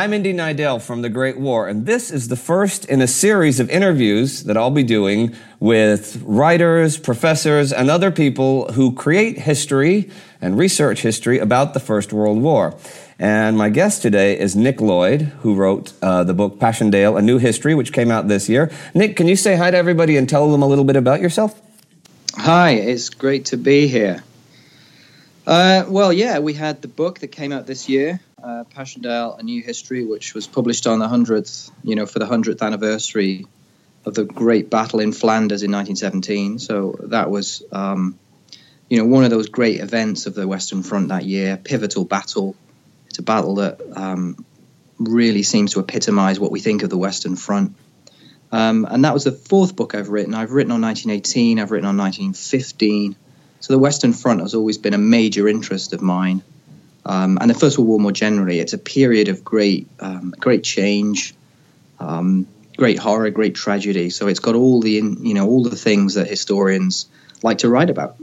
I'm 0.00 0.14
Indy 0.14 0.32
Neidell 0.32 0.80
from 0.80 1.02
The 1.02 1.10
Great 1.10 1.38
War, 1.38 1.68
and 1.68 1.84
this 1.84 2.10
is 2.10 2.28
the 2.28 2.36
first 2.36 2.86
in 2.86 3.02
a 3.02 3.06
series 3.06 3.60
of 3.60 3.68
interviews 3.68 4.44
that 4.44 4.56
I'll 4.56 4.70
be 4.70 4.82
doing 4.82 5.36
with 5.58 6.22
writers, 6.24 6.96
professors, 6.96 7.70
and 7.70 7.90
other 7.90 8.10
people 8.10 8.72
who 8.72 8.94
create 8.94 9.36
history 9.36 10.08
and 10.40 10.56
research 10.56 11.02
history 11.02 11.38
about 11.38 11.74
the 11.74 11.80
First 11.80 12.14
World 12.14 12.40
War. 12.40 12.78
And 13.18 13.58
my 13.58 13.68
guest 13.68 14.00
today 14.00 14.38
is 14.38 14.56
Nick 14.56 14.80
Lloyd, 14.80 15.20
who 15.42 15.54
wrote 15.54 15.92
uh, 16.00 16.24
the 16.24 16.32
book 16.32 16.58
Passchendaele, 16.58 17.18
A 17.18 17.20
New 17.20 17.36
History, 17.36 17.74
which 17.74 17.92
came 17.92 18.10
out 18.10 18.26
this 18.26 18.48
year. 18.48 18.72
Nick, 18.94 19.16
can 19.16 19.28
you 19.28 19.36
say 19.36 19.54
hi 19.54 19.70
to 19.70 19.76
everybody 19.76 20.16
and 20.16 20.26
tell 20.26 20.50
them 20.50 20.62
a 20.62 20.66
little 20.66 20.84
bit 20.84 20.96
about 20.96 21.20
yourself? 21.20 21.60
Hi, 22.36 22.70
it's 22.70 23.10
great 23.10 23.44
to 23.46 23.58
be 23.58 23.86
here. 23.86 24.22
Uh, 25.46 25.84
well, 25.88 26.12
yeah, 26.12 26.38
we 26.38 26.52
had 26.52 26.82
the 26.82 26.88
book 26.88 27.20
that 27.20 27.28
came 27.28 27.50
out 27.50 27.66
this 27.66 27.88
year, 27.88 28.20
uh, 28.42 28.64
Passchendaele: 28.64 29.36
A 29.38 29.42
New 29.42 29.62
History, 29.62 30.04
which 30.04 30.34
was 30.34 30.46
published 30.46 30.86
on 30.86 30.98
the 30.98 31.08
hundredth, 31.08 31.70
you 31.82 31.94
know, 31.94 32.06
for 32.06 32.18
the 32.18 32.26
hundredth 32.26 32.62
anniversary 32.62 33.46
of 34.04 34.14
the 34.14 34.24
great 34.24 34.70
battle 34.70 35.00
in 35.00 35.12
Flanders 35.12 35.62
in 35.62 35.70
1917. 35.70 36.58
So 36.58 36.98
that 37.04 37.30
was, 37.30 37.62
um, 37.72 38.18
you 38.88 38.98
know, 38.98 39.04
one 39.04 39.24
of 39.24 39.30
those 39.30 39.48
great 39.48 39.80
events 39.80 40.26
of 40.26 40.34
the 40.34 40.46
Western 40.46 40.82
Front 40.82 41.08
that 41.08 41.24
year. 41.24 41.56
Pivotal 41.56 42.04
battle. 42.04 42.56
It's 43.08 43.18
a 43.18 43.22
battle 43.22 43.56
that 43.56 43.80
um, 43.96 44.44
really 44.98 45.42
seems 45.42 45.72
to 45.72 45.80
epitomise 45.80 46.38
what 46.38 46.52
we 46.52 46.60
think 46.60 46.82
of 46.82 46.90
the 46.90 46.98
Western 46.98 47.36
Front. 47.36 47.74
Um, 48.52 48.86
and 48.88 49.04
that 49.04 49.14
was 49.14 49.24
the 49.24 49.32
fourth 49.32 49.76
book 49.76 49.94
I've 49.94 50.08
written. 50.08 50.34
I've 50.34 50.52
written 50.52 50.72
on 50.72 50.80
1918. 50.80 51.58
I've 51.58 51.70
written 51.70 51.88
on 51.88 51.96
1915. 51.96 53.16
So 53.60 53.72
the 53.72 53.78
Western 53.78 54.12
Front 54.12 54.40
has 54.40 54.54
always 54.54 54.78
been 54.78 54.94
a 54.94 54.98
major 54.98 55.46
interest 55.46 55.92
of 55.92 56.02
mine. 56.02 56.42
Um, 57.04 57.38
and 57.40 57.48
the 57.48 57.54
First 57.54 57.78
World 57.78 57.88
War 57.88 57.98
more 57.98 58.12
generally, 58.12 58.58
it's 58.58 58.72
a 58.72 58.78
period 58.78 59.28
of 59.28 59.44
great, 59.44 59.88
um, 60.00 60.34
great 60.38 60.64
change, 60.64 61.34
um, 61.98 62.46
great 62.76 62.98
horror, 62.98 63.30
great 63.30 63.54
tragedy. 63.54 64.10
So 64.10 64.26
it's 64.26 64.40
got 64.40 64.54
all 64.54 64.80
the, 64.80 64.92
you 64.92 65.34
know, 65.34 65.46
all 65.46 65.62
the 65.62 65.76
things 65.76 66.14
that 66.14 66.26
historians 66.26 67.06
like 67.42 67.58
to 67.58 67.68
write 67.68 67.90
about. 67.90 68.16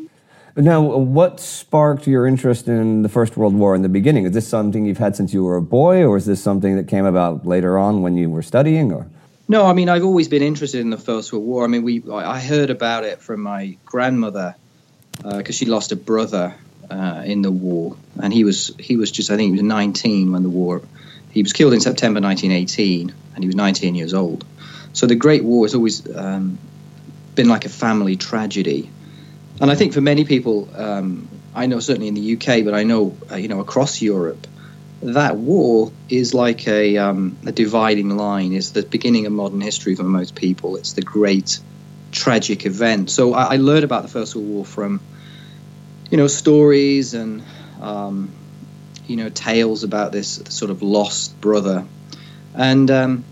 Now, 0.55 0.81
what 0.81 1.39
sparked 1.39 2.07
your 2.07 2.25
interest 2.25 2.67
in 2.67 3.03
the 3.03 3.09
First 3.09 3.37
World 3.37 3.53
War 3.53 3.75
in 3.75 3.83
the 3.83 3.89
beginning? 3.89 4.25
Is 4.25 4.31
this 4.31 4.47
something 4.47 4.85
you've 4.85 4.97
had 4.97 5.15
since 5.15 5.31
you 5.31 5.43
were 5.43 5.55
a 5.55 5.61
boy, 5.61 6.03
or 6.03 6.17
is 6.17 6.25
this 6.25 6.41
something 6.41 6.77
that 6.77 6.87
came 6.87 7.05
about 7.05 7.45
later 7.45 7.77
on 7.77 8.01
when 8.01 8.17
you 8.17 8.31
were 8.31 8.41
studying? 8.41 8.91
Or 8.91 9.05
no, 9.47 9.67
I 9.67 9.73
mean 9.73 9.87
I've 9.87 10.03
always 10.03 10.27
been 10.27 10.41
interested 10.41 10.81
in 10.81 10.89
the 10.89 10.97
First 10.97 11.31
World 11.31 11.45
War. 11.45 11.63
I 11.63 11.67
mean, 11.67 11.83
we 11.83 12.03
I 12.11 12.39
heard 12.39 12.71
about 12.71 13.03
it 13.03 13.21
from 13.21 13.41
my 13.41 13.77
grandmother 13.85 14.55
because 15.17 15.49
uh, 15.49 15.51
she 15.51 15.65
lost 15.65 15.91
a 15.91 15.95
brother 15.95 16.55
uh, 16.89 17.23
in 17.25 17.41
the 17.41 17.51
war, 17.51 17.97
and 18.21 18.33
he 18.33 18.43
was 18.43 18.75
he 18.79 18.97
was 18.97 19.11
just 19.11 19.31
I 19.31 19.35
think 19.35 19.47
he 19.47 19.51
was 19.51 19.63
19 19.63 20.31
when 20.31 20.43
the 20.43 20.49
war. 20.49 20.81
He 21.31 21.43
was 21.43 21.53
killed 21.53 21.73
in 21.73 21.81
September 21.81 22.19
1918, 22.19 23.13
and 23.35 23.43
he 23.43 23.47
was 23.47 23.55
19 23.55 23.95
years 23.95 24.13
old. 24.13 24.45
So 24.93 25.05
the 25.05 25.15
Great 25.15 25.43
War 25.43 25.65
has 25.65 25.75
always 25.75 26.07
um, 26.15 26.57
been 27.35 27.47
like 27.47 27.65
a 27.65 27.69
family 27.69 28.15
tragedy, 28.15 28.89
and 29.61 29.69
I 29.69 29.75
think 29.75 29.93
for 29.93 30.01
many 30.01 30.25
people, 30.25 30.69
um, 30.75 31.27
I 31.53 31.65
know 31.65 31.79
certainly 31.79 32.07
in 32.07 32.13
the 32.13 32.33
UK, 32.33 32.63
but 32.63 32.73
I 32.73 32.83
know 32.83 33.17
uh, 33.31 33.35
you 33.35 33.47
know 33.47 33.59
across 33.59 34.01
Europe, 34.01 34.47
that 35.01 35.35
war 35.35 35.91
is 36.09 36.33
like 36.33 36.67
a, 36.67 36.97
um, 36.97 37.37
a 37.45 37.51
dividing 37.51 38.15
line. 38.15 38.53
Is 38.53 38.71
the 38.71 38.83
beginning 38.83 39.25
of 39.25 39.33
modern 39.33 39.61
history 39.61 39.95
for 39.95 40.03
most 40.03 40.35
people. 40.35 40.77
It's 40.77 40.93
the 40.93 41.01
great 41.01 41.59
tragic 42.11 42.65
event. 42.65 43.09
So 43.09 43.33
I, 43.33 43.53
I 43.53 43.55
learned 43.57 43.83
about 43.83 44.03
the 44.03 44.09
First 44.09 44.35
World 44.35 44.47
War 44.47 44.65
from, 44.65 45.01
you 46.09 46.17
know, 46.17 46.27
stories 46.27 47.13
and, 47.13 47.43
um, 47.81 48.31
you 49.07 49.15
know, 49.15 49.29
tales 49.29 49.83
about 49.83 50.11
this 50.11 50.41
sort 50.49 50.71
of 50.71 50.81
lost 50.81 51.39
brother. 51.41 51.85
And, 52.55 52.89
um, 52.89 53.25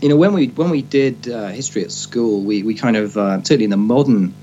you 0.00 0.08
know, 0.08 0.16
when 0.16 0.32
we 0.32 0.46
when 0.48 0.70
we 0.70 0.82
did 0.82 1.28
uh, 1.28 1.48
history 1.48 1.84
at 1.84 1.92
school, 1.92 2.40
we, 2.42 2.62
we 2.62 2.74
kind 2.74 2.96
of 2.96 3.16
uh, 3.16 3.42
certainly 3.42 3.64
in 3.64 3.70
the 3.70 3.76
modern 3.76 4.34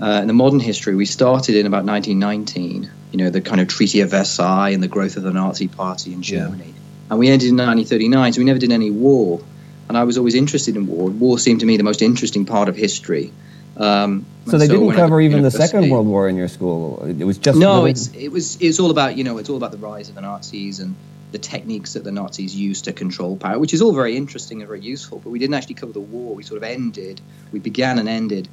uh, 0.00 0.20
in 0.20 0.26
the 0.26 0.34
modern 0.34 0.60
history, 0.60 0.94
we 0.94 1.06
started 1.06 1.54
in 1.54 1.66
about 1.66 1.84
1919. 1.84 2.90
You 3.12 3.18
know, 3.18 3.30
the 3.30 3.40
kind 3.40 3.60
of 3.60 3.68
Treaty 3.68 4.00
of 4.00 4.10
Versailles 4.10 4.70
and 4.70 4.82
the 4.82 4.88
growth 4.88 5.16
of 5.16 5.22
the 5.22 5.32
Nazi 5.32 5.68
Party 5.68 6.12
in 6.12 6.22
Germany, 6.22 6.64
yeah. 6.66 7.10
and 7.10 7.18
we 7.18 7.28
ended 7.28 7.50
in 7.50 7.56
1939. 7.56 8.32
So 8.32 8.40
we 8.40 8.44
never 8.44 8.58
did 8.58 8.72
any 8.72 8.90
war 8.90 9.40
and 9.88 9.98
I 9.98 10.04
was 10.04 10.18
always 10.18 10.34
interested 10.34 10.76
in 10.76 10.86
war. 10.86 11.10
War 11.10 11.38
seemed 11.38 11.60
to 11.60 11.66
me 11.66 11.76
the 11.76 11.82
most 11.82 12.02
interesting 12.02 12.46
part 12.46 12.68
of 12.68 12.76
history. 12.76 13.32
Um, 13.76 14.26
so 14.46 14.58
they 14.58 14.66
so 14.66 14.74
didn't 14.74 14.92
cover 14.92 15.20
even 15.20 15.42
the 15.42 15.50
Second 15.50 15.90
World 15.90 16.06
War 16.06 16.28
in 16.28 16.36
your 16.36 16.48
school. 16.48 17.04
It 17.04 17.24
was 17.24 17.38
just 17.38 17.58
no. 17.58 17.84
It's 17.86 18.08
it 18.14 18.28
was 18.28 18.60
it's 18.60 18.78
all 18.80 18.90
about 18.90 19.16
you 19.16 19.24
know 19.24 19.38
it's 19.38 19.48
all 19.48 19.56
about 19.56 19.72
the 19.72 19.78
rise 19.78 20.08
of 20.08 20.14
the 20.14 20.20
Nazis 20.20 20.80
and 20.80 20.96
the 21.32 21.38
techniques 21.38 21.94
that 21.94 22.04
the 22.04 22.12
Nazis 22.12 22.54
used 22.54 22.84
to 22.84 22.92
control 22.92 23.36
power, 23.36 23.58
which 23.58 23.72
is 23.72 23.80
all 23.80 23.94
very 23.94 24.16
interesting 24.16 24.60
and 24.60 24.68
very 24.68 24.80
useful. 24.80 25.18
But 25.18 25.30
we 25.30 25.38
didn't 25.38 25.54
actually 25.54 25.76
cover 25.76 25.92
the 25.92 26.00
war. 26.00 26.34
We 26.34 26.42
sort 26.42 26.58
of 26.58 26.64
ended. 26.64 27.20
We 27.52 27.58
began 27.58 27.98
and 27.98 28.08
ended 28.08 28.48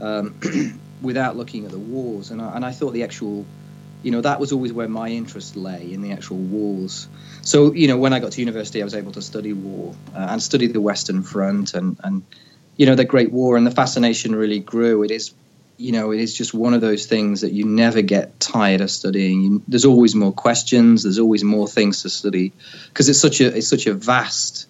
um, 0.00 0.80
without 1.02 1.36
looking 1.36 1.66
at 1.66 1.70
the 1.70 1.78
wars. 1.78 2.30
And 2.30 2.40
I, 2.40 2.56
and 2.56 2.64
I 2.64 2.72
thought 2.72 2.92
the 2.92 3.04
actual 3.04 3.44
you 4.04 4.10
know 4.10 4.20
that 4.20 4.38
was 4.38 4.52
always 4.52 4.72
where 4.72 4.88
my 4.88 5.08
interest 5.08 5.56
lay 5.56 5.92
in 5.92 6.02
the 6.02 6.12
actual 6.12 6.36
wars. 6.36 7.08
So 7.42 7.72
you 7.72 7.88
know 7.88 7.96
when 7.96 8.12
I 8.12 8.20
got 8.20 8.32
to 8.32 8.40
university, 8.40 8.82
I 8.82 8.84
was 8.84 8.94
able 8.94 9.12
to 9.12 9.22
study 9.22 9.52
war 9.52 9.94
uh, 10.14 10.26
and 10.30 10.42
study 10.42 10.66
the 10.66 10.80
Western 10.80 11.22
Front 11.22 11.74
and 11.74 11.98
and 12.04 12.22
you 12.76 12.86
know 12.86 12.94
the 12.94 13.04
Great 13.04 13.32
War, 13.32 13.56
and 13.56 13.66
the 13.66 13.70
fascination 13.70 14.34
really 14.34 14.60
grew. 14.60 15.02
It 15.04 15.10
is 15.10 15.32
you 15.78 15.92
know 15.92 16.12
it 16.12 16.20
is 16.20 16.36
just 16.36 16.52
one 16.52 16.74
of 16.74 16.82
those 16.82 17.06
things 17.06 17.40
that 17.40 17.52
you 17.52 17.64
never 17.64 18.02
get 18.02 18.38
tired 18.38 18.82
of 18.82 18.90
studying. 18.90 19.42
You, 19.42 19.62
there's 19.66 19.86
always 19.86 20.14
more 20.14 20.32
questions. 20.32 21.02
There's 21.02 21.18
always 21.18 21.42
more 21.42 21.66
things 21.66 22.02
to 22.02 22.10
study 22.10 22.52
because 22.88 23.08
it's 23.08 23.20
such 23.20 23.40
a 23.40 23.56
it's 23.56 23.68
such 23.68 23.86
a 23.86 23.94
vast, 23.94 24.68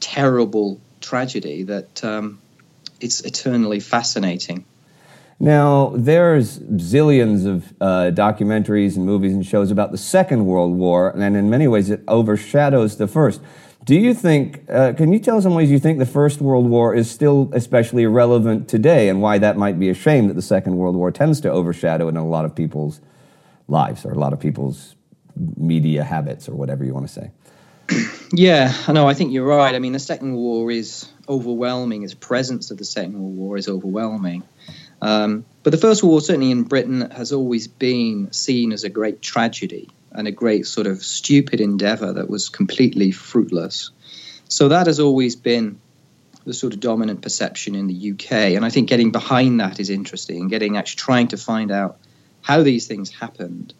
terrible 0.00 0.80
tragedy 1.02 1.64
that 1.64 2.02
um, 2.02 2.40
it's 3.00 3.20
eternally 3.20 3.80
fascinating. 3.80 4.64
Now, 5.42 5.92
there's 5.96 6.60
zillions 6.60 7.46
of 7.46 7.74
uh, 7.80 8.12
documentaries 8.14 8.94
and 8.94 9.04
movies 9.04 9.32
and 9.32 9.44
shows 9.44 9.72
about 9.72 9.90
the 9.90 9.98
Second 9.98 10.46
World 10.46 10.72
War, 10.72 11.10
and 11.10 11.36
in 11.36 11.50
many 11.50 11.66
ways 11.66 11.90
it 11.90 12.00
overshadows 12.06 12.96
the 12.96 13.08
First. 13.08 13.40
Do 13.84 13.96
you 13.96 14.14
think, 14.14 14.62
uh, 14.70 14.92
can 14.92 15.12
you 15.12 15.18
tell 15.18 15.38
us 15.38 15.42
some 15.42 15.56
ways 15.56 15.68
you 15.68 15.80
think 15.80 15.98
the 15.98 16.06
First 16.06 16.40
World 16.40 16.70
War 16.70 16.94
is 16.94 17.10
still 17.10 17.50
especially 17.54 18.06
relevant 18.06 18.68
today, 18.68 19.08
and 19.08 19.20
why 19.20 19.38
that 19.38 19.56
might 19.56 19.80
be 19.80 19.88
a 19.88 19.94
shame 19.94 20.28
that 20.28 20.34
the 20.34 20.42
Second 20.42 20.76
World 20.76 20.94
War 20.94 21.10
tends 21.10 21.40
to 21.40 21.50
overshadow 21.50 22.06
in 22.06 22.16
a 22.16 22.24
lot 22.24 22.44
of 22.44 22.54
people's 22.54 23.00
lives 23.66 24.06
or 24.06 24.12
a 24.12 24.18
lot 24.18 24.32
of 24.32 24.38
people's 24.38 24.94
media 25.56 26.04
habits 26.04 26.48
or 26.48 26.54
whatever 26.54 26.84
you 26.84 26.94
want 26.94 27.08
to 27.08 27.12
say? 27.12 27.30
Yeah, 28.32 28.72
I 28.86 28.92
know. 28.92 29.08
I 29.08 29.14
think 29.14 29.32
you're 29.32 29.44
right. 29.44 29.74
I 29.74 29.80
mean, 29.80 29.92
the 29.92 29.98
Second 29.98 30.36
World 30.36 30.44
War 30.60 30.70
is 30.70 31.10
overwhelming. 31.28 32.04
Its 32.04 32.14
presence 32.14 32.70
of 32.70 32.78
the 32.78 32.84
Second 32.84 33.20
World 33.20 33.36
War 33.36 33.56
is 33.56 33.68
overwhelming. 33.68 34.44
Um, 35.02 35.44
but 35.64 35.70
the 35.70 35.78
First 35.78 36.02
World 36.02 36.12
War, 36.12 36.20
certainly 36.20 36.52
in 36.52 36.62
Britain, 36.62 37.10
has 37.10 37.32
always 37.32 37.66
been 37.66 38.32
seen 38.32 38.72
as 38.72 38.84
a 38.84 38.88
great 38.88 39.20
tragedy 39.20 39.90
and 40.12 40.28
a 40.28 40.32
great 40.32 40.66
sort 40.66 40.86
of 40.86 41.02
stupid 41.02 41.60
endeavor 41.60 42.12
that 42.12 42.30
was 42.30 42.48
completely 42.48 43.10
fruitless. 43.10 43.90
So 44.48 44.68
that 44.68 44.86
has 44.86 45.00
always 45.00 45.34
been 45.34 45.80
the 46.44 46.54
sort 46.54 46.72
of 46.72 46.80
dominant 46.80 47.20
perception 47.20 47.74
in 47.74 47.88
the 47.88 48.12
UK. 48.12 48.32
And 48.54 48.64
I 48.64 48.70
think 48.70 48.88
getting 48.88 49.10
behind 49.10 49.58
that 49.60 49.80
is 49.80 49.90
interesting, 49.90 50.48
getting 50.48 50.76
actually 50.76 50.98
trying 50.98 51.28
to 51.28 51.36
find 51.36 51.72
out 51.72 51.98
how 52.42 52.62
these 52.62 52.86
things 52.86 53.10
happened. 53.10 53.74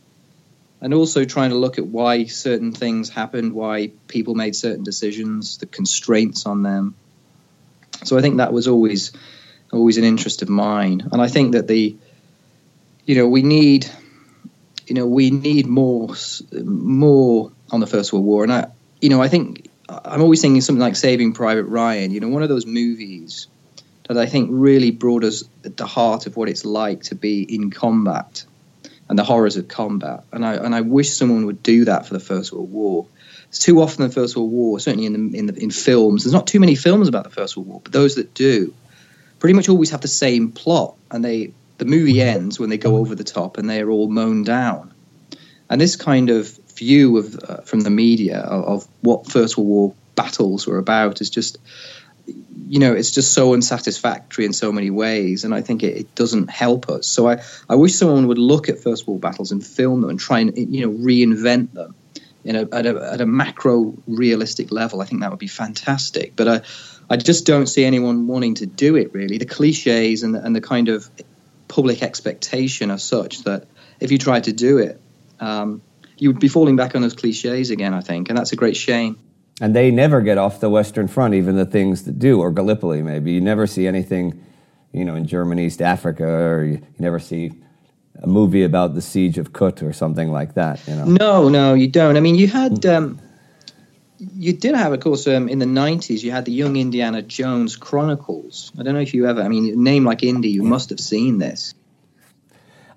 And 0.81 0.93
also 0.93 1.25
trying 1.25 1.50
to 1.50 1.56
look 1.56 1.78
at 1.78 1.87
why 1.87 2.25
certain 2.25 2.72
things 2.72 3.09
happened, 3.09 3.53
why 3.53 3.93
people 4.09 4.34
made 4.34 4.56
certain 4.56 4.82
decisions, 4.82 5.59
the 5.59 5.66
constraints 5.66 6.47
on 6.47 6.65
them. 6.65 6.97
So 8.05 8.19
I 8.19 8.22
think 8.22 8.38
that 8.38 8.52
was 8.52 8.67
always 8.67 9.12
always 9.72 9.98
an 9.98 10.04
interest 10.04 10.42
of 10.42 10.48
mine. 10.48 11.08
And 11.12 11.20
I 11.20 11.28
think 11.28 11.52
that 11.52 11.66
the, 11.66 11.96
you 13.06 13.14
know, 13.14 13.26
we 13.26 13.42
need, 13.42 13.86
you 14.86 14.94
know, 14.94 15.06
we 15.06 15.30
need 15.30 15.66
more, 15.66 16.14
more 16.62 17.52
on 17.70 17.80
the 17.80 17.86
First 17.86 18.12
World 18.12 18.24
War. 18.24 18.44
And 18.44 18.52
I, 18.52 18.66
you 19.00 19.08
know, 19.08 19.22
I 19.22 19.28
think 19.28 19.70
I'm 19.88 20.22
always 20.22 20.40
thinking 20.40 20.60
something 20.60 20.80
like 20.80 20.96
Saving 20.96 21.32
Private 21.32 21.64
Ryan. 21.64 22.10
You 22.10 22.20
know, 22.20 22.28
one 22.28 22.42
of 22.42 22.48
those 22.48 22.66
movies 22.66 23.48
that 24.08 24.19
I 24.19 24.26
think 24.26 24.50
really 24.52 24.90
brought 24.90 25.24
us 25.24 25.44
at 25.64 25.76
the 25.76 25.86
heart 25.86 26.26
of 26.26 26.36
what 26.36 26.48
it's 26.48 26.64
like 26.64 27.04
to 27.04 27.14
be 27.14 27.42
in 27.42 27.70
combat 27.70 28.44
and 29.08 29.19
the 29.19 29.24
horrors 29.24 29.56
of 29.56 29.69
combat. 29.69 30.24
And 30.32 30.44
I 30.44 30.54
and 30.54 30.74
I 30.74 30.82
wish 30.82 31.10
someone 31.10 31.46
would 31.46 31.62
do 31.62 31.84
that 31.86 32.06
for 32.06 32.14
the 32.14 32.20
First 32.20 32.52
World 32.52 32.70
War. 32.70 33.06
It's 33.48 33.58
too 33.58 33.80
often 33.80 34.06
the 34.06 34.12
First 34.12 34.36
World 34.36 34.50
War, 34.50 34.80
certainly 34.80 35.06
in 35.06 35.30
the 35.30 35.38
in 35.38 35.46
the 35.46 35.54
in 35.54 35.70
films. 35.70 36.24
There's 36.24 36.32
not 36.32 36.46
too 36.46 36.60
many 36.60 36.74
films 36.74 37.08
about 37.08 37.24
the 37.24 37.30
First 37.30 37.56
World 37.56 37.69
War, 37.69 37.80
but 37.82 37.92
those 37.92 38.16
that 38.16 38.34
do 38.34 38.74
pretty 39.43 39.55
much 39.55 39.69
always 39.69 39.91
have 39.91 40.00
the 40.00 40.06
same 40.06 40.53
plot, 40.53 40.94
and 41.11 41.25
they 41.25 41.53
the 41.79 41.85
movie 41.85 42.21
ends 42.21 42.61
when 42.61 42.71
they 42.71 42.79
go 42.79 42.94
over 42.94 43.17
the 43.17 43.25
top 43.25 43.59
and 43.59 43.69
they 43.69 43.81
are 43.81 43.91
all 43.91 44.09
mown 44.09 44.44
down. 44.44 44.94
And 45.69 45.81
this 45.81 45.97
kind 45.97 46.31
of 46.31 46.56
view 46.77 47.19
of 47.19 47.41
uh, 47.43 47.56
from 47.62 47.81
the 47.81 47.91
media 47.91 48.39
of, 48.39 48.65
of, 48.65 48.89
what 49.00 49.27
First 49.27 49.59
World 49.59 49.69
War 49.69 49.94
battles 50.15 50.65
were 50.65 50.79
about 50.79 51.21
is 51.21 51.29
just 51.29 51.59
you 52.69 52.79
know 52.79 52.93
it's 52.93 53.11
just 53.11 53.33
so 53.33 53.53
unsatisfactory 53.53 54.44
in 54.44 54.53
so 54.53 54.71
many 54.71 54.91
ways 54.91 55.43
and 55.43 55.53
i 55.53 55.61
think 55.61 55.83
it, 55.83 55.97
it, 55.97 56.15
doesn't 56.15 56.49
help 56.49 56.89
us 56.89 57.06
so 57.06 57.29
I, 57.29 57.43
I 57.69 57.75
wish 57.75 57.94
someone 57.94 58.29
would 58.29 58.39
look 58.39 58.69
at 58.69 58.79
first 58.79 59.09
world 59.09 59.21
battles 59.21 59.50
and 59.50 59.67
film 59.67 60.03
them 60.03 60.11
and 60.11 60.21
try 60.21 60.39
and 60.39 60.56
you 60.56 60.87
know 60.87 60.93
reinvent 60.93 61.73
them 61.73 61.94
you 62.44 62.53
know, 62.53 62.69
at 62.73 62.87
a, 62.87 63.12
at 63.12 63.21
a 63.21 63.27
macro 63.27 63.94
realistic 64.06 64.73
level, 64.73 65.00
I 65.00 65.05
think 65.05 65.21
that 65.21 65.31
would 65.31 65.39
be 65.39 65.47
fantastic. 65.47 66.35
But 66.35 66.49
I, 66.49 66.61
I 67.12 67.17
just 67.17 67.44
don't 67.44 67.67
see 67.67 67.85
anyone 67.85 68.26
wanting 68.26 68.55
to 68.55 68.67
do 68.67 68.97
it. 68.97 69.12
Really, 69.12 69.37
the 69.37 69.44
cliches 69.44 70.23
and 70.23 70.35
the, 70.35 70.43
and 70.43 70.56
the 70.56 70.62
kind 70.62 70.88
of 70.88 71.11
public 71.69 72.03
expectation 72.03 72.91
are 72.91 72.99
such 72.99 73.43
that 73.43 73.67
if 74.00 74.11
you 74.11 74.17
tried 74.17 74.44
to 74.44 74.53
do 74.55 74.79
it, 74.79 74.99
um, 75.38 75.82
you 76.17 76.31
would 76.31 76.41
be 76.41 76.49
falling 76.49 76.75
back 76.75 76.94
on 76.94 77.03
those 77.03 77.12
cliches 77.12 77.69
again. 77.69 77.93
I 77.93 78.00
think, 78.00 78.31
and 78.31 78.38
that's 78.38 78.53
a 78.53 78.56
great 78.56 78.79
shame. 78.79 79.19
And 79.61 79.76
they 79.76 79.91
never 79.91 80.23
get 80.23 80.38
off 80.38 80.61
the 80.61 80.70
Western 80.70 81.06
Front, 81.06 81.35
even 81.35 81.55
the 81.55 81.67
things 81.67 82.05
that 82.05 82.19
do, 82.19 82.41
or 82.41 82.50
Gallipoli 82.50 83.03
maybe. 83.03 83.32
You 83.32 83.43
never 83.43 83.67
see 83.67 83.87
anything, 83.87 84.43
you 84.93 85.05
know, 85.05 85.15
in 85.15 85.26
Germany, 85.26 85.67
East 85.67 85.82
Africa, 85.82 86.25
or 86.25 86.65
you, 86.65 86.73
you 86.73 86.99
never 86.99 87.19
see 87.19 87.53
a 88.23 88.26
movie 88.26 88.62
about 88.62 88.94
the 88.94 89.03
siege 89.03 89.37
of 89.37 89.53
Kut 89.53 89.82
or 89.82 89.93
something 89.93 90.32
like 90.32 90.55
that. 90.55 90.81
You 90.88 90.97
know? 90.97 91.05
No, 91.05 91.49
no, 91.50 91.75
you 91.75 91.88
don't. 91.88 92.17
I 92.17 92.20
mean, 92.20 92.37
you 92.37 92.49
had, 92.49 92.87
um, 92.87 93.20
you 94.36 94.52
did 94.52 94.74
have, 94.74 94.92
of 94.92 95.00
course, 95.00 95.26
um, 95.26 95.48
in 95.48 95.58
the 95.58 95.66
'90s, 95.66 96.22
you 96.22 96.30
had 96.30 96.44
the 96.44 96.52
Young 96.52 96.76
Indiana 96.76 97.22
Jones 97.22 97.76
Chronicles. 97.76 98.72
I 98.78 98.82
don't 98.82 98.94
know 98.94 99.00
if 99.00 99.14
you 99.14 99.26
ever. 99.26 99.42
I 99.42 99.48
mean, 99.48 99.82
name 99.82 100.04
like 100.04 100.22
Indy, 100.22 100.50
you 100.50 100.62
must 100.62 100.90
have 100.90 101.00
seen 101.00 101.38
this. 101.38 101.74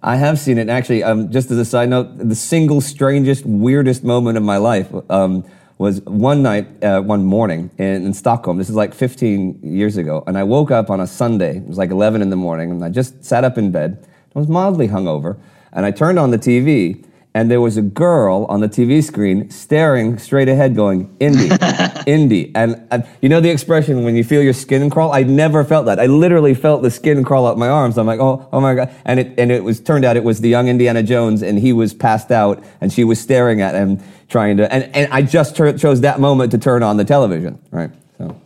I 0.03 0.17
have 0.17 0.37
seen 0.37 0.57
it. 0.57 0.69
Actually, 0.69 1.03
um, 1.03 1.31
just 1.31 1.49
as 1.49 1.57
a 1.57 1.65
side 1.65 1.89
note, 1.89 2.17
the 2.17 2.35
single 2.35 2.79
strangest, 2.79 3.45
weirdest 3.45 4.03
moment 4.03 4.37
of 4.37 4.43
my 4.43 4.57
life 4.57 4.93
um, 5.09 5.43
was 5.79 6.01
one 6.01 6.43
night, 6.43 6.83
uh, 6.83 7.01
one 7.01 7.23
morning 7.23 7.71
in, 7.77 8.05
in, 8.05 8.13
Stockholm. 8.13 8.57
This 8.57 8.69
is 8.69 8.75
like 8.75 8.93
15 8.93 9.61
years 9.63 9.97
ago, 9.97 10.23
and 10.27 10.37
I 10.37 10.43
woke 10.43 10.69
up 10.69 10.91
on 10.91 10.99
a 10.99 11.07
Sunday. 11.07 11.57
It 11.57 11.65
was 11.65 11.79
like 11.79 11.89
11 11.89 12.21
in 12.21 12.29
the 12.29 12.35
morning, 12.35 12.69
and 12.69 12.85
I 12.85 12.89
just 12.89 13.25
sat 13.25 13.43
up 13.43 13.57
in 13.57 13.71
bed 13.71 14.05
I 14.35 14.39
was 14.39 14.49
mildly 14.49 14.89
hungover, 14.89 15.37
and 15.71 15.85
I 15.85 15.91
turned 15.91 16.19
on 16.19 16.31
the 16.31 16.37
TV, 16.37 17.05
and 17.35 17.51
there 17.51 17.59
was 17.59 17.75
a 17.75 17.81
girl 17.81 18.45
on 18.45 18.61
the 18.61 18.69
TV 18.69 19.03
screen 19.03 19.49
staring 19.49 20.17
straight 20.17 20.47
ahead, 20.47 20.73
going, 20.73 21.13
Indy, 21.19 21.49
Indy. 22.07 22.55
And 22.55 22.87
uh, 22.89 23.01
you 23.21 23.27
know 23.27 23.41
the 23.41 23.49
expression 23.49 24.05
when 24.05 24.15
you 24.15 24.23
feel 24.23 24.41
your 24.41 24.53
skin 24.53 24.89
crawl? 24.89 25.11
I 25.11 25.23
never 25.23 25.65
felt 25.65 25.85
that. 25.87 25.99
I 25.99 26.05
literally 26.05 26.53
felt 26.53 26.81
the 26.81 26.89
skin 26.89 27.25
crawl 27.25 27.45
up 27.45 27.57
my 27.57 27.67
arms. 27.67 27.97
I'm 27.97 28.07
like, 28.07 28.21
oh, 28.21 28.47
oh 28.53 28.61
my 28.61 28.73
God. 28.73 28.89
And 29.03 29.19
it, 29.19 29.37
and 29.37 29.51
it 29.51 29.65
was, 29.65 29.81
turned 29.81 30.05
out 30.05 30.15
it 30.15 30.23
was 30.23 30.39
the 30.39 30.47
young 30.47 30.69
Indiana 30.69 31.03
Jones, 31.03 31.43
and 31.43 31.59
he 31.59 31.73
was 31.73 31.93
passed 31.93 32.31
out, 32.31 32.63
and 32.79 32.93
she 32.93 33.03
was 33.03 33.19
staring 33.19 33.59
at 33.59 33.75
him, 33.75 34.01
trying 34.29 34.55
to, 34.55 34.73
and, 34.73 34.95
and 34.95 35.11
I 35.11 35.21
just 35.21 35.57
ter- 35.57 35.77
chose 35.77 35.99
that 36.01 36.21
moment 36.21 36.51
to 36.51 36.57
turn 36.57 36.83
on 36.83 36.95
the 36.95 37.03
television, 37.03 37.59
right? 37.69 37.91
So, 38.17 38.39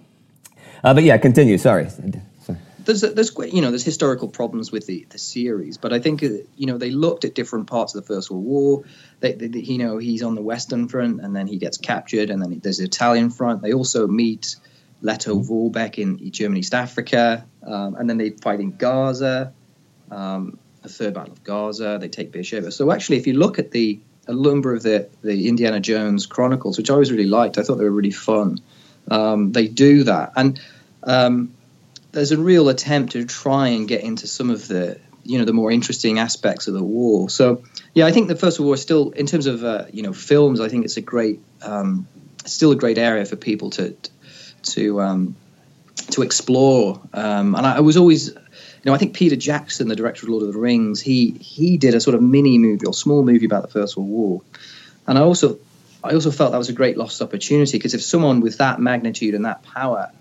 uh, 0.83 0.95
but 0.95 1.03
yeah, 1.03 1.19
continue. 1.19 1.59
Sorry 1.59 1.87
there's 2.89 3.01
there's 3.01 3.53
you 3.53 3.61
know 3.61 3.69
there's 3.69 3.83
historical 3.83 4.27
problems 4.27 4.71
with 4.71 4.87
the, 4.87 5.05
the 5.09 5.19
series, 5.19 5.77
but 5.77 5.93
I 5.93 5.99
think 5.99 6.23
uh, 6.23 6.29
you 6.57 6.65
know 6.65 6.77
they 6.77 6.89
looked 6.89 7.23
at 7.23 7.35
different 7.35 7.67
parts 7.67 7.93
of 7.93 8.01
the 8.01 8.13
First 8.13 8.31
World 8.31 8.43
War. 8.43 8.83
They, 9.19 9.33
they, 9.33 9.59
you 9.59 9.77
know 9.77 9.97
he's 9.97 10.23
on 10.23 10.35
the 10.35 10.41
Western 10.41 10.87
Front, 10.87 11.21
and 11.21 11.35
then 11.35 11.45
he 11.45 11.57
gets 11.57 11.77
captured, 11.77 12.29
and 12.29 12.41
then 12.41 12.59
there's 12.63 12.79
the 12.79 12.85
Italian 12.85 13.29
Front. 13.29 13.61
They 13.61 13.73
also 13.73 14.07
meet 14.07 14.55
Lettow 15.03 15.35
mm-hmm. 15.35 15.51
Vorbeck 15.51 15.99
in 15.99 16.31
German 16.31 16.57
East 16.57 16.73
Africa, 16.73 17.45
um, 17.63 17.95
and 17.95 18.09
then 18.09 18.17
they 18.17 18.31
fight 18.31 18.59
in 18.59 18.75
Gaza, 18.75 19.53
um, 20.09 20.57
the 20.81 20.89
Third 20.89 21.13
Battle 21.13 21.33
of 21.33 21.43
Gaza. 21.43 21.99
They 22.01 22.09
take 22.09 22.31
Beersheba. 22.31 22.71
So 22.71 22.91
actually, 22.91 23.17
if 23.17 23.27
you 23.27 23.33
look 23.33 23.59
at 23.59 23.71
the 23.71 23.99
a 24.27 24.33
number 24.33 24.73
of 24.73 24.81
the 24.81 25.07
the 25.21 25.47
Indiana 25.47 25.79
Jones 25.79 26.25
Chronicles, 26.25 26.77
which 26.77 26.89
I 26.89 26.93
always 26.93 27.11
really 27.11 27.29
liked, 27.29 27.59
I 27.59 27.61
thought 27.61 27.75
they 27.75 27.83
were 27.83 27.91
really 27.91 28.11
fun. 28.11 28.59
Um, 29.11 29.51
they 29.51 29.67
do 29.67 30.03
that, 30.05 30.33
and 30.35 30.59
um, 31.03 31.53
there's 32.11 32.31
a 32.31 32.37
real 32.37 32.69
attempt 32.69 33.13
to 33.13 33.25
try 33.25 33.69
and 33.69 33.87
get 33.87 34.01
into 34.03 34.27
some 34.27 34.49
of 34.49 34.67
the 34.67 34.99
you 35.23 35.37
know 35.37 35.45
the 35.45 35.53
more 35.53 35.71
interesting 35.71 36.19
aspects 36.19 36.67
of 36.67 36.73
the 36.73 36.83
war. 36.83 37.29
So 37.29 37.63
yeah, 37.93 38.05
I 38.05 38.11
think 38.11 38.27
the 38.27 38.35
First 38.35 38.59
World 38.59 38.67
War 38.67 38.75
is 38.75 38.81
still, 38.81 39.11
in 39.11 39.25
terms 39.25 39.45
of 39.45 39.63
uh, 39.63 39.85
you 39.91 40.03
know 40.03 40.13
films, 40.13 40.59
I 40.59 40.69
think 40.69 40.85
it's 40.85 40.97
a 40.97 41.01
great, 41.01 41.39
um, 41.61 42.07
still 42.45 42.71
a 42.71 42.75
great 42.75 42.97
area 42.97 43.25
for 43.25 43.35
people 43.35 43.69
to 43.71 43.95
to 44.73 45.01
um, 45.01 45.35
to 46.11 46.21
explore. 46.21 46.99
Um, 47.13 47.55
and 47.55 47.65
I, 47.65 47.77
I, 47.77 47.79
was 47.81 47.97
always, 47.97 48.29
you 48.29 48.35
know, 48.85 48.93
I 48.93 48.97
think 48.97 49.13
Peter 49.13 49.35
Jackson, 49.35 49.87
the 49.87 49.95
director 49.95 50.25
of 50.25 50.29
Lord 50.29 50.43
of 50.43 50.53
the 50.53 50.59
Rings, 50.59 51.01
he 51.01 51.31
he 51.31 51.77
did 51.77 51.93
a 51.93 52.01
sort 52.01 52.15
of 52.15 52.21
mini 52.21 52.57
movie 52.57 52.85
or 52.85 52.93
small 52.93 53.23
movie 53.23 53.45
about 53.45 53.61
the 53.61 53.69
First 53.69 53.97
World 53.97 54.09
War, 54.09 54.41
and 55.05 55.17
I 55.17 55.21
also 55.21 55.59
I 56.03 56.13
also 56.13 56.31
felt 56.31 56.53
that 56.53 56.57
was 56.57 56.69
a 56.69 56.73
great 56.73 56.97
lost 56.97 57.21
opportunity 57.21 57.77
because 57.77 57.93
if 57.93 58.01
someone 58.01 58.39
with 58.39 58.57
that 58.57 58.79
magnitude 58.79 59.35
and 59.35 59.45
that 59.45 59.63
power 59.63 60.11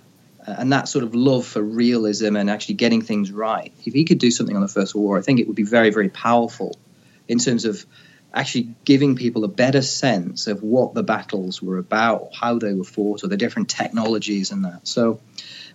and 0.58 0.72
that 0.72 0.88
sort 0.88 1.04
of 1.04 1.14
love 1.14 1.46
for 1.46 1.62
realism 1.62 2.36
and 2.36 2.48
actually 2.48 2.76
getting 2.76 3.02
things 3.02 3.30
right. 3.32 3.72
If 3.84 3.94
he 3.94 4.04
could 4.04 4.18
do 4.18 4.30
something 4.30 4.56
on 4.56 4.62
the 4.62 4.68
First 4.68 4.94
World 4.94 5.04
War, 5.04 5.18
I 5.18 5.22
think 5.22 5.40
it 5.40 5.46
would 5.46 5.56
be 5.56 5.64
very, 5.64 5.90
very 5.90 6.08
powerful 6.08 6.76
in 7.26 7.38
terms 7.38 7.64
of 7.64 7.84
actually 8.32 8.74
giving 8.84 9.16
people 9.16 9.44
a 9.44 9.48
better 9.48 9.82
sense 9.82 10.46
of 10.46 10.62
what 10.62 10.94
the 10.94 11.02
battles 11.02 11.62
were 11.62 11.78
about, 11.78 12.30
how 12.34 12.58
they 12.58 12.74
were 12.74 12.84
fought, 12.84 13.24
or 13.24 13.28
the 13.28 13.36
different 13.36 13.68
technologies 13.68 14.50
and 14.50 14.64
that. 14.64 14.86
So 14.86 15.20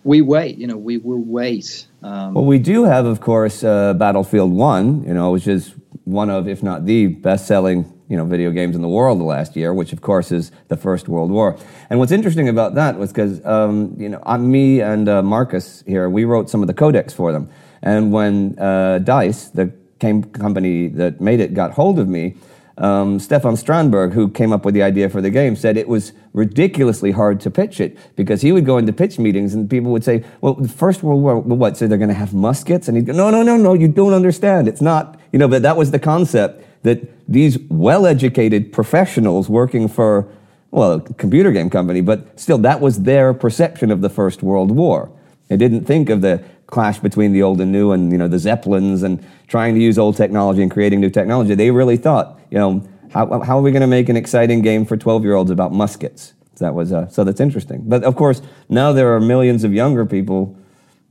we 0.03 0.21
wait, 0.21 0.57
you 0.57 0.67
know, 0.67 0.77
we 0.77 0.97
will 0.97 1.21
wait. 1.21 1.87
Um, 2.01 2.33
well, 2.33 2.45
we 2.45 2.59
do 2.59 2.83
have, 2.83 3.05
of 3.05 3.21
course, 3.21 3.63
uh, 3.63 3.93
Battlefield 3.93 4.51
1, 4.51 5.05
you 5.05 5.13
know, 5.13 5.31
which 5.31 5.47
is 5.47 5.73
one 6.03 6.29
of, 6.29 6.47
if 6.47 6.61
not 6.61 6.85
the 6.85 7.07
best 7.07 7.47
selling 7.47 7.91
you 8.13 8.17
know, 8.17 8.25
video 8.25 8.51
games 8.51 8.75
in 8.75 8.83
the 8.83 8.87
world 8.87 9.19
the 9.19 9.23
last 9.23 9.55
year, 9.55 9.73
which 9.73 9.91
of 9.91 10.01
course 10.01 10.31
is 10.31 10.51
the 10.67 10.77
First 10.77 11.09
World 11.09 11.31
War. 11.31 11.57
And 11.89 11.97
what's 11.97 12.11
interesting 12.11 12.47
about 12.47 12.75
that 12.75 12.99
was 12.99 13.11
because, 13.11 13.43
um, 13.43 13.95
you 13.97 14.07
know, 14.07 14.21
me 14.37 14.81
and 14.81 15.09
uh, 15.09 15.23
Marcus 15.23 15.83
here, 15.87 16.07
we 16.07 16.23
wrote 16.23 16.47
some 16.47 16.61
of 16.61 16.67
the 16.67 16.75
codex 16.75 17.11
for 17.11 17.31
them. 17.31 17.49
And 17.81 18.11
when 18.11 18.59
uh, 18.59 18.99
DICE, 18.99 19.49
the 19.49 19.73
game 19.97 20.25
company 20.25 20.89
that 20.89 21.21
made 21.21 21.39
it, 21.39 21.55
got 21.55 21.71
hold 21.71 21.97
of 21.97 22.07
me, 22.07 22.35
um, 22.77 23.19
Stefan 23.19 23.55
Strandberg, 23.55 24.13
who 24.13 24.29
came 24.29 24.53
up 24.53 24.63
with 24.63 24.75
the 24.75 24.83
idea 24.83 25.09
for 25.09 25.19
the 25.19 25.31
game, 25.31 25.55
said 25.55 25.75
it 25.75 25.87
was 25.87 26.13
ridiculously 26.33 27.09
hard 27.09 27.39
to 27.39 27.49
pitch 27.49 27.79
it 27.79 27.97
because 28.15 28.43
he 28.43 28.51
would 28.51 28.65
go 28.65 28.77
into 28.77 28.93
pitch 28.93 29.17
meetings 29.17 29.55
and 29.55 29.67
people 29.67 29.91
would 29.91 30.03
say, 30.03 30.23
"Well, 30.41 30.53
the 30.53 30.67
First 30.67 31.01
World 31.01 31.23
War, 31.23 31.39
what? 31.39 31.77
So 31.77 31.87
they're 31.87 31.97
going 31.97 32.09
to 32.09 32.15
have 32.15 32.33
muskets?" 32.33 32.87
And 32.87 32.95
he'd 32.95 33.07
go, 33.07 33.13
"No, 33.13 33.31
no, 33.31 33.41
no, 33.41 33.57
no, 33.57 33.73
you 33.73 33.87
don't 33.87 34.13
understand. 34.13 34.67
It's 34.67 34.81
not." 34.81 35.19
You 35.31 35.39
know, 35.39 35.47
but 35.47 35.63
that 35.63 35.77
was 35.77 35.89
the 35.91 35.99
concept 35.99 36.63
that 36.83 37.01
these 37.27 37.57
well-educated 37.69 38.71
professionals 38.71 39.49
working 39.49 39.87
for, 39.87 40.27
well, 40.71 40.93
a 40.93 41.01
computer 41.01 41.51
game 41.51 41.69
company, 41.69 42.01
but 42.01 42.39
still 42.39 42.57
that 42.59 42.79
was 42.79 43.03
their 43.03 43.33
perception 43.33 43.91
of 43.91 44.01
the 44.01 44.09
First 44.09 44.43
World 44.43 44.71
War. 44.71 45.11
They 45.47 45.57
didn't 45.57 45.85
think 45.85 46.09
of 46.09 46.21
the 46.21 46.43
clash 46.67 46.99
between 46.99 47.33
the 47.33 47.43
old 47.43 47.61
and 47.61 47.71
new 47.71 47.91
and, 47.91 48.11
you 48.11 48.17
know, 48.17 48.27
the 48.27 48.39
Zeppelins 48.39 49.03
and 49.03 49.25
trying 49.47 49.75
to 49.75 49.81
use 49.81 49.97
old 49.97 50.17
technology 50.17 50.61
and 50.61 50.71
creating 50.71 50.99
new 50.99 51.09
technology. 51.09 51.55
They 51.55 51.71
really 51.71 51.97
thought, 51.97 52.39
you 52.49 52.57
know, 52.57 52.87
how, 53.11 53.41
how 53.41 53.59
are 53.59 53.61
we 53.61 53.71
going 53.71 53.81
to 53.81 53.87
make 53.87 54.09
an 54.09 54.17
exciting 54.17 54.61
game 54.61 54.85
for 54.85 54.97
12-year-olds 54.97 55.51
about 55.51 55.71
muskets? 55.71 56.33
That 56.57 56.73
was, 56.73 56.93
uh, 56.93 57.07
so 57.09 57.23
that's 57.23 57.39
interesting. 57.39 57.83
But 57.85 58.03
of 58.03 58.15
course, 58.15 58.41
now 58.69 58.93
there 58.93 59.13
are 59.15 59.19
millions 59.19 59.63
of 59.63 59.73
younger 59.73 60.05
people 60.05 60.57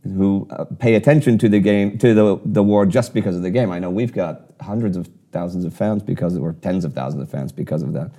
who 0.04 0.48
uh, 0.50 0.64
pay 0.78 0.94
attention 0.94 1.38
to 1.38 1.48
the 1.48 1.60
game, 1.60 1.96
to 1.98 2.14
the, 2.14 2.40
the 2.44 2.62
war 2.62 2.84
just 2.86 3.14
because 3.14 3.36
of 3.36 3.42
the 3.42 3.50
game. 3.50 3.70
I 3.70 3.78
know 3.78 3.90
we've 3.90 4.12
got 4.12 4.42
hundreds 4.60 4.96
of 4.96 5.08
thousands 5.30 5.64
of 5.64 5.74
fans 5.74 6.02
because, 6.02 6.36
or 6.36 6.54
tens 6.54 6.84
of 6.84 6.92
thousands 6.92 7.22
of 7.22 7.30
fans 7.30 7.52
because 7.52 7.82
of 7.82 7.92
that. 7.92 8.10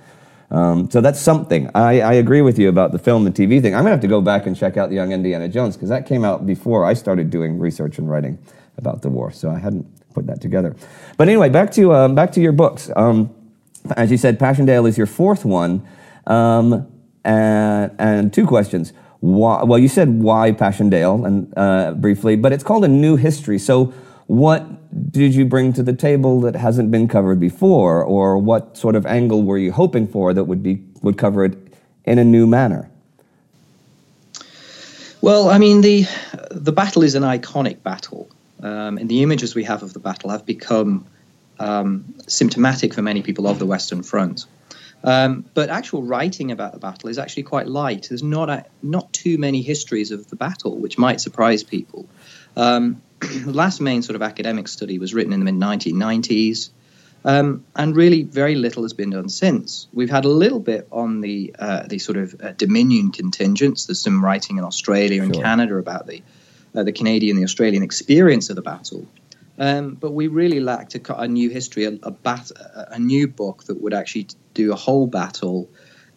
Um, 0.50 0.90
so 0.90 1.00
that's 1.00 1.20
something. 1.20 1.70
I, 1.74 2.00
I, 2.00 2.12
agree 2.14 2.42
with 2.42 2.58
you 2.58 2.68
about 2.68 2.92
the 2.92 2.98
film 2.98 3.26
and 3.26 3.34
TV 3.34 3.60
thing. 3.62 3.74
I'm 3.74 3.84
to 3.84 3.90
have 3.90 4.00
to 4.00 4.06
go 4.06 4.20
back 4.20 4.46
and 4.46 4.54
check 4.54 4.76
out 4.76 4.88
The 4.90 4.94
Young 4.94 5.12
Indiana 5.12 5.48
Jones 5.48 5.74
because 5.74 5.88
that 5.88 6.06
came 6.06 6.24
out 6.24 6.46
before 6.46 6.84
I 6.84 6.94
started 6.94 7.30
doing 7.30 7.58
research 7.58 7.98
and 7.98 8.08
writing 8.08 8.38
about 8.76 9.02
the 9.02 9.08
war. 9.08 9.32
So 9.32 9.50
I 9.50 9.58
hadn't 9.58 9.86
put 10.12 10.26
that 10.26 10.40
together. 10.40 10.76
But 11.16 11.28
anyway, 11.28 11.48
back 11.48 11.72
to, 11.72 11.92
uh, 11.92 12.08
back 12.08 12.30
to 12.32 12.40
your 12.40 12.52
books. 12.52 12.90
Um, 12.94 13.34
as 13.96 14.10
you 14.10 14.16
said, 14.16 14.38
Passchendaele 14.38 14.86
is 14.86 14.96
your 14.96 15.06
fourth 15.06 15.44
one. 15.44 15.86
Um, 16.26 16.88
and, 17.24 17.90
and, 17.98 18.32
two 18.32 18.46
questions. 18.46 18.92
Why, 19.24 19.62
well, 19.64 19.78
you 19.78 19.88
said 19.88 20.20
why 20.20 20.52
Passchendaele 20.52 21.24
and 21.24 21.50
uh, 21.56 21.92
briefly, 21.92 22.36
but 22.36 22.52
it's 22.52 22.62
called 22.62 22.84
a 22.84 22.88
new 22.88 23.16
history. 23.16 23.58
So 23.58 23.86
what 24.26 24.62
did 25.10 25.34
you 25.34 25.46
bring 25.46 25.72
to 25.72 25.82
the 25.82 25.94
table 25.94 26.42
that 26.42 26.54
hasn't 26.54 26.90
been 26.90 27.08
covered 27.08 27.40
before, 27.40 28.04
or 28.04 28.36
what 28.36 28.76
sort 28.76 28.94
of 28.94 29.06
angle 29.06 29.42
were 29.42 29.56
you 29.56 29.72
hoping 29.72 30.06
for 30.06 30.34
that 30.34 30.44
would 30.44 30.62
be 30.62 30.82
would 31.00 31.16
cover 31.16 31.42
it 31.42 31.56
in 32.04 32.18
a 32.18 32.24
new 32.24 32.46
manner? 32.46 32.90
Well, 35.22 35.48
I 35.48 35.56
mean 35.56 35.80
the 35.80 36.06
the 36.50 36.72
battle 36.72 37.02
is 37.02 37.14
an 37.14 37.22
iconic 37.22 37.82
battle, 37.82 38.28
um, 38.62 38.98
and 38.98 39.08
the 39.08 39.22
images 39.22 39.54
we 39.54 39.64
have 39.64 39.82
of 39.82 39.94
the 39.94 40.00
battle 40.00 40.28
have 40.28 40.44
become 40.44 41.06
um, 41.58 42.04
symptomatic 42.26 42.92
for 42.92 43.00
many 43.00 43.22
people 43.22 43.46
of 43.46 43.58
the 43.58 43.64
Western 43.64 44.02
Front. 44.02 44.44
Um, 45.04 45.44
but 45.52 45.68
actual 45.68 46.02
writing 46.02 46.50
about 46.50 46.72
the 46.72 46.78
battle 46.78 47.10
is 47.10 47.18
actually 47.18 47.42
quite 47.42 47.68
light. 47.68 48.06
There's 48.08 48.22
not 48.22 48.48
a, 48.48 48.64
not 48.82 49.12
too 49.12 49.36
many 49.36 49.60
histories 49.60 50.10
of 50.10 50.28
the 50.28 50.36
battle, 50.36 50.78
which 50.78 50.96
might 50.96 51.20
surprise 51.20 51.62
people. 51.62 52.08
Um, 52.56 53.02
the 53.20 53.52
last 53.52 53.82
main 53.82 54.02
sort 54.02 54.16
of 54.16 54.22
academic 54.22 54.66
study 54.66 54.98
was 54.98 55.12
written 55.12 55.34
in 55.34 55.44
the 55.44 55.52
mid 55.52 55.62
1990s, 55.62 56.70
um, 57.26 57.64
and 57.76 57.94
really 57.94 58.22
very 58.22 58.54
little 58.54 58.82
has 58.82 58.94
been 58.94 59.10
done 59.10 59.28
since. 59.28 59.88
We've 59.92 60.10
had 60.10 60.24
a 60.24 60.28
little 60.30 60.60
bit 60.60 60.88
on 60.90 61.20
the 61.20 61.54
uh, 61.58 61.82
the 61.86 61.98
sort 61.98 62.16
of 62.16 62.34
uh, 62.42 62.52
Dominion 62.52 63.12
contingents. 63.12 63.84
There's 63.84 64.00
some 64.00 64.24
writing 64.24 64.56
in 64.56 64.64
Australia 64.64 65.22
and 65.22 65.34
sure. 65.34 65.44
Canada 65.44 65.76
about 65.76 66.06
the 66.06 66.22
uh, 66.74 66.82
the 66.82 66.92
Canadian, 66.92 67.36
the 67.36 67.44
Australian 67.44 67.82
experience 67.82 68.48
of 68.48 68.56
the 68.56 68.62
battle. 68.62 69.06
Um, 69.58 69.94
but 69.94 70.10
we 70.10 70.26
really 70.26 70.60
lacked 70.60 70.94
a, 70.96 71.20
a 71.20 71.28
new 71.28 71.48
history, 71.48 71.84
a, 71.84 71.98
a, 72.02 72.10
bat, 72.10 72.50
a, 72.74 72.98
new 72.98 73.28
book 73.28 73.64
that 73.64 73.80
would 73.80 73.94
actually 73.94 74.26
do 74.52 74.72
a 74.72 74.76
whole 74.76 75.06
battle, 75.06 75.68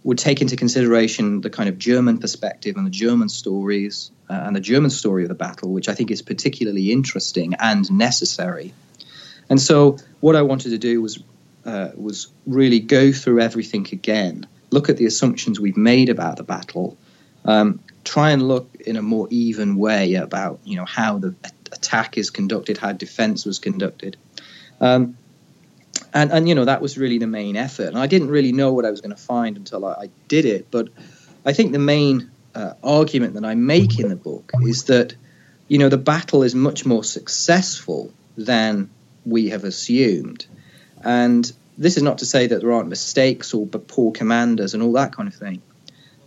would 0.03 0.17
take 0.17 0.41
into 0.41 0.55
consideration 0.55 1.41
the 1.41 1.49
kind 1.49 1.69
of 1.69 1.77
German 1.77 2.17
perspective 2.17 2.77
and 2.77 2.85
the 2.85 2.91
German 2.91 3.29
stories 3.29 4.09
uh, 4.29 4.33
and 4.33 4.55
the 4.55 4.61
German 4.61 4.89
story 4.89 5.23
of 5.23 5.29
the 5.29 5.35
battle, 5.35 5.71
which 5.71 5.87
I 5.87 5.93
think 5.93 6.09
is 6.09 6.23
particularly 6.23 6.91
interesting 6.91 7.53
and 7.59 7.89
necessary. 7.91 8.73
And 9.49 9.61
so, 9.61 9.97
what 10.19 10.35
I 10.35 10.41
wanted 10.41 10.69
to 10.69 10.77
do 10.77 11.01
was 11.01 11.21
uh, 11.65 11.91
was 11.95 12.27
really 12.45 12.79
go 12.79 13.11
through 13.11 13.41
everything 13.41 13.87
again, 13.91 14.47
look 14.71 14.89
at 14.89 14.97
the 14.97 15.05
assumptions 15.05 15.59
we've 15.59 15.77
made 15.77 16.09
about 16.09 16.37
the 16.37 16.43
battle, 16.43 16.97
um, 17.45 17.81
try 18.03 18.31
and 18.31 18.47
look 18.47 18.73
in 18.85 18.95
a 18.95 19.01
more 19.01 19.27
even 19.29 19.77
way 19.77 20.15
about 20.15 20.59
you 20.63 20.77
know 20.77 20.85
how 20.85 21.17
the 21.17 21.35
attack 21.71 22.17
is 22.17 22.29
conducted, 22.29 22.77
how 22.77 22.91
defense 22.91 23.45
was 23.45 23.59
conducted. 23.59 24.17
Um, 24.79 25.17
and, 26.13 26.31
and, 26.31 26.47
you 26.47 26.55
know, 26.55 26.65
that 26.65 26.81
was 26.81 26.97
really 26.97 27.17
the 27.17 27.27
main 27.27 27.55
effort. 27.55 27.87
And 27.87 27.97
I 27.97 28.07
didn't 28.07 28.29
really 28.29 28.51
know 28.51 28.73
what 28.73 28.85
I 28.85 28.91
was 28.91 29.01
going 29.01 29.15
to 29.15 29.21
find 29.21 29.57
until 29.57 29.85
I, 29.85 29.91
I, 29.93 30.09
did 30.27 30.45
it. 30.45 30.69
But 30.71 30.89
I 31.45 31.53
think 31.53 31.71
the 31.71 31.79
main 31.79 32.31
uh, 32.55 32.73
argument 32.83 33.33
that 33.33 33.45
I 33.45 33.55
make 33.55 33.99
in 33.99 34.09
the 34.09 34.15
book 34.15 34.51
is 34.61 34.85
that, 34.85 35.15
you 35.67 35.77
know, 35.77 35.89
the 35.89 35.97
battle 35.97 36.43
is 36.43 36.55
much 36.55 36.85
more 36.85 37.03
successful 37.03 38.11
than 38.37 38.89
we 39.25 39.49
have 39.49 39.63
assumed. 39.63 40.45
And 41.03 41.51
this 41.77 41.97
is 41.97 42.03
not 42.03 42.19
to 42.19 42.25
say 42.25 42.47
that 42.47 42.61
there 42.61 42.71
aren't 42.71 42.89
mistakes 42.89 43.53
or 43.53 43.67
poor 43.67 44.11
commanders 44.11 44.73
and 44.73 44.81
all 44.81 44.93
that 44.93 45.15
kind 45.15 45.27
of 45.27 45.35
thing. 45.35 45.61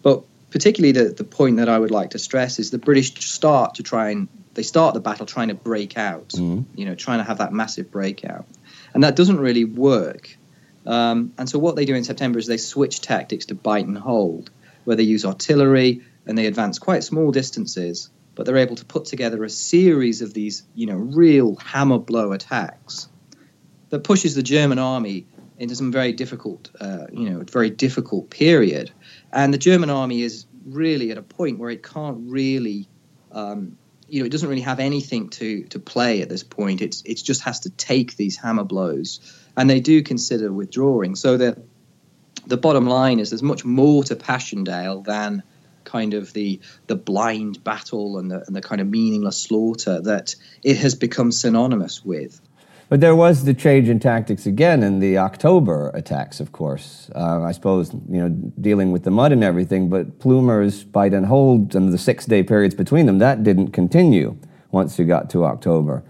But 0.02 0.22
particularly 0.50 0.92
the, 0.92 1.12
the 1.12 1.24
point 1.24 1.56
that 1.56 1.68
I 1.68 1.78
would 1.78 1.90
like 1.90 2.10
to 2.10 2.18
stress 2.18 2.58
is 2.58 2.70
the 2.70 2.78
British 2.78 3.14
start 3.14 3.74
to 3.76 3.82
try 3.82 4.10
and 4.10 4.28
they 4.54 4.62
start 4.62 4.94
the 4.94 5.00
battle 5.00 5.26
trying 5.26 5.48
to 5.48 5.54
break 5.54 5.96
out, 5.96 6.28
mm. 6.28 6.64
you 6.74 6.84
know, 6.84 6.94
trying 6.94 7.18
to 7.18 7.24
have 7.24 7.38
that 7.38 7.52
massive 7.52 7.90
breakout, 7.90 8.46
and 8.94 9.02
that 9.04 9.16
doesn't 9.16 9.38
really 9.38 9.64
work. 9.64 10.36
Um, 10.86 11.32
and 11.38 11.48
so 11.48 11.58
what 11.58 11.76
they 11.76 11.84
do 11.84 11.94
in 11.94 12.04
September 12.04 12.38
is 12.38 12.46
they 12.46 12.56
switch 12.56 13.00
tactics 13.00 13.46
to 13.46 13.54
bite 13.54 13.86
and 13.86 13.98
hold, 13.98 14.50
where 14.84 14.96
they 14.96 15.02
use 15.02 15.24
artillery 15.24 16.02
and 16.26 16.36
they 16.36 16.46
advance 16.46 16.78
quite 16.78 17.04
small 17.04 17.30
distances, 17.30 18.10
but 18.34 18.46
they're 18.46 18.56
able 18.56 18.76
to 18.76 18.84
put 18.84 19.04
together 19.04 19.44
a 19.44 19.50
series 19.50 20.22
of 20.22 20.32
these, 20.34 20.62
you 20.74 20.86
know, 20.86 20.96
real 20.96 21.56
hammer 21.56 21.98
blow 21.98 22.32
attacks 22.32 23.08
that 23.90 24.04
pushes 24.04 24.34
the 24.34 24.42
German 24.42 24.78
army 24.78 25.26
into 25.58 25.76
some 25.76 25.92
very 25.92 26.12
difficult, 26.12 26.70
uh, 26.80 27.06
you 27.12 27.28
know, 27.28 27.40
very 27.40 27.68
difficult 27.68 28.30
period. 28.30 28.90
And 29.32 29.52
the 29.52 29.58
German 29.58 29.90
army 29.90 30.22
is 30.22 30.46
really 30.64 31.10
at 31.10 31.18
a 31.18 31.22
point 31.22 31.58
where 31.58 31.70
it 31.70 31.82
can't 31.82 32.18
really 32.30 32.88
um, 33.32 33.76
you 34.10 34.20
know, 34.20 34.26
it 34.26 34.32
doesn't 34.32 34.48
really 34.48 34.62
have 34.62 34.80
anything 34.80 35.28
to 35.30 35.64
to 35.64 35.78
play 35.78 36.22
at 36.22 36.28
this 36.28 36.42
point. 36.42 36.82
It's 36.82 37.02
it 37.04 37.14
just 37.16 37.42
has 37.42 37.60
to 37.60 37.70
take 37.70 38.16
these 38.16 38.36
hammer 38.36 38.64
blows, 38.64 39.20
and 39.56 39.70
they 39.70 39.80
do 39.80 40.02
consider 40.02 40.52
withdrawing. 40.52 41.16
So 41.16 41.36
that 41.36 41.58
the 42.46 42.56
bottom 42.56 42.86
line 42.86 43.20
is 43.20 43.30
there's 43.30 43.42
much 43.42 43.64
more 43.64 44.02
to 44.04 44.16
Passchendaele 44.16 45.02
than 45.02 45.42
kind 45.84 46.14
of 46.14 46.32
the 46.32 46.60
the 46.86 46.96
blind 46.96 47.62
battle 47.64 48.18
and 48.18 48.30
the, 48.30 48.44
and 48.46 48.54
the 48.54 48.60
kind 48.60 48.80
of 48.80 48.88
meaningless 48.88 49.40
slaughter 49.40 50.00
that 50.02 50.34
it 50.62 50.76
has 50.78 50.94
become 50.94 51.32
synonymous 51.32 52.04
with. 52.04 52.40
But 52.90 53.00
there 53.00 53.14
was 53.14 53.44
the 53.44 53.54
change 53.54 53.88
in 53.88 54.00
tactics 54.00 54.46
again 54.46 54.82
in 54.82 54.98
the 54.98 55.16
October 55.16 55.90
attacks, 55.94 56.40
of 56.40 56.50
course. 56.50 57.08
Uh, 57.14 57.40
I 57.42 57.52
suppose, 57.52 57.94
you 57.94 58.20
know, 58.20 58.30
dealing 58.60 58.90
with 58.90 59.04
the 59.04 59.12
mud 59.12 59.30
and 59.30 59.44
everything, 59.44 59.88
but 59.88 60.18
Plumer's 60.18 60.82
bite 60.82 61.14
and 61.14 61.24
hold 61.24 61.76
and 61.76 61.92
the 61.92 61.98
six 61.98 62.26
day 62.26 62.42
periods 62.42 62.74
between 62.74 63.06
them, 63.06 63.18
that 63.18 63.44
didn't 63.44 63.68
continue 63.68 64.36
once 64.72 64.98
you 64.98 65.04
got 65.04 65.30
to 65.30 65.44
October. 65.44 66.02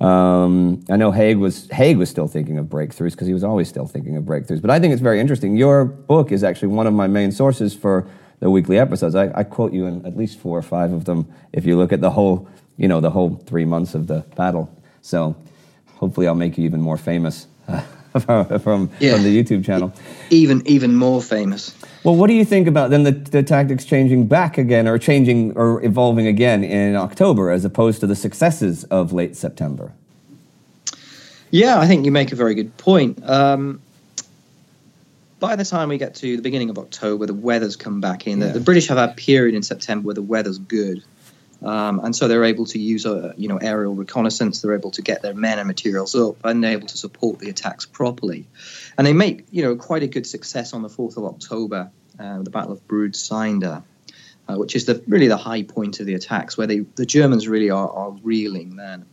Um, 0.00 0.84
I 0.88 0.96
know 0.96 1.10
Haig 1.10 1.38
was 1.38 1.68
Haig 1.70 1.96
was 1.96 2.08
still 2.08 2.28
thinking 2.28 2.56
of 2.56 2.66
breakthroughs 2.66 3.12
because 3.12 3.26
he 3.26 3.34
was 3.34 3.42
always 3.42 3.68
still 3.68 3.88
thinking 3.88 4.16
of 4.16 4.22
breakthroughs. 4.22 4.62
But 4.62 4.70
I 4.70 4.78
think 4.78 4.92
it's 4.92 5.02
very 5.02 5.18
interesting. 5.18 5.56
Your 5.56 5.84
book 5.84 6.30
is 6.30 6.44
actually 6.44 6.68
one 6.68 6.86
of 6.86 6.94
my 6.94 7.08
main 7.08 7.32
sources 7.32 7.74
for 7.74 8.06
the 8.38 8.48
weekly 8.48 8.78
episodes. 8.78 9.16
I, 9.16 9.32
I 9.34 9.42
quote 9.42 9.72
you 9.72 9.86
in 9.86 10.06
at 10.06 10.16
least 10.16 10.38
four 10.38 10.56
or 10.56 10.62
five 10.62 10.92
of 10.92 11.04
them 11.04 11.32
if 11.52 11.64
you 11.64 11.76
look 11.76 11.92
at 11.92 12.00
the 12.00 12.10
whole, 12.10 12.48
you 12.76 12.86
know, 12.86 13.00
the 13.00 13.10
whole 13.10 13.42
three 13.44 13.64
months 13.64 13.96
of 13.96 14.06
the 14.06 14.20
battle. 14.36 14.72
So 15.00 15.36
hopefully 16.02 16.26
I'll 16.26 16.34
make 16.34 16.58
you 16.58 16.64
even 16.64 16.80
more 16.80 16.96
famous 16.96 17.46
uh, 17.68 17.80
from, 18.18 18.58
from, 18.58 18.90
yeah. 18.98 19.14
from, 19.14 19.22
the 19.22 19.42
YouTube 19.42 19.64
channel. 19.64 19.92
Even 20.30 20.66
even 20.66 20.96
more 20.96 21.22
famous. 21.22 21.74
Well, 22.02 22.16
what 22.16 22.26
do 22.26 22.34
you 22.34 22.44
think 22.44 22.66
about 22.66 22.90
then 22.90 23.04
the, 23.04 23.12
the 23.12 23.44
tactics 23.44 23.84
changing 23.84 24.26
back 24.26 24.58
again 24.58 24.88
or 24.88 24.98
changing 24.98 25.56
or 25.56 25.82
evolving 25.84 26.26
again 26.26 26.64
in 26.64 26.96
October 26.96 27.52
as 27.52 27.64
opposed 27.64 28.00
to 28.00 28.08
the 28.08 28.16
successes 28.16 28.82
of 28.84 29.12
late 29.12 29.36
September? 29.36 29.92
Yeah, 31.52 31.78
I 31.78 31.86
think 31.86 32.04
you 32.04 32.10
make 32.10 32.32
a 32.32 32.36
very 32.36 32.56
good 32.56 32.76
point. 32.78 33.22
Um, 33.28 33.80
by 35.38 35.54
the 35.54 35.64
time 35.64 35.88
we 35.88 35.98
get 35.98 36.16
to 36.16 36.36
the 36.36 36.42
beginning 36.42 36.70
of 36.70 36.78
October, 36.78 37.26
the 37.26 37.34
weather's 37.34 37.76
come 37.76 38.00
back 38.00 38.26
in. 38.26 38.40
Yeah. 38.40 38.48
The, 38.48 38.52
the, 38.54 38.60
British 38.60 38.88
have 38.88 38.98
a 38.98 39.14
period 39.14 39.54
in 39.54 39.62
September 39.62 40.06
where 40.06 40.14
the 40.14 40.22
weather's 40.22 40.58
good. 40.58 41.04
Um, 41.64 42.00
and 42.00 42.14
so 42.14 42.26
they're 42.26 42.44
able 42.44 42.66
to 42.66 42.78
use 42.78 43.06
a 43.06 43.34
you 43.36 43.48
know 43.48 43.58
aerial 43.58 43.94
reconnaissance. 43.94 44.60
They're 44.60 44.74
able 44.74 44.90
to 44.92 45.02
get 45.02 45.22
their 45.22 45.34
men 45.34 45.58
and 45.58 45.68
materials 45.68 46.14
up, 46.14 46.36
and 46.44 46.62
they're 46.62 46.72
able 46.72 46.88
to 46.88 46.98
support 46.98 47.38
the 47.38 47.50
attacks 47.50 47.86
properly. 47.86 48.46
And 48.98 49.06
they 49.06 49.12
make 49.12 49.46
you 49.50 49.62
know 49.62 49.76
quite 49.76 50.02
a 50.02 50.08
good 50.08 50.26
success 50.26 50.72
on 50.72 50.82
the 50.82 50.88
fourth 50.88 51.16
of 51.16 51.24
October, 51.24 51.90
uh, 52.18 52.42
the 52.42 52.50
Battle 52.50 52.72
of 52.72 52.86
Broodseinde, 52.88 53.82
uh, 54.48 54.54
which 54.56 54.74
is 54.74 54.86
the 54.86 55.02
really 55.06 55.28
the 55.28 55.36
high 55.36 55.62
point 55.62 56.00
of 56.00 56.06
the 56.06 56.14
attacks, 56.14 56.58
where 56.58 56.66
they 56.66 56.80
the 56.80 57.06
Germans 57.06 57.46
really 57.46 57.70
are, 57.70 57.90
are 57.90 58.10
reeling 58.10 58.76
then. 58.76 59.06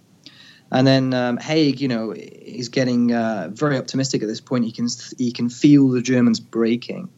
And 0.72 0.86
then 0.86 1.14
um, 1.16 1.38
Haig, 1.38 1.82
you 1.82 1.88
know, 1.88 2.14
is 2.16 2.70
getting 2.70 3.12
uh, 3.14 3.50
very 3.52 3.78
optimistic 3.78 4.22
at 4.22 4.28
this 4.28 4.42
point. 4.42 4.66
He 4.66 4.72
can 4.72 4.88
he 5.18 5.32
can 5.32 5.50
feel 5.50 5.90
the 5.90 6.02
Germans 6.02 6.40
breaking, 6.40 7.10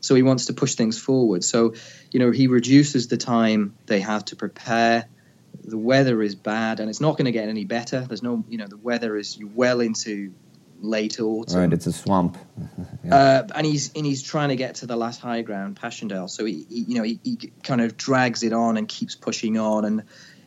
so 0.00 0.14
he 0.14 0.22
wants 0.22 0.46
to 0.46 0.52
push 0.52 0.74
things 0.74 0.98
forward. 0.98 1.44
So, 1.44 1.74
you 2.10 2.20
know, 2.20 2.30
he 2.30 2.46
reduces 2.46 3.08
the 3.08 3.16
time 3.16 3.74
they 3.86 4.00
have 4.00 4.24
to 4.26 4.36
prepare. 4.36 5.06
The 5.64 5.78
weather 5.78 6.22
is 6.22 6.34
bad, 6.34 6.80
and 6.80 6.88
it's 6.88 7.00
not 7.00 7.12
going 7.12 7.24
to 7.26 7.32
get 7.32 7.48
any 7.48 7.64
better. 7.64 8.00
There's 8.00 8.22
no, 8.22 8.44
you 8.48 8.58
know, 8.58 8.66
the 8.66 8.76
weather 8.76 9.16
is 9.16 9.38
well 9.42 9.80
into 9.80 10.32
late 10.80 11.18
autumn. 11.20 11.60
Right, 11.60 11.72
it's 11.72 11.86
a 11.86 11.92
swamp. 11.92 12.36
yeah. 13.04 13.14
uh, 13.14 13.48
and 13.54 13.66
he's 13.66 13.92
and 13.94 14.04
he's 14.04 14.22
trying 14.22 14.50
to 14.50 14.56
get 14.56 14.76
to 14.76 14.86
the 14.86 14.96
last 14.96 15.20
high 15.20 15.42
ground, 15.42 15.76
Passchendaele. 15.76 16.28
So 16.28 16.44
he, 16.44 16.66
he 16.68 16.80
you 16.80 16.94
know, 16.96 17.02
he, 17.02 17.18
he, 17.24 17.52
kind 17.62 17.80
of 17.80 17.96
drags 17.96 18.42
it 18.42 18.52
on 18.52 18.76
and 18.76 18.86
keeps 18.86 19.14
pushing 19.14 19.58
on, 19.58 19.84
and 19.84 20.02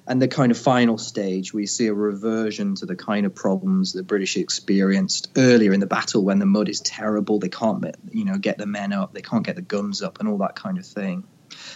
and 0.09 0.19
the 0.19 0.27
kind 0.27 0.51
of 0.51 0.57
final 0.57 0.97
stage, 0.97 1.53
we 1.53 1.67
see 1.67 1.85
a 1.85 1.93
reversion 1.93 2.73
to 2.75 2.87
the 2.87 2.95
kind 2.95 3.27
of 3.27 3.35
problems 3.35 3.93
the 3.93 4.01
British 4.01 4.37
experienced 4.37 5.29
earlier 5.37 5.71
in 5.71 5.79
the 5.79 5.85
battle 5.85 6.23
when 6.23 6.39
the 6.39 6.47
mud 6.47 6.67
is 6.67 6.81
terrible. 6.81 7.37
They 7.37 7.49
can't, 7.49 7.85
you 8.11 8.25
know, 8.25 8.39
get 8.39 8.57
the 8.57 8.65
men 8.65 8.91
up, 8.91 9.13
they 9.13 9.21
can't 9.21 9.45
get 9.45 9.55
the 9.55 9.61
guns 9.61 10.01
up, 10.01 10.19
and 10.19 10.27
all 10.27 10.39
that 10.39 10.55
kind 10.55 10.79
of 10.79 10.85
thing. 10.85 11.25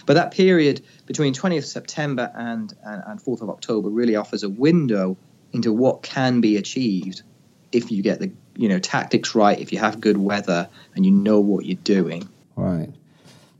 But 0.04 0.14
that 0.14 0.32
period 0.32 0.84
between 1.06 1.32
20th 1.32 1.64
September 1.64 2.32
and, 2.34 2.74
and, 2.84 3.02
and 3.06 3.22
4th 3.22 3.40
of 3.40 3.50
October 3.50 3.88
really 3.88 4.16
offers 4.16 4.42
a 4.42 4.48
window 4.48 5.16
into 5.52 5.72
what 5.72 6.02
can 6.02 6.40
be 6.40 6.56
achieved 6.56 7.22
if 7.70 7.92
you 7.92 8.02
get 8.02 8.18
the 8.18 8.32
you 8.56 8.68
know 8.68 8.80
tactics 8.80 9.36
right, 9.36 9.60
if 9.60 9.72
you 9.72 9.78
have 9.78 10.00
good 10.00 10.16
weather 10.16 10.68
and 10.96 11.06
you 11.06 11.12
know 11.12 11.38
what 11.38 11.66
you're 11.66 11.76
doing. 11.76 12.28
Right. 12.56 12.92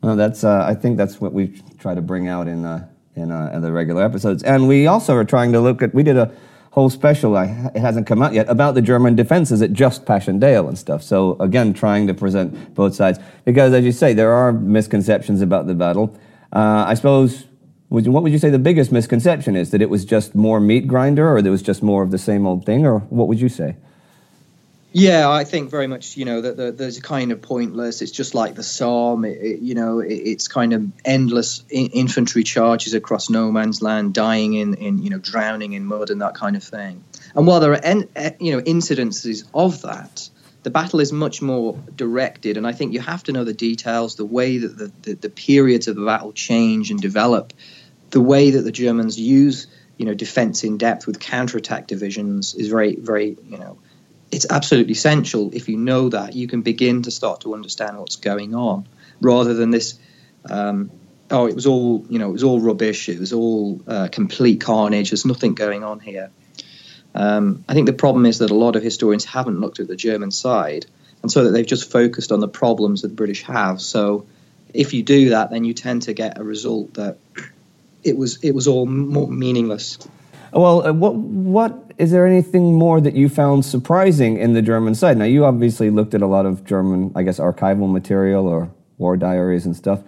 Well, 0.03 0.17
that's 0.17 0.43
uh, 0.43 0.65
I 0.67 0.75
think 0.75 0.97
that's 0.97 1.21
what 1.21 1.33
we 1.33 1.63
try 1.79 1.95
to 1.95 2.03
bring 2.03 2.27
out 2.27 2.49
in 2.49 2.65
uh, 2.65 2.89
in, 3.17 3.31
uh, 3.31 3.59
the 3.61 3.73
regular 3.73 4.03
episodes. 4.03 4.43
And 4.43 4.69
we 4.69 4.87
also 4.87 5.15
are 5.15 5.25
trying 5.25 5.53
to 5.53 5.61
look 5.61 5.83
at, 5.83 5.95
we 5.95 6.03
did 6.03 6.17
a 6.17 6.33
whole 6.71 6.91
special, 6.91 7.37
it 7.37 7.77
hasn't 7.77 8.07
come 8.07 8.21
out 8.21 8.33
yet, 8.33 8.49
about 8.49 8.75
the 8.75 8.83
German 8.83 9.15
defenses 9.15 9.63
at 9.63 9.73
just 9.73 10.05
Passchendaele 10.05 10.69
and 10.69 10.77
stuff. 10.77 11.03
So 11.03 11.37
again, 11.39 11.73
trying 11.73 12.07
to 12.09 12.15
present 12.15 12.75
both 12.75 12.95
sides. 12.95 13.19
Because 13.45 13.73
as 13.73 13.85
you 13.85 13.93
say, 13.93 14.13
there 14.13 14.33
are 14.33 14.53
misconceptions 14.53 15.41
about 15.41 15.67
the 15.67 15.75
battle. 15.75 16.19
Uh, 16.53 16.85
I 16.87 16.95
suppose, 16.95 17.45
would 17.91 18.07
you, 18.07 18.13
what 18.13 18.25
would 18.25 18.33
you 18.33 18.39
say 18.39 18.51
the 18.51 18.59
biggest 18.59 18.91
misconception 18.91 19.55
is? 19.55 19.71
That 19.71 19.83
it 19.83 19.91
was 19.91 20.05
just 20.05 20.35
more 20.35 20.59
meat 20.59 20.89
grinder 20.89 21.33
or 21.33 21.43
there 21.43 21.53
was 21.53 21.63
just 21.63 21.83
more 21.83 22.03
of 22.03 22.11
the 22.11 22.19
same 22.19 22.47
old 22.47 22.67
thing? 22.67 22.85
Or 22.85 22.99
what 22.99 23.29
would 23.29 23.41
you 23.41 23.49
say? 23.49 23.77
Yeah, 24.97 25.29
I 25.29 25.43
think 25.43 25.71
very 25.71 25.89
much. 25.89 26.17
You 26.17 26.25
know 26.25 26.41
that 26.41 26.57
the, 26.57 26.71
there's 26.71 27.01
kind 27.01 27.33
of 27.33 27.43
pointless. 27.43 28.01
It's 28.01 28.13
just 28.13 28.33
like 28.33 28.55
the 28.55 28.63
Somme. 28.63 29.25
It, 29.25 29.39
it, 29.39 29.61
you 29.61 29.75
know, 29.75 29.99
it, 29.99 30.13
it's 30.13 30.47
kind 30.47 30.73
of 30.73 30.87
endless 31.05 31.65
in, 31.69 31.89
infantry 31.89 32.45
charges 32.45 32.95
across 32.95 33.29
no 33.29 33.51
man's 33.51 33.83
land, 33.83 34.15
dying 34.15 34.55
in, 34.55 34.75
in 34.75 35.03
you 35.03 35.11
know 35.11 35.19
drowning 35.19 35.73
in 35.73 35.85
mud 35.85 36.11
and 36.11 36.23
that 36.23 36.37
kind 36.37 36.55
of 36.55 36.63
thing. 36.63 37.03
And 37.35 37.45
while 37.45 37.59
there 37.59 37.73
are 37.73 37.85
en, 37.85 38.09
eh, 38.15 38.31
you 38.39 38.53
know 38.53 38.63
incidences 38.63 39.45
of 39.53 39.83
that, 39.83 40.31
the 40.63 40.71
battle 40.71 41.01
is 41.01 41.13
much 41.13 41.43
more 41.43 41.77
directed. 41.97 42.57
And 42.57 42.65
I 42.65 42.71
think 42.71 42.93
you 42.93 43.01
have 43.01 43.25
to 43.25 43.33
know 43.33 43.43
the 43.43 43.53
details, 43.53 44.15
the 44.15 44.25
way 44.25 44.59
that 44.59 44.79
the, 44.79 44.93
the, 45.03 45.15
the 45.15 45.29
periods 45.29 45.89
of 45.89 45.97
the 45.97 46.07
battle 46.07 46.33
change 46.33 46.93
and 46.93 47.01
develop, 47.01 47.53
the 48.11 48.21
way 48.21 48.51
that 48.53 48.63
the 48.63 48.71
Germans 48.71 49.19
use 49.19 49.67
you 49.99 50.07
know 50.07 50.15
defense 50.15 50.63
in 50.63 50.79
depth 50.79 51.09
with 51.09 51.19
counterattack 51.19 51.89
divisions 51.89 52.55
is 52.55 52.69
very 52.69 52.95
very 52.95 53.37
you 53.49 53.59
know 53.59 53.79
it's 54.35 54.47
absolutely 54.51 54.93
essential. 54.93 55.51
If 55.53 55.69
you 55.69 55.77
know 55.77 56.09
that, 56.09 56.35
you 56.35 56.49
can 56.49 56.63
begin 56.63 57.03
to 57.03 57.11
start 57.11 57.43
to 57.43 57.55
understand 57.55 57.99
what's 57.99 58.17
going 58.17 58.55
on, 58.55 58.87
rather 59.21 59.55
than 59.55 59.71
this. 59.71 59.99
Um, 60.51 60.91
oh, 61.31 61.47
it 61.47 61.55
was 61.55 61.67
all 61.67 62.05
you 62.09 62.19
know. 62.19 62.29
It 62.29 62.33
was 62.33 62.43
all 62.43 62.61
rubbish. 62.61 63.09
It 63.09 63.21
was 63.21 63.33
all 63.33 63.81
uh, 63.87 64.09
complete 64.11 64.61
carnage. 64.61 65.11
There's 65.11 65.25
nothing 65.25 65.55
going 65.55 65.85
on 65.85 66.01
here. 66.01 66.31
Um, 67.15 67.65
I 67.69 67.75
think 67.75 67.87
the 67.87 67.93
problem 67.93 68.27
is 68.27 68.39
that 68.39 68.51
a 68.51 68.55
lot 68.55 68.75
of 68.75 68.83
historians 68.83 69.25
haven't 69.25 69.61
looked 69.61 69.79
at 69.79 69.87
the 69.87 69.97
German 69.97 70.33
side, 70.33 70.87
and 71.23 71.31
so 71.31 71.45
that 71.45 71.51
they've 71.51 71.67
just 71.67 71.91
focused 71.91 72.33
on 72.33 72.41
the 72.41 72.49
problems 72.49 73.03
that 73.03 73.09
the 73.09 73.15
British 73.15 73.45
have. 73.45 73.81
So, 73.81 74.27
if 74.73 74.93
you 74.93 75.05
do 75.05 75.31
that, 75.31 75.51
then 75.51 75.65
you 75.65 75.75
tend 75.75 76.03
to 76.03 76.13
get 76.13 76.39
a 76.39 76.45
result 76.45 76.95
that 76.95 77.19
it 78.03 78.17
was 78.17 78.43
it 78.43 78.53
was 78.53 78.67
all 78.67 78.87
more 78.87 79.29
meaningless. 79.29 79.99
Well, 80.55 80.87
uh, 80.87 80.93
what 80.93 81.15
what 81.17 81.93
is 81.99 82.11
there 82.11 82.27
anything 82.27 82.75
more 82.75 83.01
that 83.01 83.15
you 83.15 83.29
found 83.29 83.65
surprising 83.65 84.37
in 84.37 84.53
the 84.53 84.63
German 84.63 84.95
side? 84.95 85.17
Now, 85.17 85.25
you 85.25 85.45
obviously 85.45 85.91
looked 85.91 86.15
at 86.15 86.23
a 86.23 86.27
lot 86.27 86.47
of 86.47 86.65
German, 86.65 87.13
I 87.15 87.23
guess, 87.23 87.39
archival 87.39 87.91
material 87.91 88.47
or 88.47 88.71
war 88.99 89.17
diaries 89.17 89.67
and 89.67 89.77
stuff. 89.77 90.01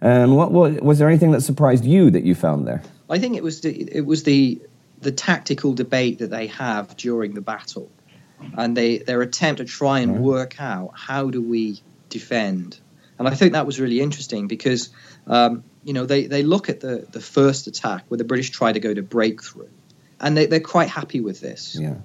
And 0.00 0.36
what, 0.36 0.50
what 0.50 0.82
was 0.82 0.98
there 0.98 1.08
anything 1.08 1.30
that 1.30 1.42
surprised 1.42 1.84
you 1.84 2.10
that 2.10 2.24
you 2.24 2.34
found 2.34 2.66
there? 2.66 2.82
I 3.08 3.18
think 3.18 3.36
it 3.36 3.42
was 3.44 3.60
the, 3.60 3.70
it 3.70 4.04
was 4.04 4.24
the 4.24 4.60
the 5.00 5.12
tactical 5.12 5.74
debate 5.74 6.18
that 6.18 6.30
they 6.30 6.48
have 6.48 6.96
during 6.96 7.34
the 7.34 7.40
battle, 7.40 7.90
and 8.56 8.76
they 8.76 8.98
their 8.98 9.22
attempt 9.22 9.58
to 9.58 9.64
try 9.64 10.00
and 10.00 10.20
work 10.20 10.60
out 10.60 10.92
how 10.94 11.30
do 11.30 11.40
we 11.40 11.80
defend. 12.08 12.78
And 13.18 13.28
I 13.28 13.34
think 13.34 13.52
that 13.52 13.66
was 13.66 13.78
really 13.78 14.00
interesting 14.00 14.48
because 14.48 14.90
um, 15.28 15.62
you 15.84 15.92
know 15.92 16.06
they, 16.06 16.26
they 16.26 16.42
look 16.42 16.68
at 16.68 16.80
the 16.80 17.06
the 17.12 17.20
first 17.20 17.68
attack 17.68 18.04
where 18.08 18.18
the 18.18 18.24
British 18.24 18.50
try 18.50 18.72
to 18.72 18.80
go 18.80 18.92
to 18.92 19.02
breakthrough, 19.02 19.68
and 20.22 20.36
they, 20.36 20.46
they're 20.46 20.60
quite 20.60 20.88
happy 20.88 21.20
with 21.20 21.40
this. 21.40 21.76
Yeah, 21.78 21.96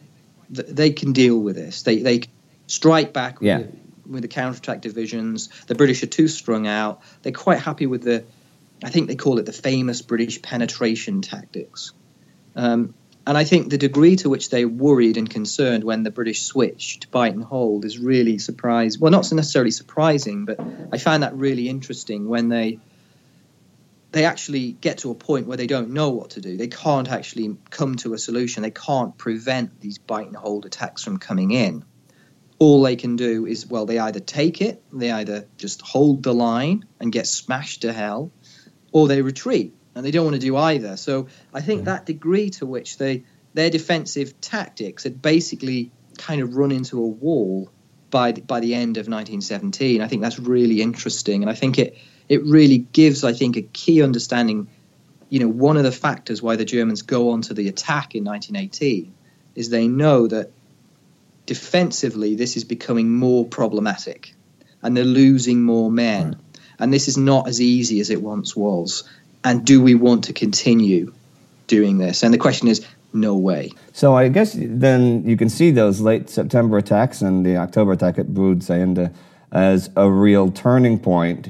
they 0.50 0.92
can 0.92 1.14
deal 1.14 1.40
with 1.40 1.56
this. 1.56 1.84
They 1.84 2.00
they 2.00 2.24
strike 2.68 3.14
back. 3.14 3.38
Yeah. 3.42 3.60
With, 3.60 3.76
with 4.08 4.22
the 4.22 4.30
counterattack 4.30 4.80
divisions. 4.80 5.50
The 5.68 5.76
British 5.76 6.02
are 6.02 6.08
too 6.08 6.30
strung 6.30 6.66
out. 6.66 7.02
They're 7.22 7.34
quite 7.34 7.60
happy 7.60 7.88
with 7.88 8.04
the, 8.04 8.24
I 8.82 8.90
think 8.90 9.10
they 9.10 9.16
call 9.16 9.38
it 9.38 9.46
the 9.46 9.52
famous 9.52 10.02
British 10.02 10.42
penetration 10.42 11.22
tactics. 11.22 11.92
Um, 12.56 12.94
and 13.26 13.38
I 13.38 13.44
think 13.44 13.70
the 13.70 13.78
degree 13.78 14.16
to 14.16 14.30
which 14.30 14.50
they 14.50 14.64
worried 14.64 15.18
and 15.18 15.30
concerned 15.30 15.84
when 15.84 16.04
the 16.04 16.12
British 16.12 16.44
switched 16.44 17.02
to 17.02 17.08
bite 17.10 17.34
and 17.34 17.44
hold 17.44 17.84
is 17.84 18.00
really 18.00 18.38
surprising. 18.38 19.02
Well, 19.02 19.12
not 19.12 19.30
necessarily 19.34 19.72
surprising, 19.72 20.46
but 20.46 20.58
I 20.94 20.98
find 20.98 21.24
that 21.24 21.36
really 21.36 21.68
interesting 21.68 22.30
when 22.30 22.48
they 22.48 22.80
they 24.12 24.26
actually 24.26 24.72
get 24.72 25.00
to 25.00 25.12
a 25.12 25.16
point 25.16 25.48
where 25.48 25.58
they 25.58 25.68
don't 25.68 25.90
know 25.90 26.10
what 26.10 26.32
to 26.32 26.42
do. 26.42 26.58
They 26.58 26.68
can't 26.68 27.10
actually 27.10 27.58
come 27.70 27.96
to 27.98 28.14
a 28.14 28.18
solution. 28.18 28.64
They 28.64 28.72
can't 28.72 29.18
prevent 29.18 29.82
these 29.82 29.98
bite 29.98 30.28
and 30.28 30.36
hold 30.36 30.66
attacks 30.66 31.04
from 31.04 31.18
coming 31.18 31.52
in 31.52 31.84
all 32.60 32.82
they 32.82 32.96
can 32.96 33.16
do 33.16 33.46
is 33.46 33.68
well 33.68 33.86
they 33.86 34.00
either 34.00 34.20
take 34.20 34.62
it 34.62 34.82
they 34.92 35.12
either 35.12 35.48
just 35.58 35.82
hold 35.82 36.24
the 36.24 36.34
line 36.34 36.86
and 37.00 37.12
get 37.12 37.28
smashed 37.28 37.82
to 37.82 37.94
hell 37.94 38.32
or 38.92 39.08
they 39.08 39.22
retreat 39.22 39.76
and 39.96 40.06
they 40.06 40.12
don't 40.12 40.26
want 40.26 40.36
to 40.36 40.42
do 40.42 40.56
either 40.58 40.98
so 40.98 41.28
i 41.54 41.62
think 41.62 41.82
mm. 41.82 41.86
that 41.86 42.06
degree 42.06 42.50
to 42.50 42.66
which 42.66 42.98
they 42.98 43.24
their 43.54 43.70
defensive 43.70 44.40
tactics 44.42 45.04
had 45.04 45.22
basically 45.22 45.92
kind 46.18 46.42
of 46.42 46.56
run 46.56 46.72
into 46.72 47.02
a 47.02 47.08
wall 47.08 47.70
by 48.10 48.32
the, 48.32 48.42
by 48.42 48.60
the 48.60 48.74
end 48.74 48.98
of 48.98 49.08
1917 49.08 50.02
i 50.02 50.08
think 50.08 50.22
that's 50.22 50.40
really 50.40 50.82
interesting 50.82 51.44
and 51.44 51.50
i 51.50 51.54
think 51.54 51.78
it 51.78 51.98
it 52.30 52.44
really 52.44 52.80
gives 52.80 53.24
i 53.24 53.34
think 53.34 53.58
a 53.58 53.62
key 53.62 54.02
understanding 54.02 54.68
you 55.30 55.40
know 55.40 55.48
one 55.48 55.78
of 55.78 55.84
the 55.84 55.92
factors 55.92 56.42
why 56.42 56.56
the 56.56 56.66
germans 56.66 57.02
go 57.02 57.32
on 57.32 57.42
to 57.42 57.54
the 57.54 57.68
attack 57.68 58.16
in 58.16 58.24
1918 58.24 59.14
is 59.56 59.70
they 59.70 59.88
know 59.88 60.28
that 60.28 60.52
defensively, 61.48 62.36
this 62.36 62.56
is 62.56 62.64
becoming 62.64 63.10
more 63.10 63.44
problematic 63.44 64.36
and 64.84 64.96
they're 64.96 65.04
losing 65.04 65.64
more 65.64 65.90
men. 65.90 66.28
Right. 66.28 66.38
And 66.78 66.94
this 66.94 67.08
is 67.08 67.18
not 67.18 67.48
as 67.48 67.60
easy 67.60 68.00
as 68.00 68.12
it 68.12 68.22
once 68.22 68.56
was. 68.56 69.04
And 69.44 69.66
do 69.66 69.82
we 69.82 69.96
want 69.96 70.26
to 70.26 70.34
continue 70.34 71.12
doing 71.66 71.98
this? 71.98 72.22
And 72.22 72.32
the 72.32 72.38
question 72.38 72.68
is, 72.68 72.86
no 73.14 73.36
way. 73.36 73.72
So 73.94 74.16
I 74.16 74.28
guess 74.28 74.54
then 74.56 75.28
you 75.28 75.38
can 75.38 75.50
see 75.50 75.72
those 75.72 76.02
late 76.02 76.30
September 76.30 76.78
attacks 76.78 77.22
and 77.22 77.44
the 77.44 77.58
October 77.58 77.94
attack 77.94 78.20
at 78.20 78.28
Broodseinde 78.28 79.12
as 79.52 79.90
a 79.96 80.12
real 80.12 80.52
turning 80.52 81.00
point 81.00 81.50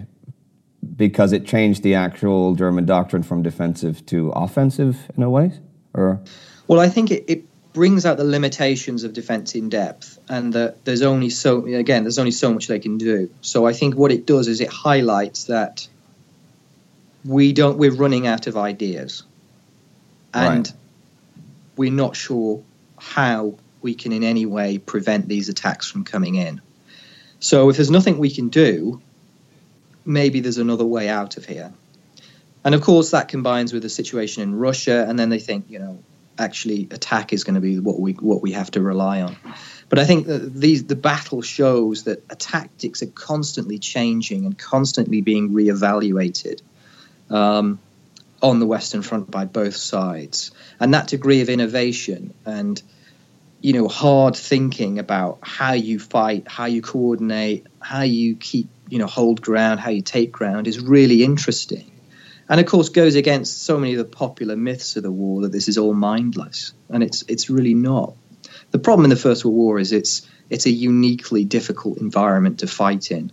because 0.95 1.33
it 1.33 1.45
changed 1.45 1.83
the 1.83 1.95
actual 1.95 2.55
German 2.55 2.85
doctrine 2.85 3.23
from 3.23 3.43
defensive 3.43 4.05
to 4.07 4.29
offensive 4.31 4.97
in 5.15 5.23
a 5.23 5.29
way? 5.29 5.51
Or 5.93 6.19
well, 6.67 6.79
I 6.79 6.89
think 6.89 7.11
it, 7.11 7.25
it 7.27 7.45
brings 7.77 8.07
out 8.07 8.17
the 8.17 8.23
limitations 8.23 9.03
of 9.03 9.13
defense 9.13 9.53
in 9.53 9.69
depth 9.69 10.19
and 10.27 10.53
that 10.53 10.83
there's 10.83 11.03
only 11.03 11.29
so 11.29 11.63
again 11.67 12.03
there's 12.03 12.17
only 12.17 12.31
so 12.31 12.51
much 12.51 12.65
they 12.65 12.79
can 12.79 12.97
do 12.97 13.29
so 13.41 13.67
i 13.67 13.71
think 13.71 13.93
what 13.95 14.11
it 14.11 14.25
does 14.25 14.47
is 14.47 14.61
it 14.61 14.67
highlights 14.67 15.43
that 15.43 15.87
we 17.23 17.53
don't 17.53 17.77
we're 17.77 17.93
running 17.93 18.25
out 18.25 18.47
of 18.47 18.57
ideas 18.57 19.21
and 20.33 20.67
right. 20.67 20.73
we're 21.75 21.91
not 21.91 22.15
sure 22.15 22.63
how 22.97 23.53
we 23.83 23.93
can 23.93 24.11
in 24.11 24.23
any 24.23 24.47
way 24.47 24.79
prevent 24.79 25.27
these 25.27 25.47
attacks 25.47 25.87
from 25.87 26.03
coming 26.03 26.33
in 26.33 26.59
so 27.39 27.69
if 27.69 27.75
there's 27.75 27.91
nothing 27.91 28.17
we 28.17 28.31
can 28.31 28.49
do 28.49 28.99
maybe 30.07 30.39
there's 30.39 30.57
another 30.57 30.85
way 30.85 31.09
out 31.09 31.37
of 31.37 31.45
here 31.45 31.71
and 32.63 32.73
of 32.73 32.81
course 32.81 33.11
that 33.11 33.27
combines 33.27 33.73
with 33.73 33.83
the 33.83 33.89
situation 33.89 34.41
in 34.41 34.55
russia 34.55 35.05
and 35.07 35.19
then 35.19 35.29
they 35.29 35.39
think 35.39 35.65
you 35.69 35.77
know 35.77 35.99
actually 36.39 36.87
attack 36.91 37.33
is 37.33 37.43
going 37.43 37.55
to 37.55 37.61
be 37.61 37.79
what 37.79 37.99
we 37.99 38.13
what 38.13 38.41
we 38.41 38.51
have 38.53 38.71
to 38.71 38.81
rely 38.81 39.21
on. 39.21 39.35
But 39.89 39.99
I 39.99 40.05
think 40.05 40.27
that 40.27 40.53
these 40.53 40.85
the 40.85 40.95
battle 40.95 41.41
shows 41.41 42.03
that 42.03 42.27
tactics 42.39 43.01
are 43.03 43.07
constantly 43.07 43.79
changing 43.79 44.45
and 44.45 44.57
constantly 44.57 45.21
being 45.21 45.51
reevaluated 45.51 46.61
um, 47.29 47.79
on 48.41 48.59
the 48.59 48.65
Western 48.65 49.01
Front 49.01 49.31
by 49.31 49.45
both 49.45 49.75
sides, 49.75 50.51
and 50.79 50.93
that 50.93 51.07
degree 51.07 51.41
of 51.41 51.49
innovation 51.49 52.33
and 52.45 52.81
you 53.61 53.73
know 53.73 53.87
hard 53.87 54.35
thinking 54.35 54.99
about 54.99 55.39
how 55.41 55.73
you 55.73 55.99
fight, 55.99 56.47
how 56.47 56.65
you 56.65 56.81
coordinate, 56.81 57.65
how 57.79 58.01
you 58.01 58.35
keep 58.35 58.69
you 58.89 58.99
know 58.99 59.07
hold 59.07 59.41
ground, 59.41 59.79
how 59.79 59.89
you 59.89 60.01
take 60.01 60.31
ground 60.31 60.67
is 60.67 60.79
really 60.79 61.23
interesting 61.23 61.91
and 62.49 62.59
of 62.59 62.65
course 62.65 62.89
goes 62.89 63.15
against 63.15 63.63
so 63.63 63.77
many 63.77 63.93
of 63.93 63.97
the 63.97 64.05
popular 64.05 64.55
myths 64.55 64.95
of 64.95 65.03
the 65.03 65.11
war 65.11 65.41
that 65.41 65.51
this 65.51 65.67
is 65.67 65.77
all 65.77 65.93
mindless, 65.93 66.73
and 66.89 67.03
it's 67.03 67.23
it's 67.27 67.49
really 67.49 67.73
not. 67.73 68.15
The 68.71 68.79
problem 68.79 69.05
in 69.05 69.09
the 69.09 69.15
First 69.15 69.45
World 69.45 69.57
War 69.57 69.79
is 69.79 69.91
it's 69.91 70.27
it's 70.49 70.65
a 70.65 70.71
uniquely 70.71 71.43
difficult 71.43 71.97
environment 71.97 72.59
to 72.59 72.67
fight 72.67 73.11
in, 73.11 73.31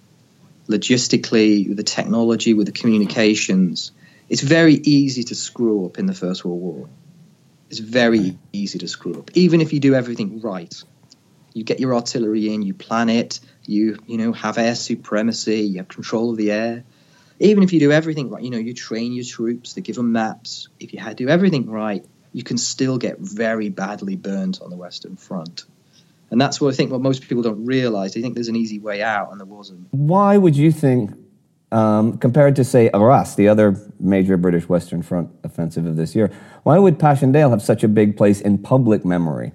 logistically, 0.67 1.69
with 1.69 1.77
the 1.77 1.85
technology, 1.85 2.55
with 2.55 2.67
the 2.67 2.73
communications. 2.73 3.93
It's 4.29 4.43
very 4.43 4.75
easy 4.75 5.23
to 5.25 5.35
screw 5.35 5.87
up 5.87 5.99
in 5.99 6.07
the 6.07 6.14
First 6.14 6.45
World 6.45 6.61
War. 6.61 6.88
It's 7.71 7.79
very 7.79 8.38
easy 8.53 8.79
to 8.79 8.88
screw 8.88 9.19
up, 9.19 9.31
even 9.35 9.61
if 9.61 9.73
you 9.73 9.81
do 9.81 9.95
everything 9.95 10.40
right. 10.40 10.75
You 11.53 11.62
get 11.62 11.79
your 11.79 11.95
artillery 11.95 12.53
in, 12.53 12.62
you 12.62 12.75
plan 12.75 13.09
it, 13.09 13.38
you 13.66 13.98
you 14.07 14.18
know 14.18 14.33
have 14.33 14.59
air 14.59 14.74
supremacy, 14.74 15.61
you 15.61 15.79
have 15.79 15.88
control 15.88 16.31
of 16.31 16.37
the 16.37 16.50
air 16.50 16.85
even 17.40 17.62
if 17.62 17.72
you 17.72 17.81
do 17.81 17.92
everything 17.92 18.31
right, 18.31 18.42
you 18.42 18.50
know, 18.50 18.59
you 18.59 18.74
train 18.74 19.12
your 19.12 19.24
troops, 19.24 19.72
they 19.72 19.81
give 19.81 19.96
them 19.96 20.12
maps. 20.12 20.68
If 20.79 20.92
you 20.92 21.14
do 21.14 21.29
everything 21.29 21.68
right, 21.68 22.05
you 22.33 22.42
can 22.42 22.59
still 22.59 22.98
get 22.98 23.18
very 23.18 23.68
badly 23.68 24.16
burnt 24.16 24.61
on 24.61 24.70
the 24.70 24.77
Western 24.77 25.16
Front. 25.16 25.64
And 26.31 26.40
that's 26.40 26.61
what 26.61 26.72
I 26.72 26.77
think 26.77 26.90
what 26.90 27.00
most 27.00 27.22
people 27.29 27.42
don't 27.42 27.64
realize. 27.64 28.14
They 28.14 28.22
think 28.22 28.35
there's 28.35 28.48
an 28.48 28.57
easy 28.57 28.79
way 28.79 29.03
out, 29.03 29.31
and 29.31 29.40
there 29.40 29.46
wasn't. 29.46 29.88
Why 29.90 30.37
would 30.37 30.57
you 30.57 30.72
think, 30.72 31.12
um, 31.70 32.18
compared 32.18 32.57
to, 32.57 32.64
say, 32.64 32.90
Arras, 32.92 33.35
the 33.35 33.48
other 33.48 33.77
major 34.00 34.37
British 34.37 34.68
Western 34.68 35.03
Front 35.03 35.31
offensive 35.44 35.87
of 35.87 35.96
this 35.96 36.14
year, 36.14 36.33
why 36.62 36.79
would 36.79 36.98
Passchendaele 36.98 37.50
have 37.50 37.62
such 37.62 37.85
a 37.85 37.88
big 37.88 38.16
place 38.16 38.40
in 38.40 38.59
public 38.59 39.05
memory? 39.05 39.53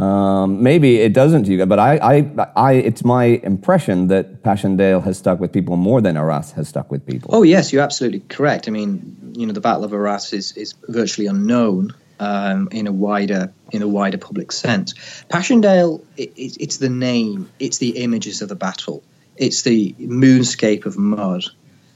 Um, 0.00 0.62
maybe 0.62 1.00
it 1.00 1.12
doesn't 1.12 1.44
to 1.44 1.52
you, 1.52 1.66
but 1.66 1.78
I, 1.78 1.98
I, 1.98 2.48
I, 2.56 2.72
it's 2.72 3.04
my 3.04 3.24
impression 3.24 4.06
that 4.06 4.42
Passchendaele 4.42 5.02
has 5.02 5.18
stuck 5.18 5.40
with 5.40 5.52
people 5.52 5.76
more 5.76 6.00
than 6.00 6.16
Arras 6.16 6.52
has 6.52 6.68
stuck 6.68 6.90
with 6.90 7.04
people. 7.04 7.30
Oh 7.34 7.42
yes, 7.42 7.70
you're 7.70 7.82
absolutely 7.82 8.20
correct. 8.20 8.66
I 8.66 8.70
mean, 8.70 9.34
you 9.36 9.46
know, 9.46 9.52
the 9.52 9.60
Battle 9.60 9.84
of 9.84 9.92
Arras 9.92 10.32
is, 10.32 10.52
is 10.52 10.74
virtually 10.88 11.26
unknown 11.26 11.92
um, 12.18 12.70
in 12.72 12.86
a 12.86 12.92
wider 12.92 13.52
in 13.72 13.82
a 13.82 13.88
wider 13.88 14.16
public 14.16 14.52
sense. 14.52 14.94
Passchendaele, 15.28 16.02
it, 16.16 16.32
it, 16.34 16.56
it's 16.58 16.78
the 16.78 16.88
name, 16.88 17.50
it's 17.58 17.76
the 17.76 18.02
images 18.02 18.40
of 18.40 18.48
the 18.48 18.56
battle, 18.56 19.02
it's 19.36 19.62
the 19.62 19.92
moonscape 19.98 20.86
of 20.86 20.96
mud, 20.96 21.44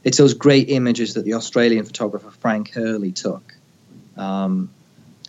it's 0.03 0.19
those 0.19 0.35
great 0.35 0.69
images 0.69 1.15
that 1.15 1.25
the 1.25 1.35
Australian 1.35 1.87
photographer 1.87 2.31
Frank 2.31 2.73
Hurley 2.73 3.13
took 3.13 3.55
um, 4.19 4.69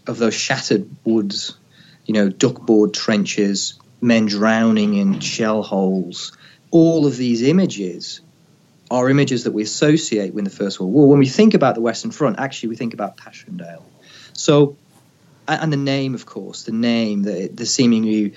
of 0.05 0.17
those 0.17 0.33
shattered 0.33 0.89
woods 1.05 1.55
you 2.05 2.13
know, 2.13 2.29
duckboard 2.29 2.93
trenches, 2.93 3.79
men 4.01 4.25
drowning 4.25 4.95
in 4.95 5.19
shell 5.19 5.63
holes. 5.63 6.37
All 6.71 7.05
of 7.05 7.17
these 7.17 7.41
images 7.41 8.21
are 8.91 9.09
images 9.09 9.45
that 9.45 9.51
we 9.51 9.63
associate 9.63 10.33
with 10.33 10.45
the 10.45 10.51
First 10.51 10.79
World 10.79 10.93
War. 10.93 11.09
When 11.09 11.19
we 11.19 11.27
think 11.27 11.53
about 11.53 11.75
the 11.75 11.81
Western 11.81 12.11
Front, 12.11 12.39
actually, 12.39 12.69
we 12.69 12.75
think 12.75 12.93
about 12.93 13.17
Passchendaele. 13.17 13.85
So, 14.33 14.77
and 15.47 15.71
the 15.71 15.77
name, 15.77 16.13
of 16.13 16.25
course, 16.25 16.63
the 16.63 16.71
name, 16.71 17.23
the, 17.23 17.47
the 17.47 17.65
seemingly, 17.65 18.33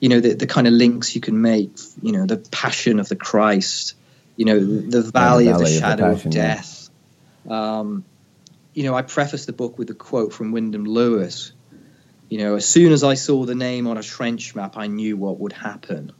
you 0.00 0.08
know, 0.08 0.20
the, 0.20 0.34
the 0.34 0.46
kind 0.46 0.66
of 0.66 0.72
links 0.72 1.14
you 1.14 1.20
can 1.20 1.40
make, 1.40 1.70
you 2.02 2.12
know, 2.12 2.26
the 2.26 2.38
passion 2.38 2.98
of 2.98 3.08
the 3.08 3.16
Christ, 3.16 3.94
you 4.36 4.44
know, 4.44 4.58
the 4.58 5.02
valley, 5.02 5.02
yeah, 5.02 5.02
the 5.02 5.10
valley 5.12 5.48
of 5.48 5.58
the 5.58 5.66
shadow 5.66 6.04
of, 6.10 6.10
the 6.10 6.14
passion, 6.16 6.28
of 6.28 6.34
death. 6.34 6.90
Yeah. 7.46 7.78
Um, 7.78 8.04
you 8.74 8.84
know, 8.84 8.94
I 8.94 9.02
preface 9.02 9.46
the 9.46 9.52
book 9.52 9.78
with 9.78 9.90
a 9.90 9.94
quote 9.94 10.32
from 10.32 10.50
Wyndham 10.52 10.84
Lewis, 10.84 11.52
you 12.32 12.38
know, 12.38 12.54
as 12.54 12.64
soon 12.64 12.92
as 12.92 13.04
I 13.04 13.12
saw 13.12 13.44
the 13.44 13.54
name 13.54 13.86
on 13.86 13.98
a 13.98 14.02
trench 14.02 14.54
map, 14.54 14.78
I 14.78 14.86
knew 14.86 15.18
what 15.18 15.38
would 15.40 15.52
happen. 15.52 16.12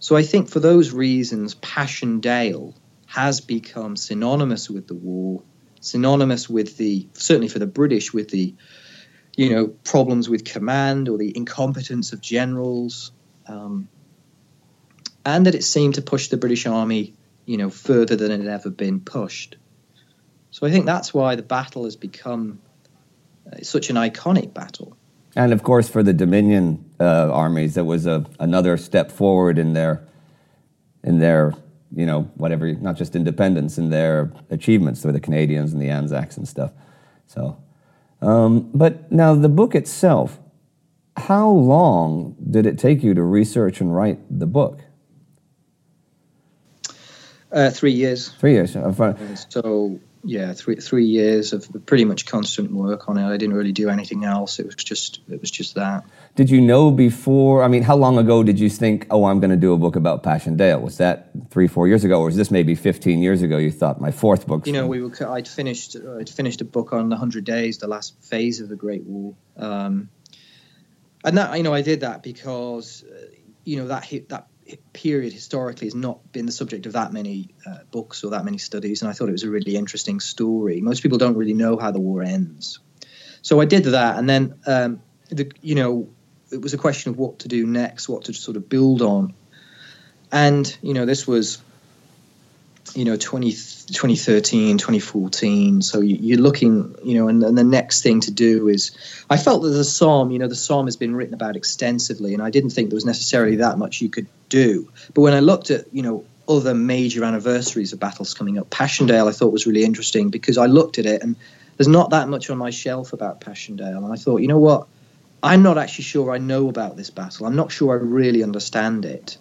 So 0.00 0.16
I 0.16 0.24
think 0.24 0.48
for 0.48 0.58
those 0.58 0.90
reasons, 0.90 1.54
Passchendaele 1.54 2.74
has 3.06 3.40
become 3.40 3.94
synonymous 3.94 4.68
with 4.68 4.88
the 4.88 4.96
war, 4.96 5.44
synonymous 5.78 6.50
with 6.50 6.76
the 6.78 7.06
certainly 7.12 7.46
for 7.46 7.60
the 7.60 7.66
British 7.68 8.12
with 8.12 8.28
the 8.28 8.56
you 9.36 9.50
know 9.50 9.68
problems 9.68 10.28
with 10.28 10.44
command 10.44 11.08
or 11.08 11.16
the 11.16 11.32
incompetence 11.36 12.12
of 12.12 12.20
generals, 12.20 13.12
um, 13.46 13.86
and 15.24 15.46
that 15.46 15.54
it 15.54 15.62
seemed 15.62 15.94
to 15.94 16.02
push 16.02 16.26
the 16.26 16.36
British 16.36 16.66
Army 16.66 17.14
you 17.44 17.56
know 17.56 17.70
further 17.70 18.16
than 18.16 18.32
it 18.32 18.40
had 18.40 18.48
ever 18.48 18.70
been 18.70 18.98
pushed. 18.98 19.54
So 20.50 20.66
I 20.66 20.72
think 20.72 20.86
that's 20.86 21.14
why 21.14 21.36
the 21.36 21.44
battle 21.44 21.84
has 21.84 21.94
become 21.94 22.58
uh, 23.46 23.62
such 23.62 23.90
an 23.90 23.96
iconic 23.96 24.52
battle. 24.52 24.96
And 25.36 25.52
of 25.52 25.62
course, 25.62 25.88
for 25.88 26.02
the 26.02 26.12
Dominion 26.12 26.90
uh, 26.98 27.30
armies, 27.30 27.74
that 27.74 27.84
was 27.84 28.06
a, 28.06 28.24
another 28.40 28.76
step 28.76 29.12
forward 29.12 29.58
in 29.58 29.74
their 29.74 30.08
in 31.04 31.20
their 31.20 31.54
you 31.94 32.04
know, 32.04 32.22
whatever, 32.34 32.74
not 32.74 32.96
just 32.96 33.14
independence 33.14 33.78
and 33.78 33.92
their 33.92 34.32
achievements 34.50 35.04
with 35.04 35.14
the 35.14 35.20
Canadians 35.20 35.72
and 35.72 35.80
the 35.80 35.88
Anzacs 35.88 36.36
and 36.36 36.48
stuff. 36.48 36.72
So, 37.26 37.56
um, 38.20 38.70
but 38.74 39.10
now 39.12 39.34
the 39.34 39.48
book 39.48 39.74
itself, 39.74 40.38
how 41.16 41.48
long 41.48 42.36
did 42.50 42.66
it 42.66 42.78
take 42.78 43.02
you 43.02 43.14
to 43.14 43.22
research 43.22 43.80
and 43.80 43.94
write 43.94 44.18
the 44.30 44.46
book? 44.46 44.80
Uh, 47.50 47.70
three 47.70 47.92
years. 47.92 48.28
Three 48.28 48.52
years. 48.52 48.76
So 49.48 50.00
yeah, 50.26 50.52
three 50.52 50.76
three 50.76 51.04
years 51.04 51.52
of 51.52 51.68
pretty 51.86 52.04
much 52.04 52.26
constant 52.26 52.72
work 52.72 53.08
on 53.08 53.16
it. 53.16 53.24
I 53.24 53.36
didn't 53.36 53.54
really 53.54 53.72
do 53.72 53.88
anything 53.88 54.24
else. 54.24 54.58
It 54.58 54.66
was 54.66 54.74
just 54.74 55.20
it 55.28 55.40
was 55.40 55.50
just 55.50 55.76
that. 55.76 56.04
Did 56.34 56.50
you 56.50 56.60
know 56.60 56.90
before? 56.90 57.62
I 57.62 57.68
mean, 57.68 57.82
how 57.82 57.96
long 57.96 58.18
ago 58.18 58.42
did 58.42 58.58
you 58.58 58.68
think, 58.68 59.06
oh, 59.10 59.26
I'm 59.26 59.38
going 59.38 59.50
to 59.50 59.56
do 59.56 59.72
a 59.72 59.76
book 59.76 59.94
about 59.94 60.22
Passchendaele? 60.24 60.80
Was 60.80 60.98
that 60.98 61.30
three 61.50 61.68
four 61.68 61.86
years 61.86 62.04
ago, 62.04 62.20
or 62.20 62.26
was 62.26 62.36
this 62.36 62.50
maybe 62.50 62.74
15 62.74 63.20
years 63.20 63.42
ago? 63.42 63.56
You 63.56 63.70
thought 63.70 64.00
my 64.00 64.10
fourth 64.10 64.46
book. 64.46 64.66
You 64.66 64.72
know, 64.72 64.86
we 64.86 65.00
were. 65.00 65.12
I'd 65.28 65.46
finished. 65.46 65.96
I'd 66.18 66.28
finished 66.28 66.60
a 66.60 66.64
book 66.64 66.92
on 66.92 67.08
the 67.08 67.16
Hundred 67.16 67.44
Days, 67.44 67.78
the 67.78 67.88
last 67.88 68.20
phase 68.22 68.60
of 68.60 68.68
the 68.68 68.76
Great 68.76 69.04
War. 69.04 69.34
Um, 69.56 70.08
and 71.24 71.38
that 71.38 71.56
you 71.56 71.62
know, 71.62 71.72
I 71.72 71.82
did 71.82 72.00
that 72.00 72.22
because 72.22 73.04
uh, 73.04 73.26
you 73.64 73.76
know 73.76 73.88
that 73.88 74.04
hit, 74.04 74.28
that 74.30 74.48
period 74.92 75.32
historically 75.32 75.86
has 75.86 75.94
not 75.94 76.32
been 76.32 76.46
the 76.46 76.52
subject 76.52 76.86
of 76.86 76.92
that 76.94 77.12
many 77.12 77.54
uh, 77.66 77.78
books 77.90 78.24
or 78.24 78.30
that 78.30 78.44
many 78.44 78.58
studies, 78.58 79.02
and 79.02 79.10
I 79.10 79.14
thought 79.14 79.28
it 79.28 79.32
was 79.32 79.44
a 79.44 79.50
really 79.50 79.76
interesting 79.76 80.20
story. 80.20 80.80
Most 80.80 81.02
people 81.02 81.18
don't 81.18 81.36
really 81.36 81.54
know 81.54 81.76
how 81.76 81.90
the 81.90 82.00
war 82.00 82.22
ends, 82.22 82.78
so 83.42 83.60
I 83.60 83.64
did 83.64 83.84
that, 83.84 84.18
and 84.18 84.28
then 84.28 84.58
um, 84.66 85.02
the, 85.30 85.50
you 85.62 85.74
know 85.74 86.08
it 86.50 86.60
was 86.60 86.74
a 86.74 86.78
question 86.78 87.10
of 87.10 87.18
what 87.18 87.40
to 87.40 87.48
do 87.48 87.66
next, 87.66 88.08
what 88.08 88.24
to 88.24 88.32
sort 88.32 88.56
of 88.56 88.68
build 88.68 89.02
on, 89.02 89.34
and 90.32 90.76
you 90.82 90.94
know 90.94 91.06
this 91.06 91.26
was 91.26 91.58
you 92.94 93.04
know 93.04 93.16
20, 93.16 93.50
2013 93.50 94.78
2014 94.78 95.82
so 95.82 96.00
you, 96.00 96.36
are 96.36 96.40
looking 96.40 96.94
you 97.04 97.14
know 97.14 97.28
and, 97.28 97.42
and, 97.42 97.56
the 97.58 97.64
next 97.64 98.02
thing 98.02 98.20
to 98.20 98.30
do 98.30 98.68
is 98.68 98.96
i 99.30 99.36
felt 99.36 99.62
that 99.62 99.70
the 99.70 99.84
Somme 99.84 100.30
you 100.30 100.38
know 100.38 100.48
the 100.48 100.54
Somme 100.54 100.86
has 100.86 100.96
been 100.96 101.14
written 101.14 101.34
about 101.34 101.56
extensively 101.56 102.34
and 102.34 102.42
i 102.42 102.50
didn't 102.50 102.70
think 102.70 102.90
there 102.90 102.96
was 102.96 103.04
necessarily 103.04 103.56
that 103.56 103.78
much 103.78 104.00
you 104.00 104.08
could 104.08 104.26
do. 104.48 104.88
But 105.14 105.22
when 105.22 105.34
i 105.34 105.40
looked 105.40 105.70
at 105.70 105.92
you 105.92 106.02
know 106.02 106.24
other 106.48 106.74
major 106.74 107.24
anniversaries 107.24 107.92
of 107.92 107.98
battles 107.98 108.32
coming 108.34 108.58
up 108.58 108.70
passchendaele 108.70 109.28
i 109.28 109.32
thought 109.32 109.52
was 109.52 109.66
really 109.66 109.84
interesting 109.84 110.30
because 110.30 110.58
i 110.58 110.66
looked 110.66 110.98
at 110.98 111.06
it 111.06 111.22
and 111.22 111.34
there's 111.76 111.88
not 111.88 112.10
that 112.10 112.28
much 112.28 112.48
on 112.50 112.58
my 112.58 112.70
shelf 112.70 113.12
about 113.12 113.40
passchendaele. 113.40 114.04
And 114.04 114.12
i 114.12 114.16
thought 114.16 114.40
you 114.40 114.48
know 114.48 114.58
what? 114.58 114.86
I'm 115.42 115.62
not 115.62 115.78
actually 115.78 116.04
sure 116.04 116.32
i 116.32 116.38
know 116.38 116.68
about 116.68 116.96
this 116.96 117.10
battle. 117.10 117.46
I'm 117.46 117.56
not 117.56 117.70
sure 117.70 117.92
i 117.92 118.02
really 118.02 118.42
understand 118.42 119.04
it. 119.04 119.38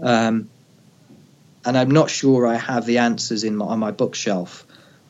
Um, 0.00 0.48
and 1.64 1.76
I'm 1.76 1.90
not 1.90 2.10
sure 2.10 2.46
I 2.46 2.56
have 2.56 2.86
the 2.86 2.98
answers 2.98 3.44
in 3.44 3.56
my, 3.56 3.66
on 3.66 3.78
my 3.78 3.90
bookshelf. 3.90 4.66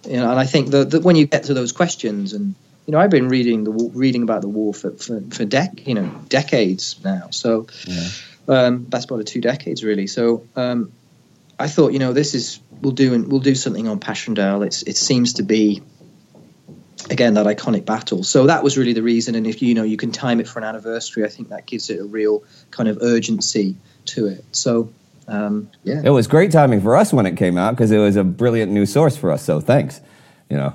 You 0.07 0.17
know, 0.17 0.31
and 0.31 0.39
I 0.39 0.47
think 0.47 0.71
that, 0.71 0.91
that 0.91 1.03
when 1.03 1.17
you 1.17 1.27
get 1.27 1.45
to 1.45 1.55
those 1.55 1.73
questions, 1.73 2.33
and 2.33 2.55
you 2.87 2.93
know, 2.93 2.99
I've 2.99 3.11
been 3.11 3.29
reading 3.29 3.65
the 3.65 3.71
reading 3.71 4.23
about 4.23 4.43
the 4.43 4.49
war 4.49 4.73
for 4.73 4.91
for, 4.93 5.21
for 5.21 5.45
dec 5.45 5.87
you 5.87 5.95
know 5.95 6.11
decades 6.29 6.97
now. 7.05 7.29
So 7.31 7.67
yeah. 7.87 8.09
um, 8.49 8.87
that's 8.89 9.05
about 9.05 9.27
two 9.27 9.41
decades 9.41 9.85
really. 9.85 10.07
So 10.07 10.47
um, 10.57 10.93
I 11.59 11.69
thought, 11.69 11.93
you 11.93 11.99
know, 11.99 12.15
this 12.15 12.35
is 12.35 12.61
we'll 12.81 12.93
do 12.93 13.23
we'll 13.25 13.41
do 13.41 13.55
something 13.55 13.87
on 13.87 14.01
Passchendaele. 14.01 14.63
It's 14.63 14.83
it 14.83 14.97
seems 14.97 15.35
to 15.35 15.43
be 15.43 15.83
again 17.11 17.35
that 17.35 17.47
iconic 17.47 17.85
battle. 17.85 18.25
So 18.25 18.47
that 18.47 18.65
was 18.65 18.79
really 18.79 18.95
the 18.95 19.03
reason. 19.03 19.35
And 19.35 19.47
if 19.47 19.61
you 19.61 19.75
know 19.75 19.83
you 19.83 19.99
can 19.99 20.13
time 20.13 20.41
it 20.41 20.49
for 20.49 20.59
an 20.59 20.65
anniversary, 20.65 21.25
I 21.25 21.29
think 21.29 21.51
that 21.51 21.67
gives 21.67 21.91
it 21.91 22.01
a 22.01 22.05
real 22.05 22.43
kind 22.71 22.89
of 22.89 22.99
urgency 23.03 23.77
to 24.07 24.27
it. 24.27 24.45
So 24.53 24.91
um, 25.31 25.71
yeah. 25.85 26.03
It 26.05 26.11
was 26.11 26.27
great 26.27 26.51
timing 26.51 26.81
for 26.81 26.97
us 26.97 27.13
when 27.13 27.25
it 27.25 27.37
came 27.37 27.57
out 27.57 27.71
because 27.71 27.91
it 27.93 27.99
was 27.99 28.17
a 28.17 28.25
brilliant 28.25 28.73
new 28.73 28.85
source 28.85 29.17
for 29.17 29.31
us. 29.31 29.43
So 29.43 29.61
thanks. 29.61 30.01
You 30.49 30.57
know. 30.57 30.75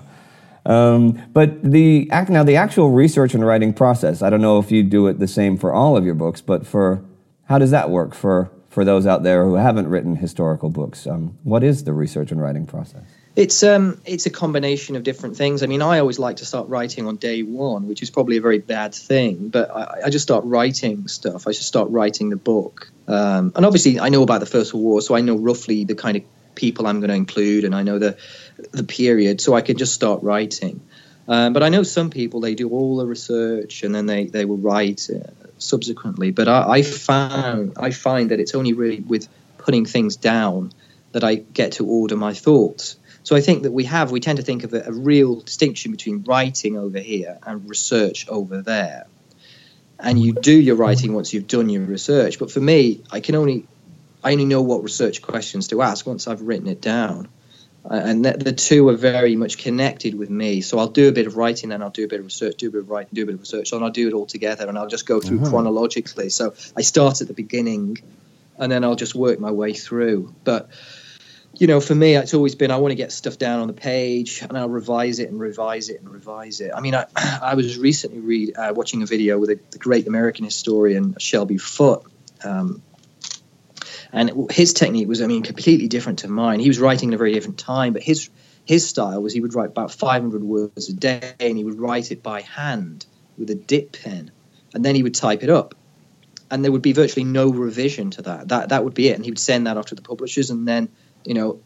Um, 0.66 1.22
but 1.32 1.62
the 1.62 2.10
act 2.10 2.30
now 2.30 2.44
the 2.44 2.56
actual 2.56 2.90
research 2.90 3.34
and 3.36 3.46
writing 3.46 3.74
process. 3.74 4.22
I 4.22 4.30
don't 4.30 4.42
know 4.42 4.58
if 4.58 4.72
you 4.72 4.82
do 4.82 5.08
it 5.08 5.20
the 5.20 5.28
same 5.28 5.58
for 5.58 5.74
all 5.74 5.96
of 5.96 6.06
your 6.06 6.16
books, 6.16 6.42
but 6.42 6.66
for 6.66 7.04
how 7.44 7.60
does 7.60 7.72
that 7.72 7.90
work 7.90 8.16
for 8.16 8.50
for 8.70 8.84
those 8.84 9.06
out 9.06 9.24
there 9.24 9.44
who 9.46 9.56
haven't 9.56 9.88
written 9.88 10.16
historical 10.16 10.70
books? 10.70 11.06
Um, 11.06 11.38
what 11.44 11.64
is 11.64 11.84
the 11.84 11.94
research 11.94 12.32
and 12.32 12.42
writing 12.42 12.66
process? 12.66 13.04
It's 13.36 13.64
um 13.64 14.02
it's 14.06 14.26
a 14.26 14.30
combination 14.30 14.96
of 14.96 15.04
different 15.04 15.36
things. 15.36 15.62
I 15.62 15.68
mean, 15.68 15.82
I 15.82 16.00
always 16.00 16.18
like 16.18 16.38
to 16.38 16.46
start 16.46 16.70
writing 16.70 17.06
on 17.08 17.18
day 17.18 17.44
one, 17.44 17.88
which 17.88 18.02
is 18.02 18.10
probably 18.10 18.38
a 18.38 18.42
very 18.42 18.60
bad 18.60 18.96
thing. 18.96 19.50
But 19.50 19.70
I, 19.70 20.04
I 20.06 20.10
just 20.10 20.24
start 20.24 20.46
writing 20.46 21.08
stuff. 21.10 21.46
I 21.46 21.52
just 21.52 21.68
start 21.68 21.90
writing 21.90 22.30
the 22.30 22.38
book, 22.38 22.92
um, 23.08 23.52
and 23.56 23.66
obviously 23.66 24.00
I 24.00 24.10
know 24.10 24.24
about 24.24 24.40
the 24.40 24.46
First 24.46 24.74
World 24.74 24.84
War, 24.84 25.02
so 25.02 25.16
I 25.16 25.22
know 25.22 25.38
roughly 25.38 25.84
the 25.84 25.96
kind 25.96 26.18
of 26.18 26.24
people 26.56 26.88
I'm 26.88 27.00
going 27.00 27.10
to 27.10 27.16
include, 27.16 27.64
and 27.64 27.76
I 27.76 27.84
know 27.84 28.00
the 28.00 28.18
the 28.72 28.84
period, 28.84 29.42
so 29.42 29.54
I 29.54 29.62
can 29.62 29.78
just 29.78 29.94
start 29.94 30.24
writing. 30.24 30.82
Um, 31.28 31.54
but 31.54 31.64
I 31.64 31.70
know 31.70 31.84
some 31.84 32.10
people 32.10 32.40
they 32.40 32.56
do 32.56 32.70
all 32.70 32.98
the 32.98 33.06
research 33.06 33.84
and 33.84 33.94
then 33.94 34.06
they 34.06 34.26
they 34.26 34.46
will 34.46 34.58
write 34.58 35.10
uh, 35.10 35.32
subsequently. 35.58 36.32
But 36.32 36.48
I, 36.48 36.70
I 36.70 36.82
found 36.82 37.74
I 37.78 37.92
find 37.92 38.32
that 38.32 38.40
it's 38.40 38.56
only 38.56 38.74
really 38.74 39.00
with 39.00 39.28
putting 39.58 39.86
things 39.86 40.16
down 40.16 40.72
that 41.12 41.24
I 41.24 41.36
get 41.36 41.74
to 41.74 41.86
order 41.86 42.16
my 42.16 42.34
thoughts. 42.34 42.98
So 43.24 43.36
I 43.36 43.42
think 43.42 43.64
that 43.64 43.72
we 43.72 43.86
have, 43.86 44.12
we 44.12 44.20
tend 44.20 44.38
to 44.38 44.44
think 44.44 44.64
of 44.64 44.74
a, 44.74 44.84
a 44.86 44.92
real 44.92 45.40
distinction 45.40 45.92
between 45.92 46.24
writing 46.24 46.78
over 46.78 47.00
here 47.00 47.40
and 47.42 47.68
research 47.68 48.28
over 48.30 48.62
there. 48.62 49.08
And 50.00 50.22
you 50.22 50.34
do 50.34 50.52
your 50.52 50.76
writing 50.76 51.14
once 51.14 51.34
you've 51.34 51.48
done 51.48 51.70
your 51.70 51.84
research. 51.84 52.38
But 52.40 52.52
for 52.52 52.60
me, 52.60 53.02
I 53.12 53.20
can 53.22 53.36
only, 53.36 53.66
I 54.24 54.34
only 54.34 54.46
know 54.46 54.62
what 54.62 54.84
research 54.84 55.22
questions 55.22 55.70
to 55.70 55.82
ask 55.82 56.06
once 56.06 56.28
I've 56.28 56.42
written 56.42 56.68
it 56.68 56.82
down. 56.82 57.30
Uh, 57.90 58.02
and 58.04 58.26
the, 58.26 58.34
the 58.34 58.52
two 58.52 58.90
are 58.90 58.96
very 58.96 59.36
much 59.36 59.60
connected 59.60 60.16
with 60.16 60.30
me. 60.30 60.62
So 60.62 60.80
I'll 60.80 60.88
do 60.88 61.08
a 61.08 61.12
bit 61.12 61.28
of 61.28 61.38
writing, 61.38 61.70
then 61.70 61.84
I'll 61.84 61.92
do 61.92 62.04
a 62.04 62.08
bit 62.08 62.20
of 62.20 62.26
research, 62.26 62.58
do 62.58 62.70
a 62.70 62.72
bit 62.72 62.82
of 62.82 62.90
writing, 62.90 63.12
do 63.14 63.24
a 63.24 63.26
bit 63.28 63.36
of 63.36 63.42
research, 63.42 63.72
and 63.72 63.84
I'll 63.84 63.92
do 63.92 64.08
it 64.08 64.14
all 64.14 64.26
together, 64.26 64.68
and 64.68 64.78
I'll 64.78 64.88
just 64.88 65.06
go 65.06 65.22
through 65.22 65.42
uh-huh. 65.42 65.52
chronologically. 65.52 66.30
So 66.30 66.56
I 66.76 66.82
start 66.82 67.22
at 67.22 67.28
the 67.28 67.36
beginning, 67.36 68.00
and 68.58 68.72
then 68.72 68.84
I'll 68.84 68.96
just 68.96 69.14
work 69.14 69.40
my 69.40 69.52
way 69.52 69.74
through. 69.74 70.34
But 70.44 70.70
you 71.58 71.68
know, 71.68 71.80
for 71.80 71.96
me, 71.96 72.16
it's 72.16 72.34
always 72.34 72.56
been 72.56 72.72
I 72.72 72.78
want 72.78 72.92
to 72.92 72.96
get 72.96 73.12
stuff 73.12 73.38
down 73.38 73.62
on 73.62 73.68
the 73.68 73.74
page 73.74 74.42
and 74.42 74.58
I'll 74.58 74.70
revise 74.70 75.20
it 75.20 75.30
and 75.30 75.40
revise 75.40 75.90
it 75.90 76.02
and 76.02 76.10
revise 76.10 76.60
it. 76.60 76.72
I 76.76 76.82
mean, 76.82 76.96
I, 76.96 77.06
I 77.42 77.56
was 77.56 77.78
recently 77.78 78.20
read 78.20 78.58
uh, 78.58 78.74
watching 78.76 79.04
a 79.04 79.06
video 79.06 79.38
with 79.40 79.50
a, 79.50 79.60
the 79.72 79.78
great 79.78 80.08
American 80.08 80.46
historian 80.46 81.16
Shelby 81.20 81.58
Foote, 81.58 82.06
um, 82.44 82.82
and 84.12 84.50
his 84.52 84.74
technique 84.74 85.08
was, 85.08 85.22
I 85.22 85.28
mean, 85.28 85.44
completely 85.44 85.88
different 85.88 86.20
to 86.20 86.30
mine. 86.30 86.60
He 86.60 86.68
was 86.68 86.80
writing 86.80 87.10
in 87.10 87.14
a 87.14 87.18
very 87.18 87.34
different 87.34 87.58
time, 87.58 87.94
but 87.94 88.04
his 88.04 88.30
his 88.66 88.88
style 88.88 89.22
was 89.22 89.34
he 89.34 89.42
would 89.42 89.54
write 89.54 89.70
about 89.70 89.92
500 89.92 90.44
words 90.44 90.90
a 90.90 90.94
day, 90.94 91.34
and 91.40 91.58
he 91.58 91.64
would 91.64 91.80
write 91.80 92.12
it 92.12 92.24
by 92.24 92.42
hand 92.42 93.06
with 93.38 93.50
a 93.50 93.56
dip 93.56 94.02
pen, 94.02 94.32
and 94.74 94.84
then 94.84 94.96
he 94.96 95.04
would 95.04 95.16
type 95.16 95.44
it 95.44 95.50
up 95.50 95.76
and 96.52 96.64
there 96.64 96.72
would 96.72 96.82
be 96.82 96.94
virtually 96.94 97.24
no 97.24 97.50
revision 97.50 98.12
to 98.12 98.22
that. 98.22 98.50
That 98.50 98.70
that 98.70 98.84
would 98.84 98.94
be 98.94 99.10
it, 99.10 99.16
and 99.16 99.26
he 99.26 99.32
would 99.32 99.40
send 99.40 99.68
that 99.68 99.78
off 99.78 99.88
to 99.88 99.96
the 99.96 100.02
publishers, 100.02 100.52
and 100.52 100.68
then 100.68 100.90
you 101.26 101.34
know, 101.34 101.60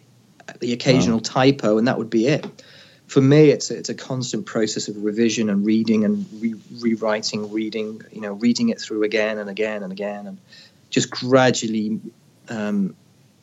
the 0.60 0.74
occasional 0.74 1.18
wow. 1.18 1.24
typo, 1.24 1.78
and 1.78 1.88
that 1.88 1.98
would 1.98 2.10
be 2.10 2.28
it. 2.28 2.64
For 3.08 3.22
me, 3.22 3.50
it's 3.50 3.72
a, 3.72 3.78
it's 3.78 3.90
a 3.90 3.96
constant 3.96 4.46
process 4.46 4.88
of 4.88 5.04
revision 5.04 5.50
and 5.50 5.66
reading 5.66 6.06
and 6.06 6.28
re- 6.40 6.62
rewriting, 6.80 7.52
reading, 7.52 8.02
you 8.12 8.22
know, 8.22 8.34
reading 8.34 8.70
it 8.70 8.80
through 8.80 9.04
again 9.04 9.40
and 9.40 9.50
again 9.50 9.84
and 9.84 9.92
again, 9.92 10.28
and 10.28 10.38
just 10.90 11.10
gradually, 11.10 12.00
um, 12.50 12.96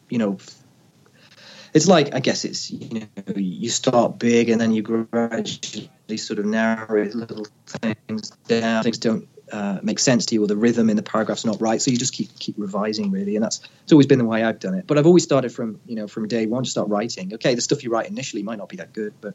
you 0.08 0.18
know, 0.18 0.38
it's 1.74 1.88
like 1.88 2.14
I 2.14 2.20
guess 2.20 2.44
it's 2.44 2.70
you 2.70 3.00
know 3.00 3.34
you 3.34 3.68
start 3.68 4.18
big 4.18 4.48
and 4.48 4.60
then 4.60 4.72
you 4.72 4.82
gradually 4.82 6.16
sort 6.16 6.38
of 6.38 6.46
narrow 6.46 7.04
little 7.04 7.46
things 7.66 8.30
down. 8.48 8.82
Things 8.82 8.98
don't 8.98 9.28
uh, 9.52 9.78
make 9.82 9.98
sense 9.98 10.26
to 10.26 10.34
you 10.34 10.42
or 10.42 10.46
the 10.46 10.56
rhythm 10.56 10.90
in 10.90 10.96
the 10.96 11.02
paragraph's 11.02 11.44
not 11.44 11.60
right 11.60 11.80
so 11.80 11.90
you 11.90 11.96
just 11.96 12.12
keep 12.12 12.36
keep 12.38 12.56
revising 12.58 13.12
really 13.12 13.36
and 13.36 13.44
that's 13.44 13.60
it's 13.82 13.92
always 13.92 14.06
been 14.06 14.18
the 14.18 14.24
way 14.24 14.42
I've 14.42 14.58
done 14.58 14.74
it 14.74 14.86
but 14.86 14.98
I've 14.98 15.06
always 15.06 15.22
started 15.22 15.52
from 15.52 15.80
you 15.86 15.94
know 15.94 16.08
from 16.08 16.26
day 16.26 16.46
one 16.46 16.64
to 16.64 16.70
start 16.70 16.88
writing 16.88 17.34
okay 17.34 17.54
the 17.54 17.60
stuff 17.60 17.84
you 17.84 17.90
write 17.90 18.08
initially 18.08 18.42
might 18.42 18.58
not 18.58 18.68
be 18.68 18.76
that 18.78 18.92
good 18.92 19.14
but 19.20 19.34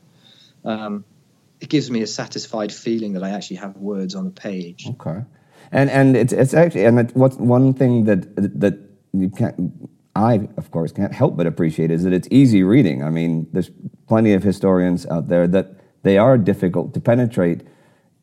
um, 0.65 1.05
it 1.61 1.69
gives 1.69 1.89
me 1.89 2.01
a 2.01 2.07
satisfied 2.07 2.73
feeling 2.73 3.13
that 3.13 3.23
I 3.23 3.29
actually 3.29 3.57
have 3.57 3.77
words 3.77 4.15
on 4.15 4.25
the 4.25 4.31
page. 4.31 4.87
Okay, 4.89 5.21
and 5.71 5.89
and 5.89 6.17
it's 6.17 6.33
it's 6.33 6.53
actually 6.53 6.85
and 6.85 7.11
what's 7.11 7.37
one 7.37 7.73
thing 7.73 8.05
that 8.05 8.35
that 8.35 8.79
you 9.13 9.29
can't. 9.29 9.71
I, 10.13 10.49
of 10.57 10.71
course, 10.71 10.91
can't 10.91 11.13
help 11.13 11.37
but 11.37 11.47
appreciate 11.47 11.89
is 11.89 12.03
that 12.03 12.11
it's 12.11 12.27
easy 12.31 12.63
reading. 12.63 13.01
I 13.01 13.09
mean, 13.09 13.47
there's 13.53 13.71
plenty 14.07 14.33
of 14.33 14.43
historians 14.43 15.05
out 15.05 15.29
there 15.29 15.47
that 15.47 15.79
they 16.03 16.17
are 16.17 16.37
difficult 16.37 16.93
to 16.95 16.99
penetrate 16.99 17.61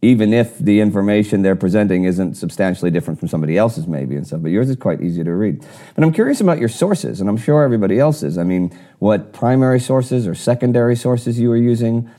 even 0.01 0.33
if 0.33 0.57
the 0.59 0.81
information 0.81 1.43
they're 1.43 1.57
presenting 1.57 2.05
isn't 2.05 2.35
substantially 2.37 2.91
different 2.91 3.19
from 3.19 3.29
somebody 3.29 3.59
else's 3.59 3.87
maybe 3.87 4.15
and 4.15 4.27
stuff 4.27 4.41
but 4.43 4.51
yours 4.51 4.71
is 4.71 4.77
quite 4.77 5.01
easy 5.01 5.25
to 5.25 5.33
read. 5.33 5.65
But 5.95 6.05
i'm 6.05 6.13
curious 6.13 6.41
about 6.41 6.59
your 6.59 6.69
sources 6.69 7.21
and 7.21 7.29
i'm 7.29 7.37
sure 7.37 7.63
everybody 7.63 7.99
else 7.99 8.23
is. 8.23 8.39
I 8.39 8.45
mean 8.45 8.77
what 8.99 9.33
primary 9.33 9.81
sources 9.81 10.27
or 10.27 10.35
secondary 10.35 10.97
sources 10.97 11.39
you 11.39 11.49
were 11.49 11.57
using? 11.57 12.11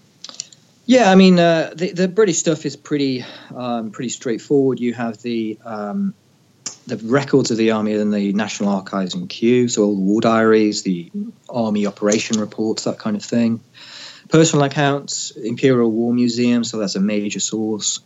Yeah 0.85 1.11
i 1.11 1.15
mean 1.15 1.39
uh, 1.39 1.71
the, 1.75 1.91
the 1.91 2.07
british 2.07 2.37
stuff 2.37 2.65
is 2.65 2.75
pretty 2.75 3.25
um, 3.55 3.91
pretty 3.91 4.09
straightforward. 4.09 4.79
You 4.79 4.93
have 4.93 5.21
the 5.21 5.57
um, 5.63 6.13
the 6.87 6.97
records 6.97 7.51
of 7.51 7.57
the 7.57 7.71
army 7.71 7.93
and 7.93 8.13
the 8.13 8.33
national 8.33 8.69
archives 8.69 9.13
in 9.13 9.27
kew 9.27 9.67
so 9.69 9.83
all 9.83 9.95
the 9.95 10.01
war 10.01 10.21
diaries 10.21 10.81
the 10.83 11.11
army 11.47 11.85
operation 11.85 12.39
reports 12.39 12.83
that 12.83 12.97
kind 12.97 13.15
of 13.15 13.23
thing 13.23 13.61
Personal 14.29 14.65
accounts, 14.65 15.31
Imperial 15.31 15.91
War 15.91 16.13
Museum, 16.13 16.63
so 16.63 16.77
that's 16.77 16.95
a 16.95 16.99
major 16.99 17.39
source. 17.39 17.99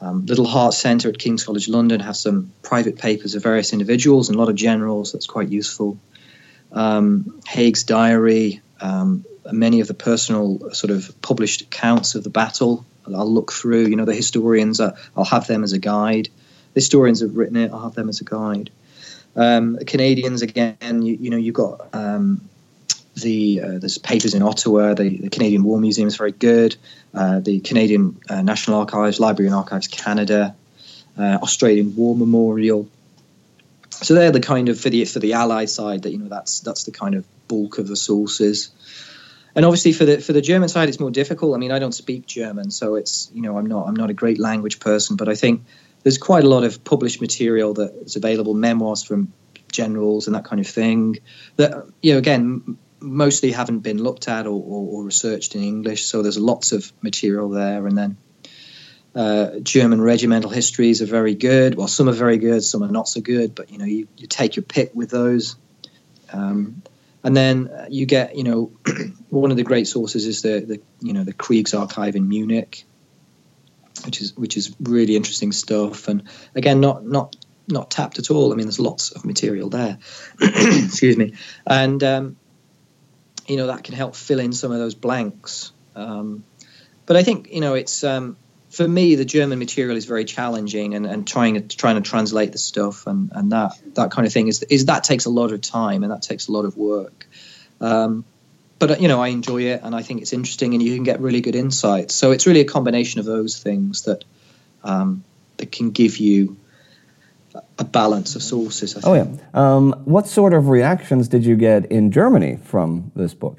Um, 0.00 0.24
Liddell 0.24 0.46
Hart 0.46 0.72
Centre 0.72 1.10
at 1.10 1.18
King's 1.18 1.44
College 1.44 1.68
London 1.68 2.00
has 2.00 2.18
some 2.18 2.52
private 2.62 2.98
papers 2.98 3.34
of 3.34 3.42
various 3.42 3.74
individuals 3.74 4.30
and 4.30 4.36
a 4.36 4.38
lot 4.38 4.48
of 4.48 4.54
generals. 4.54 5.12
That's 5.12 5.26
quite 5.26 5.50
useful. 5.50 5.98
Um, 6.72 7.40
Haig's 7.46 7.84
diary, 7.84 8.62
um, 8.80 9.26
many 9.52 9.80
of 9.80 9.88
the 9.88 9.94
personal 9.94 10.72
sort 10.72 10.90
of 10.90 11.20
published 11.20 11.62
accounts 11.62 12.14
of 12.14 12.24
the 12.24 12.30
battle. 12.30 12.86
I'll 13.06 13.30
look 13.30 13.52
through. 13.52 13.86
You 13.86 13.96
know, 13.96 14.04
the 14.04 14.14
historians. 14.14 14.80
Uh, 14.80 14.96
I'll 15.16 15.24
have 15.24 15.46
them 15.46 15.64
as 15.64 15.72
a 15.72 15.78
guide. 15.78 16.28
The 16.74 16.80
historians 16.80 17.20
have 17.20 17.36
written 17.36 17.56
it. 17.56 17.72
I'll 17.72 17.82
have 17.82 17.94
them 17.94 18.08
as 18.08 18.20
a 18.20 18.24
guide. 18.24 18.70
Um, 19.36 19.78
Canadians 19.86 20.42
again. 20.42 21.02
You, 21.02 21.16
you 21.20 21.30
know, 21.30 21.36
you've 21.36 21.54
got 21.54 21.88
um, 21.92 22.48
the 23.20 23.60
uh, 23.60 23.78
there's 23.78 23.98
papers 23.98 24.34
in 24.34 24.42
Ottawa. 24.42 24.94
The, 24.94 25.18
the, 25.18 25.30
Canadian 25.30 25.64
War 25.64 25.80
Museum 25.80 26.08
is 26.08 26.16
very 26.16 26.32
good. 26.32 26.76
Uh, 27.14 27.40
the 27.40 27.60
Canadian 27.60 28.20
uh, 28.28 28.42
National 28.42 28.78
Archives, 28.78 29.20
Library 29.20 29.48
and 29.48 29.54
Archives 29.54 29.86
Canada, 29.86 30.54
uh, 31.18 31.38
Australian 31.42 31.94
War 31.96 32.16
Memorial. 32.16 32.88
So 33.90 34.14
they're 34.14 34.30
the 34.30 34.40
kind 34.40 34.68
of 34.68 34.80
for 34.80 34.90
the 34.90 35.04
for 35.04 35.18
the 35.18 35.34
Allied 35.34 35.68
side 35.68 36.02
that 36.02 36.10
you 36.10 36.18
know 36.18 36.28
that's 36.28 36.60
that's 36.60 36.84
the 36.84 36.92
kind 36.92 37.14
of 37.14 37.24
bulk 37.48 37.78
of 37.78 37.88
the 37.88 37.96
sources. 37.96 38.70
And 39.54 39.64
obviously 39.64 39.92
for 39.92 40.04
the 40.04 40.20
for 40.20 40.32
the 40.32 40.40
German 40.40 40.68
side, 40.68 40.88
it's 40.88 41.00
more 41.00 41.10
difficult. 41.10 41.54
I 41.54 41.58
mean, 41.58 41.72
I 41.72 41.78
don't 41.78 41.94
speak 41.94 42.26
German, 42.26 42.70
so 42.70 42.94
it's 42.94 43.30
you 43.34 43.42
know 43.42 43.58
I'm 43.58 43.66
not 43.66 43.88
I'm 43.88 43.96
not 43.96 44.10
a 44.10 44.14
great 44.14 44.38
language 44.38 44.80
person, 44.80 45.16
but 45.16 45.28
I 45.28 45.34
think 45.34 45.64
there's 46.02 46.18
quite 46.18 46.44
a 46.44 46.48
lot 46.48 46.64
of 46.64 46.82
published 46.84 47.20
material 47.20 47.74
that 47.74 47.92
is 48.04 48.16
available, 48.16 48.54
memoirs 48.54 49.02
from 49.02 49.32
generals 49.70 50.26
and 50.26 50.34
that 50.34 50.44
kind 50.44 50.60
of 50.60 50.66
thing. 50.66 51.18
That 51.56 51.86
you 52.02 52.12
know, 52.12 52.18
again, 52.18 52.78
mostly 53.00 53.52
haven't 53.52 53.80
been 53.80 54.02
looked 54.02 54.28
at 54.28 54.46
or, 54.46 54.62
or, 54.62 54.86
or, 54.98 55.04
researched 55.04 55.54
in 55.54 55.62
English. 55.62 56.04
So 56.04 56.22
there's 56.22 56.38
lots 56.38 56.72
of 56.72 56.92
material 57.02 57.48
there. 57.48 57.86
And 57.86 57.96
then 57.96 58.16
uh, 59.14 59.58
German 59.60 60.00
regimental 60.00 60.50
histories 60.50 61.02
are 61.02 61.06
very 61.06 61.34
good. 61.34 61.74
Well, 61.74 61.88
some 61.88 62.08
are 62.08 62.12
very 62.12 62.38
good, 62.38 62.62
some 62.62 62.82
are 62.82 62.90
not 62.90 63.08
so 63.08 63.20
good. 63.20 63.54
But 63.54 63.70
you 63.70 63.78
know, 63.78 63.84
you, 63.84 64.08
you 64.16 64.26
take 64.26 64.56
your 64.56 64.64
pick 64.64 64.94
with 64.94 65.10
those. 65.10 65.56
Um, 66.32 66.82
and 67.22 67.36
then 67.36 67.70
you 67.90 68.06
get, 68.06 68.36
you 68.36 68.44
know, 68.44 68.72
one 69.30 69.50
of 69.50 69.56
the 69.56 69.62
great 69.62 69.86
sources 69.86 70.26
is 70.26 70.42
the, 70.42 70.60
the 70.60 70.80
you 71.00 71.12
know 71.12 71.24
the 71.24 71.34
Kriegsarchive 71.34 72.14
in 72.14 72.28
Munich, 72.28 72.84
which 74.04 74.22
is 74.22 74.36
which 74.36 74.56
is 74.56 74.74
really 74.80 75.16
interesting 75.16 75.52
stuff. 75.52 76.08
And 76.08 76.22
again, 76.54 76.80
not 76.80 77.04
not 77.04 77.36
not 77.68 77.90
tapped 77.90 78.18
at 78.18 78.30
all. 78.30 78.52
I 78.52 78.56
mean, 78.56 78.66
there's 78.66 78.80
lots 78.80 79.10
of 79.10 79.24
material 79.24 79.68
there. 79.68 79.98
Excuse 80.40 81.16
me. 81.16 81.34
And 81.66 82.02
um, 82.02 82.36
you 83.46 83.56
know 83.56 83.66
that 83.68 83.84
can 83.84 83.94
help 83.94 84.14
fill 84.14 84.40
in 84.40 84.52
some 84.52 84.72
of 84.72 84.78
those 84.78 84.94
blanks. 84.94 85.72
Um, 85.94 86.44
but 87.06 87.16
I 87.16 87.22
think 87.22 87.52
you 87.52 87.60
know 87.60 87.74
it's 87.74 88.04
um, 88.04 88.36
for 88.68 88.86
me 88.86 89.16
the 89.16 89.24
German 89.24 89.58
material 89.58 89.96
is 89.96 90.04
very 90.04 90.24
challenging, 90.24 90.94
and, 90.94 91.06
and 91.06 91.26
trying 91.26 91.54
to 91.54 91.76
trying 91.76 91.96
to 91.96 92.08
translate 92.08 92.52
the 92.52 92.58
stuff 92.58 93.06
and, 93.06 93.30
and 93.32 93.52
that 93.52 93.72
that 93.94 94.10
kind 94.10 94.26
of 94.26 94.32
thing 94.32 94.48
is 94.48 94.62
is 94.64 94.86
that 94.86 95.04
takes 95.04 95.24
a 95.24 95.30
lot 95.30 95.52
of 95.52 95.60
time 95.60 96.02
and 96.02 96.12
that 96.12 96.22
takes 96.22 96.48
a 96.48 96.52
lot 96.52 96.64
of 96.64 96.76
work. 96.76 97.26
Um, 97.80 98.24
but 98.78 99.00
you 99.00 99.08
know 99.08 99.20
I 99.20 99.28
enjoy 99.28 99.62
it 99.62 99.80
and 99.82 99.94
I 99.94 100.02
think 100.02 100.22
it's 100.22 100.32
interesting, 100.32 100.74
and 100.74 100.82
you 100.82 100.94
can 100.94 101.04
get 101.04 101.20
really 101.20 101.40
good 101.40 101.56
insights. 101.56 102.14
So 102.14 102.30
it's 102.30 102.46
really 102.46 102.60
a 102.60 102.64
combination 102.64 103.20
of 103.20 103.26
those 103.26 103.60
things 103.62 104.02
that 104.02 104.24
um, 104.84 105.24
that 105.56 105.72
can 105.72 105.90
give 105.90 106.18
you 106.18 106.56
a 107.80 107.84
balance 107.84 108.36
of 108.36 108.42
sources. 108.42 108.96
Oh 109.02 109.14
yeah. 109.14 109.26
Um, 109.54 109.92
what 110.04 110.28
sort 110.28 110.52
of 110.52 110.68
reactions 110.68 111.28
did 111.28 111.44
you 111.44 111.56
get 111.56 111.86
in 111.86 112.12
Germany 112.12 112.58
from 112.62 113.10
this 113.16 113.34
book? 113.34 113.58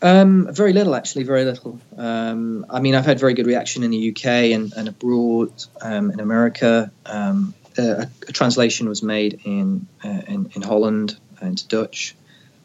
Um, 0.00 0.46
very 0.52 0.72
little, 0.72 0.94
actually, 0.94 1.24
very 1.24 1.44
little. 1.44 1.80
Um, 1.96 2.66
I 2.70 2.80
mean, 2.80 2.94
I've 2.94 3.06
had 3.06 3.18
very 3.18 3.34
good 3.34 3.46
reaction 3.46 3.82
in 3.82 3.90
the 3.90 4.10
UK 4.10 4.26
and, 4.54 4.72
and 4.74 4.88
abroad, 4.88 5.52
um, 5.80 6.12
in 6.12 6.20
America. 6.20 6.92
Um, 7.04 7.54
a, 7.76 8.08
a, 8.28 8.32
translation 8.32 8.88
was 8.88 9.02
made 9.02 9.40
in 9.44 9.88
uh, 10.04 10.22
in, 10.28 10.50
in, 10.54 10.62
Holland 10.62 11.18
into 11.40 11.66
Dutch, 11.66 12.14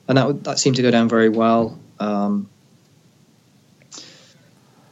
and 0.08 0.18
that 0.18 0.44
that 0.44 0.60
seemed 0.60 0.76
to 0.76 0.82
go 0.84 0.92
down 0.92 1.10
very 1.10 1.30
well. 1.30 1.80
Um, 2.00 2.50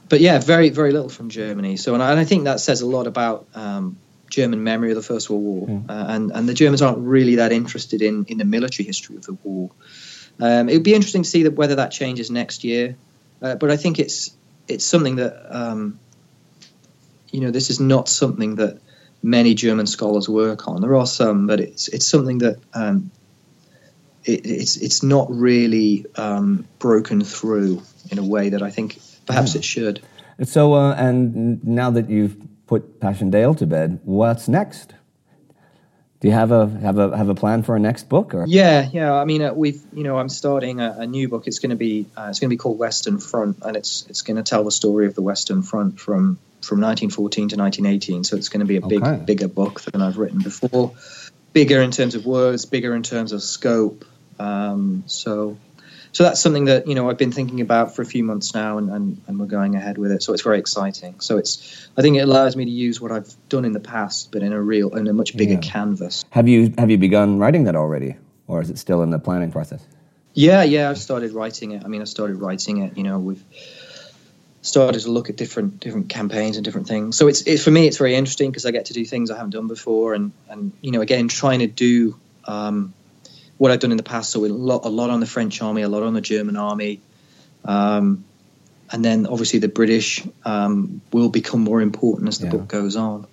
but 0.10 0.20
yeah, 0.20 0.40
very 0.40 0.70
very 0.70 0.92
little 0.92 1.10
from 1.10 1.30
Germany. 1.30 1.78
So, 1.78 1.94
and 1.94 2.02
I, 2.02 2.12
and 2.12 2.20
I 2.20 2.24
think 2.24 2.46
that 2.46 2.60
says 2.60 2.82
a 2.82 2.88
lot 2.88 3.06
about 3.06 3.48
um, 3.54 3.98
German 4.32 4.64
memory 4.64 4.90
of 4.90 4.96
the 4.96 5.04
First 5.04 5.30
World 5.30 5.44
War, 5.44 5.68
mm. 5.68 5.90
uh, 5.90 6.06
and 6.10 6.32
and 6.32 6.50
the 6.50 6.54
Germans 6.54 6.82
aren't 6.82 7.00
really 7.00 7.36
that 7.36 7.52
interested 7.52 8.02
in 8.02 8.26
in 8.26 8.38
the 8.38 8.46
military 8.46 8.86
history 8.86 9.16
of 9.18 9.26
the 9.26 9.34
war. 9.34 9.70
Um, 10.40 10.70
it 10.70 10.74
would 10.74 10.84
be 10.84 10.96
interesting 10.96 11.24
to 11.24 11.30
see 11.30 11.44
that 11.44 11.54
whether 11.54 11.76
that 11.76 11.92
changes 11.92 12.32
next 12.32 12.64
year, 12.64 12.96
uh, 13.42 13.56
but 13.56 13.70
I 13.70 13.78
think 13.78 14.00
it's 14.00 14.36
it's 14.68 14.86
something 14.86 15.18
that 15.18 15.36
um, 15.50 16.00
you 17.32 17.42
know 17.42 17.52
this 17.52 17.70
is 17.70 17.80
not 17.80 18.10
something 18.10 18.56
that 18.56 18.80
many 19.22 19.54
German 19.54 19.86
scholars 19.88 20.28
work 20.28 20.68
on. 20.68 20.82
There 20.82 20.96
are 20.96 21.06
some, 21.06 21.48
but 21.48 21.60
it's 21.60 21.88
it's 21.90 22.08
something 22.08 22.40
that 22.40 22.58
um, 22.74 23.12
it, 24.24 24.46
it's 24.46 24.78
it's 24.78 25.04
not 25.04 25.28
really 25.30 26.06
um, 26.16 26.66
broken 26.80 27.24
through 27.24 27.84
in 28.10 28.18
a 28.18 28.24
way 28.24 28.50
that 28.50 28.62
I 28.62 28.72
think 28.72 29.00
perhaps 29.26 29.54
yeah. 29.54 29.60
it 29.60 29.64
should. 29.64 30.02
So, 30.44 30.74
uh, 30.74 30.96
and 30.96 31.64
now 31.64 31.92
that 31.92 32.10
you've 32.10 32.36
put 32.72 33.02
Passchendaele 33.02 33.54
to 33.58 33.68
bed, 33.68 34.00
what's 34.06 34.48
next? 34.48 34.94
Do 36.22 36.30
you 36.30 36.34
have 36.34 36.52
a 36.54 36.70
have 36.80 36.98
a 36.98 37.18
have 37.18 37.28
a 37.28 37.36
plan 37.36 37.64
for 37.64 37.76
a 37.76 37.80
next 37.80 38.08
book? 38.08 38.34
Or 38.34 38.46
yeah, 38.48 38.88
yeah. 38.94 39.14
I 39.14 39.26
mean, 39.26 39.42
uh, 39.42 39.54
we've 39.54 39.82
you 39.92 40.04
know 40.04 40.18
I'm 40.18 40.30
starting 40.30 40.80
a, 40.80 40.96
a 41.00 41.06
new 41.06 41.28
book. 41.28 41.48
It's 41.48 41.60
going 41.60 41.72
to 41.72 41.76
be 41.76 42.06
uh, 42.16 42.28
it's 42.30 42.40
going 42.40 42.50
to 42.50 42.54
be 42.54 42.58
called 42.58 42.80
Western 42.80 43.18
Front, 43.20 43.58
and 43.64 43.76
it's 43.76 44.06
it's 44.08 44.22
going 44.22 44.38
to 44.38 44.44
tell 44.44 44.64
the 44.64 44.72
story 44.72 45.06
of 45.06 45.16
the 45.16 45.22
Western 45.22 45.64
Front 45.64 46.00
from 46.00 46.40
from 46.62 46.80
1914 46.80 47.50
to 47.50 47.56
1918. 47.58 48.24
So 48.24 48.38
it's 48.38 48.48
going 48.48 48.62
to 48.62 48.66
be 48.66 48.78
a 48.78 48.88
big 48.88 49.04
okay. 49.04 49.22
bigger 49.26 49.50
book 49.50 49.82
than 49.82 50.02
I've 50.02 50.18
written 50.18 50.40
before, 50.40 50.94
bigger 51.52 51.82
in 51.82 51.92
terms 51.92 52.16
of 52.16 52.26
words, 52.26 52.66
bigger 52.66 52.96
in 52.96 53.04
terms 53.04 53.34
of 53.34 53.44
scope. 53.44 54.06
Um, 54.40 55.04
so 55.08 55.58
so 56.14 56.24
that's 56.24 56.42
something 56.42 56.66
that 56.66 56.88
you 56.88 56.96
know 56.96 57.10
I've 57.10 57.18
been 57.18 57.32
thinking 57.32 57.62
about 57.62 57.96
for 57.96 58.02
a 58.02 58.06
few 58.06 58.24
months 58.24 58.54
now, 58.54 58.78
and, 58.78 58.90
and, 58.90 59.22
and 59.28 59.40
we're 59.40 59.46
going 59.46 59.76
ahead 59.76 59.98
with 59.98 60.12
it. 60.12 60.24
So 60.24 60.34
it's 60.34 60.42
very 60.42 60.60
exciting. 60.60 61.20
So 61.20 61.38
it's 61.38 61.90
I 61.98 62.02
think 62.02 62.18
it 62.18 62.22
allows 62.22 62.56
me 62.56 62.66
to 62.66 62.72
use 62.72 63.00
what 63.00 63.12
I've 63.12 63.34
done 63.50 63.66
in 63.66 63.72
the 63.72 63.80
past, 63.80 64.32
but 64.32 64.44
in 64.44 64.54
a 64.54 64.62
real 64.62 64.96
in 64.96 65.08
a 65.08 65.14
much 65.14 65.36
bigger 65.38 65.54
yeah. 65.54 65.60
canvas. 65.60 66.26
Have 66.32 66.48
you 66.48 66.74
have 66.78 66.92
you 66.92 66.98
begun 66.98 67.40
writing 67.40 67.64
that 67.66 67.76
already, 67.76 68.18
or 68.48 68.62
is 68.62 68.70
it 68.70 68.78
still 68.78 69.04
in 69.04 69.10
the 69.10 69.20
planning 69.20 69.52
process? 69.52 69.86
Yeah, 70.34 70.64
yeah, 70.64 70.90
I've 70.90 70.98
started 70.98 71.32
writing 71.34 71.72
it. 71.72 71.84
I 71.84 71.88
mean, 71.88 72.02
I 72.02 72.06
started 72.06 72.38
writing 72.38 72.78
it. 72.80 72.98
You 72.98 73.04
know, 73.04 73.20
we've 73.20 73.44
started 74.62 75.02
to 75.02 75.12
look 75.12 75.30
at 75.30 75.38
different 75.38 75.80
different 75.80 76.10
campaigns 76.10 76.58
and 76.58 76.66
different 76.66 76.88
things. 76.88 77.18
So 77.18 77.28
it's 77.28 77.42
it, 77.44 77.60
for 77.60 77.72
me, 77.72 77.88
it's 77.88 77.98
very 77.98 78.16
interesting 78.16 78.52
because 78.52 78.66
I 78.66 78.72
get 78.72 78.86
to 78.86 78.94
do 78.94 79.06
things 79.06 79.32
I 79.32 79.36
haven't 79.36 79.52
done 79.52 79.68
before, 79.68 80.14
and 80.14 80.34
and 80.50 80.74
you 80.82 80.92
know, 80.92 81.02
again, 81.02 81.30
trying 81.30 81.60
to 81.60 81.68
do. 81.68 82.20
Um, 82.46 82.94
what 83.62 83.70
I've 83.70 83.80
done 83.80 83.92
in 83.92 83.98
the 83.98 84.02
past. 84.02 84.32
So 84.32 84.44
a 84.44 84.48
lot, 84.48 84.86
a 84.86 84.90
lot 84.90 85.12
on 85.12 85.20
the 85.20 85.28
French 85.28 85.62
army, 85.62 85.84
a 85.84 85.88
lot 85.88 86.02
on 86.02 86.16
the 86.16 86.22
German 86.22 86.58
army, 86.58 87.00
um, 87.64 88.26
and 88.92 89.06
then 89.06 89.28
obviously 89.28 89.60
the 89.60 89.68
British 89.68 90.26
um, 90.44 91.00
will 91.14 91.30
become 91.30 91.60
more 91.62 91.80
important 91.80 92.28
as 92.28 92.40
the 92.40 92.46
yeah. 92.46 92.54
book 92.54 92.68
goes 92.68 92.96
on. 92.96 93.28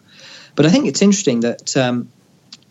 But 0.54 0.66
I 0.66 0.68
think 0.68 0.86
it's 0.86 1.00
interesting 1.00 1.40
that 1.40 1.74
um, 1.78 2.12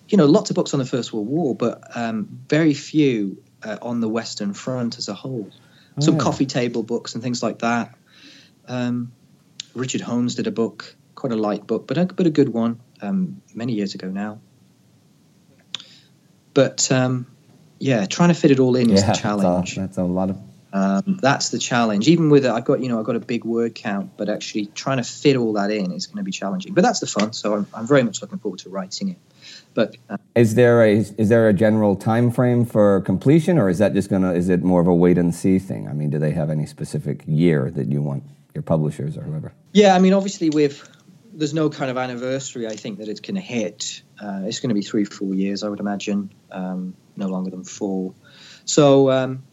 you 0.07 0.19
know 0.19 0.27
lots 0.27 0.51
of 0.51 0.55
books 0.55 0.75
on 0.75 0.79
the 0.79 0.85
First 0.85 1.11
World 1.11 1.27
War, 1.27 1.55
but 1.55 1.81
um, 1.97 2.27
very 2.47 2.75
few 2.75 3.41
uh, 3.63 3.79
on 3.81 4.01
the 4.01 4.07
Western 4.07 4.53
Front 4.53 4.99
as 4.99 5.07
a 5.07 5.15
whole. 5.15 5.49
Oh, 5.49 6.01
Some 6.01 6.17
yeah. 6.17 6.19
coffee 6.19 6.45
table 6.45 6.83
books 6.83 7.15
and 7.15 7.23
things 7.23 7.41
like 7.41 7.57
that. 7.59 7.97
Um, 8.67 9.11
Richard 9.73 10.01
Holmes 10.01 10.35
did 10.35 10.45
a 10.45 10.51
book, 10.51 10.95
quite 11.15 11.33
a 11.33 11.35
light 11.35 11.65
book, 11.65 11.87
but 11.87 11.97
a, 11.97 12.05
but 12.05 12.27
a 12.27 12.29
good 12.29 12.49
one, 12.49 12.79
um, 13.01 13.41
many 13.55 13.73
years 13.73 13.95
ago 13.95 14.09
now. 14.09 14.41
But 16.53 16.91
um, 16.91 17.25
yeah, 17.79 18.05
trying 18.05 18.29
to 18.29 18.35
fit 18.35 18.51
it 18.51 18.59
all 18.59 18.75
in 18.75 18.89
yeah, 18.89 18.95
is 18.95 19.05
the 19.05 19.13
challenge. 19.13 19.75
That's 19.75 19.77
a, 19.77 19.79
that's 19.79 19.97
a 19.97 20.03
lot 20.03 20.29
of. 20.29 20.37
Um, 20.73 21.19
that's 21.21 21.49
the 21.49 21.59
challenge. 21.59 22.07
Even 22.07 22.29
with 22.29 22.45
it, 22.45 22.51
I've 22.51 22.65
got 22.65 22.81
you 22.81 22.89
know 22.89 22.99
I've 22.99 23.05
got 23.05 23.15
a 23.15 23.21
big 23.21 23.45
word 23.45 23.73
count, 23.75 24.11
but 24.17 24.29
actually 24.29 24.67
trying 24.67 24.97
to 24.97 25.03
fit 25.03 25.35
all 25.35 25.53
that 25.53 25.71
in 25.71 25.91
is 25.91 26.07
going 26.07 26.17
to 26.17 26.23
be 26.23 26.31
challenging. 26.31 26.73
But 26.73 26.83
that's 26.83 26.99
the 26.99 27.07
fun. 27.07 27.33
So 27.33 27.55
I'm, 27.55 27.67
I'm 27.73 27.87
very 27.87 28.03
much 28.03 28.21
looking 28.21 28.39
forward 28.39 28.59
to 28.59 28.69
writing 28.69 29.09
it. 29.09 29.17
But 29.73 29.95
uh, 30.09 30.17
is 30.35 30.55
there 30.55 30.83
a 30.83 30.97
is 30.97 31.29
there 31.29 31.47
a 31.47 31.53
general 31.53 31.95
time 31.95 32.31
frame 32.31 32.65
for 32.65 33.01
completion, 33.01 33.57
or 33.57 33.69
is 33.69 33.77
that 33.77 33.93
just 33.93 34.09
gonna 34.09 34.33
is 34.33 34.49
it 34.49 34.63
more 34.63 34.81
of 34.81 34.87
a 34.87 34.93
wait 34.93 35.17
and 35.17 35.33
see 35.33 35.59
thing? 35.59 35.87
I 35.87 35.93
mean, 35.93 36.09
do 36.09 36.19
they 36.19 36.31
have 36.31 36.49
any 36.49 36.65
specific 36.65 37.23
year 37.25 37.71
that 37.71 37.87
you 37.87 38.01
want 38.01 38.23
your 38.53 38.63
publishers 38.63 39.17
or 39.17 39.21
whoever? 39.21 39.53
Yeah, 39.71 39.95
I 39.95 39.99
mean, 39.99 40.13
obviously 40.13 40.49
with 40.49 40.87
there's 41.37 41.53
no 41.53 41.69
kind 41.69 41.91
of 41.91 41.97
anniversary. 41.97 42.65
I 42.65 42.75
think 42.75 42.97
that 42.97 43.07
it's 43.07 43.19
going 43.19 43.35
to 43.35 43.41
hit. 43.41 44.01
Uh, 44.19 44.41
it's 44.45 44.59
going 44.59 44.69
to 44.69 44.75
be 44.75 44.81
three, 44.81 45.05
four 45.05 45.35
years, 45.35 45.63
I 45.63 45.69
would 45.69 45.79
imagine, 45.79 46.33
um, 46.51 46.95
no 47.17 47.27
longer 47.27 47.51
than 47.51 47.63
four. 47.63 48.13
So 48.65 49.11
um, 49.11 49.43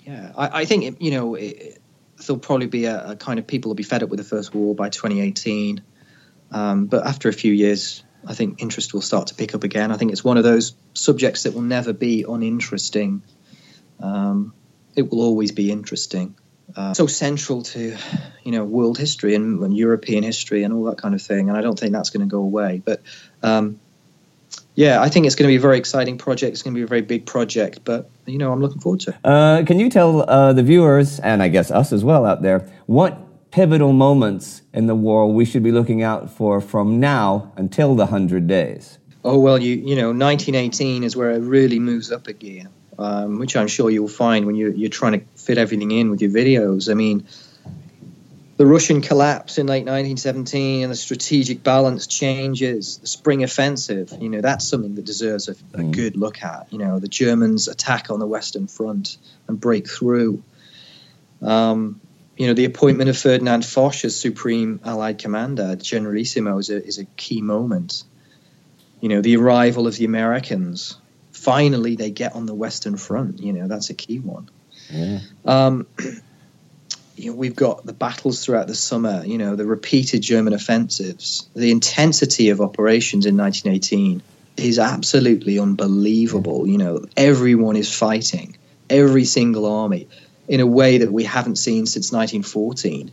yeah, 0.00 0.32
I, 0.36 0.62
I 0.62 0.64
think 0.64 1.00
you 1.00 1.10
know 1.10 1.34
it, 1.34 1.80
there'll 2.26 2.40
probably 2.40 2.66
be 2.66 2.86
a, 2.86 3.10
a, 3.10 3.16
kind 3.16 3.38
of 3.38 3.46
people 3.46 3.70
will 3.70 3.76
be 3.76 3.82
fed 3.82 4.02
up 4.02 4.08
with 4.08 4.18
the 4.18 4.24
first 4.24 4.54
war 4.54 4.74
by 4.74 4.88
2018, 4.88 5.82
um, 6.50 6.86
but 6.86 7.06
after 7.06 7.28
a 7.28 7.32
few 7.32 7.52
years, 7.52 8.02
I 8.26 8.34
think 8.34 8.62
interest 8.62 8.94
will 8.94 9.02
start 9.02 9.28
to 9.28 9.34
pick 9.34 9.54
up 9.54 9.64
again. 9.64 9.90
I 9.90 9.96
think 9.96 10.12
it's 10.12 10.24
one 10.24 10.36
of 10.36 10.44
those 10.44 10.74
subjects 10.94 11.42
that 11.44 11.54
will 11.54 11.62
never 11.62 11.92
be 11.92 12.24
uninteresting. 12.28 13.22
Um, 14.00 14.54
it 14.94 15.10
will 15.10 15.20
always 15.20 15.52
be 15.52 15.70
interesting. 15.70 16.36
Uh, 16.74 16.94
so 16.94 17.06
central 17.06 17.62
to, 17.62 17.96
you 18.44 18.52
know, 18.52 18.64
world 18.64 18.96
history 18.96 19.34
and, 19.34 19.62
and, 19.62 19.76
European 19.76 20.22
history 20.22 20.62
and 20.62 20.72
all 20.72 20.84
that 20.84 20.96
kind 20.96 21.14
of 21.14 21.20
thing. 21.20 21.48
And 21.48 21.58
I 21.58 21.60
don't 21.60 21.78
think 21.78 21.92
that's 21.92 22.10
going 22.10 22.26
to 22.26 22.30
go 22.30 22.38
away. 22.38 22.80
But 22.82 23.02
um, 23.42 23.78
yeah, 24.74 25.02
I 25.02 25.08
think 25.08 25.26
it's 25.26 25.34
going 25.34 25.48
to 25.48 25.52
be 25.52 25.56
a 25.56 25.60
very 25.60 25.78
exciting 25.78 26.16
project. 26.16 26.52
It's 26.52 26.62
going 26.62 26.74
to 26.74 26.78
be 26.78 26.84
a 26.84 26.86
very 26.86 27.02
big 27.02 27.26
project, 27.26 27.80
but 27.84 28.10
you 28.26 28.38
know, 28.38 28.52
I'm 28.52 28.60
looking 28.60 28.80
forward 28.80 29.00
to 29.00 29.10
it. 29.10 29.16
Uh, 29.24 29.64
can 29.66 29.78
you 29.78 29.90
tell 29.90 30.28
uh, 30.28 30.52
the 30.52 30.62
viewers 30.62 31.20
and 31.20 31.42
I 31.42 31.48
guess 31.48 31.70
us 31.70 31.92
as 31.92 32.04
well 32.04 32.24
out 32.24 32.42
there 32.42 32.70
what 32.86 33.50
pivotal 33.50 33.92
moments 33.92 34.62
in 34.72 34.86
the 34.86 34.94
war 34.94 35.30
we 35.30 35.44
should 35.44 35.62
be 35.62 35.72
looking 35.72 36.02
out 36.02 36.30
for 36.30 36.60
from 36.60 36.98
now 36.98 37.52
until 37.56 37.94
the 37.94 38.06
hundred 38.06 38.46
days? 38.46 38.98
Oh 39.24 39.38
well, 39.38 39.58
you 39.58 39.74
you 39.76 39.94
know, 39.94 40.08
1918 40.08 41.04
is 41.04 41.14
where 41.14 41.30
it 41.30 41.40
really 41.40 41.78
moves 41.78 42.10
up 42.10 42.26
a 42.26 42.32
gear, 42.32 42.68
um, 42.98 43.38
which 43.38 43.54
I'm 43.56 43.68
sure 43.68 43.90
you'll 43.90 44.08
find 44.08 44.46
when 44.46 44.56
you're 44.56 44.72
you're 44.72 44.90
trying 44.90 45.20
to 45.20 45.26
fit 45.36 45.58
everything 45.58 45.90
in 45.90 46.10
with 46.10 46.22
your 46.22 46.30
videos. 46.30 46.90
I 46.90 46.94
mean 46.94 47.26
the 48.56 48.66
Russian 48.66 49.00
collapse 49.00 49.58
in 49.58 49.66
late 49.66 49.86
1917 49.86 50.82
and 50.82 50.92
the 50.92 50.96
strategic 50.96 51.62
balance 51.62 52.06
changes, 52.06 52.98
the 52.98 53.06
spring 53.06 53.42
offensive, 53.42 54.12
you 54.20 54.28
know, 54.28 54.40
that's 54.40 54.66
something 54.66 54.94
that 54.94 55.04
deserves 55.04 55.48
a, 55.48 55.52
a 55.52 55.78
mm. 55.78 55.92
good 55.92 56.16
look 56.16 56.42
at. 56.42 56.66
You 56.70 56.78
know, 56.78 56.98
the 56.98 57.08
Germans 57.08 57.68
attack 57.68 58.10
on 58.10 58.18
the 58.18 58.26
Western 58.26 58.66
Front 58.66 59.16
and 59.48 59.58
break 59.58 59.88
through. 59.88 60.42
Um, 61.40 62.00
you 62.36 62.46
know, 62.46 62.54
the 62.54 62.64
appointment 62.64 63.08
of 63.08 63.16
Ferdinand 63.16 63.64
Foch 63.64 64.04
as 64.04 64.18
Supreme 64.18 64.80
Allied 64.84 65.18
Commander, 65.18 65.76
Generalissimo, 65.76 66.58
is 66.58 66.70
a, 66.70 66.84
is 66.84 66.98
a 66.98 67.04
key 67.04 67.40
moment. 67.42 68.04
You 69.00 69.08
know, 69.08 69.22
the 69.22 69.36
arrival 69.36 69.86
of 69.86 69.96
the 69.96 70.04
Americans. 70.04 70.96
Finally, 71.32 71.96
they 71.96 72.10
get 72.10 72.34
on 72.34 72.46
the 72.46 72.54
Western 72.54 72.96
Front. 72.96 73.40
You 73.40 73.52
know, 73.52 73.66
that's 73.66 73.90
a 73.90 73.94
key 73.94 74.18
one. 74.18 74.48
Yeah. 74.90 75.20
Um, 75.44 75.86
you 77.16 77.30
know, 77.30 77.36
we've 77.36 77.56
got 77.56 77.84
the 77.84 77.92
battles 77.92 78.44
throughout 78.44 78.66
the 78.66 78.74
summer, 78.74 79.24
you 79.24 79.38
know, 79.38 79.56
the 79.56 79.66
repeated 79.66 80.22
German 80.22 80.52
offensives, 80.52 81.48
the 81.54 81.70
intensity 81.70 82.50
of 82.50 82.60
operations 82.60 83.26
in 83.26 83.36
1918 83.36 84.22
is 84.56 84.78
absolutely 84.78 85.58
unbelievable. 85.58 86.66
You 86.66 86.78
know, 86.78 87.04
everyone 87.16 87.76
is 87.76 87.92
fighting, 87.92 88.56
every 88.88 89.24
single 89.24 89.66
army, 89.66 90.08
in 90.48 90.60
a 90.60 90.66
way 90.66 90.98
that 90.98 91.12
we 91.12 91.24
haven't 91.24 91.56
seen 91.56 91.86
since 91.86 92.12
1914. 92.12 93.12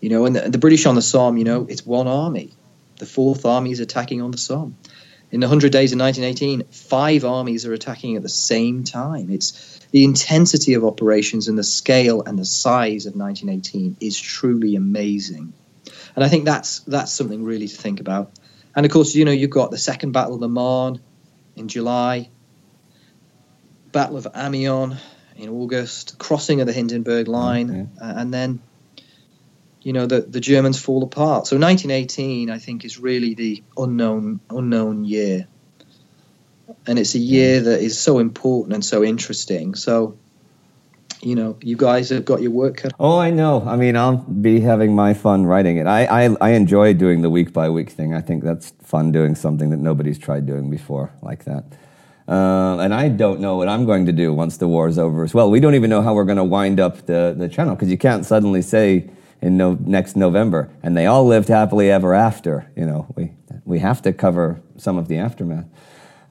You 0.00 0.08
know, 0.08 0.26
and 0.26 0.34
the, 0.34 0.50
the 0.50 0.58
British 0.58 0.86
on 0.86 0.94
the 0.94 1.02
Somme, 1.02 1.36
you 1.36 1.44
know, 1.44 1.66
it's 1.68 1.86
one 1.86 2.08
army. 2.08 2.52
The 2.98 3.06
Fourth 3.06 3.44
Army 3.46 3.72
is 3.72 3.80
attacking 3.80 4.20
on 4.20 4.30
the 4.30 4.38
Somme. 4.38 4.76
In 5.32 5.40
the 5.40 5.46
100 5.46 5.72
days 5.72 5.92
in 5.92 5.98
1918, 5.98 6.68
five 6.70 7.24
armies 7.24 7.64
are 7.64 7.72
attacking 7.72 8.16
at 8.16 8.22
the 8.22 8.28
same 8.28 8.84
time. 8.84 9.30
It's 9.30 9.80
the 9.90 10.04
intensity 10.04 10.74
of 10.74 10.84
operations 10.84 11.48
and 11.48 11.58
the 11.58 11.64
scale 11.64 12.22
and 12.22 12.38
the 12.38 12.44
size 12.44 13.06
of 13.06 13.16
1918 13.16 13.96
is 13.98 14.20
truly 14.20 14.76
amazing. 14.76 15.54
And 16.14 16.22
I 16.22 16.28
think 16.28 16.44
that's 16.44 16.80
that's 16.80 17.12
something 17.12 17.44
really 17.44 17.66
to 17.66 17.74
think 17.74 18.00
about. 18.00 18.32
And 18.76 18.84
of 18.84 18.92
course, 18.92 19.14
you 19.14 19.24
know, 19.24 19.32
you've 19.32 19.50
got 19.50 19.70
the 19.70 19.78
Second 19.78 20.12
Battle 20.12 20.34
of 20.34 20.40
the 20.40 20.48
Marne 20.48 21.00
in 21.56 21.68
July, 21.68 22.28
Battle 23.90 24.18
of 24.18 24.28
Amiens 24.34 25.00
in 25.36 25.48
August, 25.48 26.18
crossing 26.18 26.60
of 26.60 26.66
the 26.66 26.74
Hindenburg 26.74 27.26
Line, 27.26 27.70
okay. 27.70 28.06
uh, 28.06 28.20
and 28.20 28.34
then 28.34 28.60
you 29.82 29.92
know 29.92 30.06
the 30.06 30.20
the 30.20 30.40
Germans 30.40 30.80
fall 30.80 31.02
apart. 31.02 31.46
So 31.46 31.56
1918, 31.58 32.50
I 32.50 32.58
think, 32.58 32.84
is 32.84 32.98
really 32.98 33.34
the 33.34 33.62
unknown 33.76 34.40
unknown 34.50 35.04
year 35.04 35.48
and 36.86 36.98
it's 36.98 37.14
a 37.14 37.18
year 37.18 37.60
that 37.60 37.80
is 37.80 37.98
so 37.98 38.18
important 38.18 38.74
and 38.74 38.84
so 38.84 39.04
interesting. 39.04 39.74
So, 39.74 40.18
you 41.20 41.34
know, 41.34 41.56
you 41.60 41.76
guys 41.76 42.08
have 42.10 42.24
got 42.24 42.42
your 42.42 42.50
work 42.50 42.78
cut. 42.78 42.92
Oh, 42.98 43.18
I 43.18 43.30
know. 43.30 43.62
I 43.66 43.76
mean, 43.76 43.96
I'll 43.96 44.16
be 44.16 44.60
having 44.60 44.94
my 44.94 45.14
fun 45.14 45.46
writing 45.46 45.76
it. 45.76 45.86
I, 45.86 46.04
I, 46.24 46.36
I 46.40 46.50
enjoy 46.50 46.94
doing 46.94 47.22
the 47.22 47.30
week 47.30 47.52
by 47.52 47.68
week 47.68 47.90
thing. 47.90 48.14
I 48.14 48.20
think 48.20 48.42
that's 48.42 48.70
fun 48.82 49.12
doing 49.12 49.34
something 49.34 49.70
that 49.70 49.78
nobody's 49.78 50.18
tried 50.18 50.46
doing 50.46 50.70
before 50.70 51.12
like 51.22 51.44
that. 51.44 51.64
Uh, 52.28 52.78
and 52.78 52.94
I 52.94 53.08
don't 53.08 53.40
know 53.40 53.56
what 53.56 53.68
I'm 53.68 53.84
going 53.84 54.06
to 54.06 54.12
do 54.12 54.32
once 54.32 54.56
the 54.56 54.68
war 54.68 54.88
is 54.88 54.98
over 54.98 55.24
as 55.24 55.34
well. 55.34 55.50
We 55.50 55.60
don't 55.60 55.74
even 55.74 55.90
know 55.90 56.02
how 56.02 56.14
we're 56.14 56.24
going 56.24 56.36
to 56.38 56.44
wind 56.44 56.80
up 56.80 57.06
the, 57.06 57.34
the 57.36 57.48
channel 57.48 57.74
because 57.74 57.90
you 57.90 57.98
can't 57.98 58.24
suddenly 58.24 58.62
say 58.62 59.10
in 59.42 59.56
no, 59.56 59.76
next 59.84 60.16
November, 60.16 60.70
and 60.82 60.96
they 60.96 61.06
all 61.06 61.26
lived 61.26 61.48
happily 61.48 61.90
ever 61.90 62.14
after. 62.14 62.70
You 62.76 62.86
know, 62.86 63.12
we, 63.16 63.32
we 63.64 63.80
have 63.80 64.00
to 64.02 64.12
cover 64.12 64.62
some 64.76 64.96
of 64.96 65.08
the 65.08 65.18
aftermath. 65.18 65.66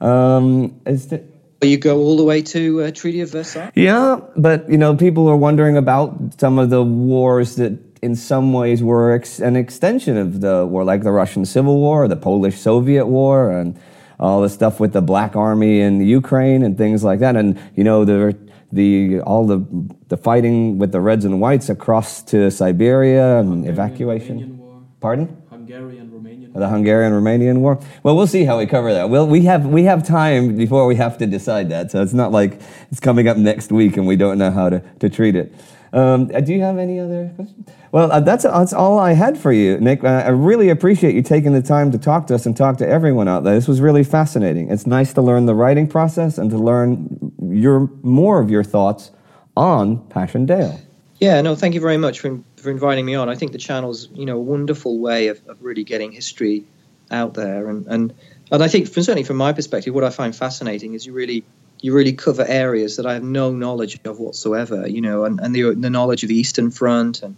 Um, 0.00 0.80
is 0.86 1.08
that, 1.08 1.22
you 1.60 1.76
go 1.76 1.98
all 1.98 2.16
the 2.16 2.24
way 2.24 2.42
to 2.42 2.82
uh, 2.82 2.90
Treaty 2.90 3.20
of 3.20 3.30
Versailles. 3.30 3.70
Yeah, 3.76 4.18
but 4.36 4.68
you 4.68 4.78
know, 4.78 4.96
people 4.96 5.28
are 5.28 5.36
wondering 5.36 5.76
about 5.76 6.40
some 6.40 6.58
of 6.58 6.70
the 6.70 6.82
wars 6.82 7.54
that, 7.56 7.78
in 8.02 8.16
some 8.16 8.52
ways, 8.52 8.82
were 8.82 9.12
ex- 9.12 9.38
an 9.38 9.54
extension 9.54 10.16
of 10.16 10.40
the 10.40 10.66
war, 10.66 10.82
like 10.82 11.04
the 11.04 11.12
Russian 11.12 11.44
Civil 11.44 11.78
War, 11.78 12.08
the 12.08 12.16
Polish-Soviet 12.16 13.06
War, 13.06 13.52
and 13.52 13.78
all 14.18 14.40
the 14.40 14.48
stuff 14.48 14.80
with 14.80 14.92
the 14.92 15.02
Black 15.02 15.36
Army 15.36 15.80
in 15.80 16.00
Ukraine 16.00 16.64
and 16.64 16.76
things 16.76 17.04
like 17.04 17.20
that. 17.20 17.36
And 17.36 17.60
you 17.76 17.84
know, 17.84 18.04
the 18.04 18.36
the 18.72 19.20
all 19.20 19.46
the 19.46 19.64
the 20.08 20.16
fighting 20.16 20.78
with 20.78 20.92
the 20.92 21.00
Reds 21.00 21.24
and 21.24 21.40
Whites 21.40 21.68
across 21.68 22.22
to 22.24 22.50
Siberia 22.50 23.38
and 23.38 23.48
Hungarian, 23.48 23.72
evacuation. 23.72 24.84
Pardon? 25.00 25.36
Hungarian 25.50 26.12
the 26.54 26.68
Hungarian 26.68 27.12
Romanian 27.12 27.58
War. 27.60 27.80
Well, 28.02 28.16
we'll 28.16 28.26
see 28.26 28.44
how 28.44 28.58
we 28.58 28.66
cover 28.66 28.92
that. 28.92 29.08
Well, 29.08 29.26
we 29.26 29.42
have 29.42 29.66
we 29.66 29.84
have 29.84 30.06
time 30.06 30.56
before 30.56 30.86
we 30.86 30.96
have 30.96 31.18
to 31.18 31.26
decide 31.26 31.70
that, 31.70 31.90
so 31.90 32.02
it's 32.02 32.12
not 32.12 32.32
like 32.32 32.60
it's 32.90 33.00
coming 33.00 33.28
up 33.28 33.36
next 33.36 33.72
week 33.72 33.96
and 33.96 34.06
we 34.06 34.16
don't 34.16 34.38
know 34.38 34.50
how 34.50 34.68
to, 34.68 34.80
to 35.00 35.08
treat 35.08 35.34
it. 35.34 35.54
Um, 35.92 36.30
uh, 36.32 36.40
do 36.40 36.54
you 36.54 36.62
have 36.62 36.78
any 36.78 36.98
other 36.98 37.30
questions? 37.36 37.68
Well, 37.90 38.10
uh, 38.10 38.20
that's 38.20 38.44
that's 38.44 38.72
all 38.72 38.98
I 38.98 39.12
had 39.12 39.36
for 39.36 39.52
you, 39.52 39.78
Nick. 39.78 40.02
Uh, 40.02 40.22
I 40.24 40.30
really 40.30 40.70
appreciate 40.70 41.14
you 41.14 41.22
taking 41.22 41.52
the 41.52 41.60
time 41.60 41.92
to 41.92 41.98
talk 41.98 42.26
to 42.28 42.34
us 42.34 42.46
and 42.46 42.56
talk 42.56 42.78
to 42.78 42.88
everyone 42.88 43.28
out 43.28 43.44
there. 43.44 43.54
This 43.54 43.68
was 43.68 43.80
really 43.80 44.02
fascinating. 44.02 44.70
It's 44.70 44.86
nice 44.86 45.12
to 45.12 45.22
learn 45.22 45.44
the 45.44 45.54
writing 45.54 45.86
process 45.86 46.38
and 46.38 46.50
to 46.50 46.56
learn 46.56 47.32
your 47.50 47.90
more 48.02 48.40
of 48.40 48.50
your 48.50 48.64
thoughts 48.64 49.10
on 49.54 49.98
Passchendaele. 50.08 50.80
Yeah, 51.20 51.40
no, 51.42 51.54
thank 51.54 51.74
you 51.74 51.80
very 51.80 51.98
much 51.98 52.20
for 52.20 52.40
for 52.56 52.70
inviting 52.70 53.04
me 53.04 53.14
on. 53.14 53.28
I 53.28 53.34
think 53.34 53.52
the 53.52 53.58
channel's 53.58 54.08
you 54.14 54.24
know 54.24 54.38
a 54.38 54.42
wonderful 54.42 54.98
way 54.98 55.28
of, 55.28 55.46
of 55.46 55.62
really 55.62 55.84
getting 55.84 56.10
history 56.10 56.64
out 57.10 57.34
there, 57.34 57.68
and 57.68 57.86
and 57.86 58.14
and 58.50 58.62
I 58.62 58.68
think 58.68 58.88
from, 58.88 59.02
certainly 59.02 59.24
from 59.24 59.36
my 59.36 59.52
perspective, 59.52 59.94
what 59.94 60.04
I 60.04 60.10
find 60.10 60.34
fascinating 60.34 60.94
is 60.94 61.04
you 61.04 61.12
really 61.12 61.44
you 61.82 61.92
really 61.92 62.12
cover 62.12 62.46
areas 62.46 62.96
that 62.96 63.04
I 63.04 63.14
have 63.14 63.22
no 63.22 63.52
knowledge 63.52 64.00
of 64.04 64.18
whatsoever. 64.18 64.88
You 64.88 65.02
know, 65.02 65.24
and, 65.24 65.38
and 65.40 65.54
the 65.54 65.74
the 65.74 65.90
knowledge 65.90 66.22
of 66.22 66.28
the 66.28 66.36
Eastern 66.36 66.70
Front 66.70 67.22
and 67.22 67.36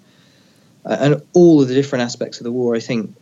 and 0.84 1.22
all 1.32 1.62
of 1.62 1.68
the 1.68 1.74
different 1.74 2.02
aspects 2.02 2.38
of 2.38 2.44
the 2.44 2.52
war. 2.52 2.76
I 2.76 2.80
think 2.80 3.16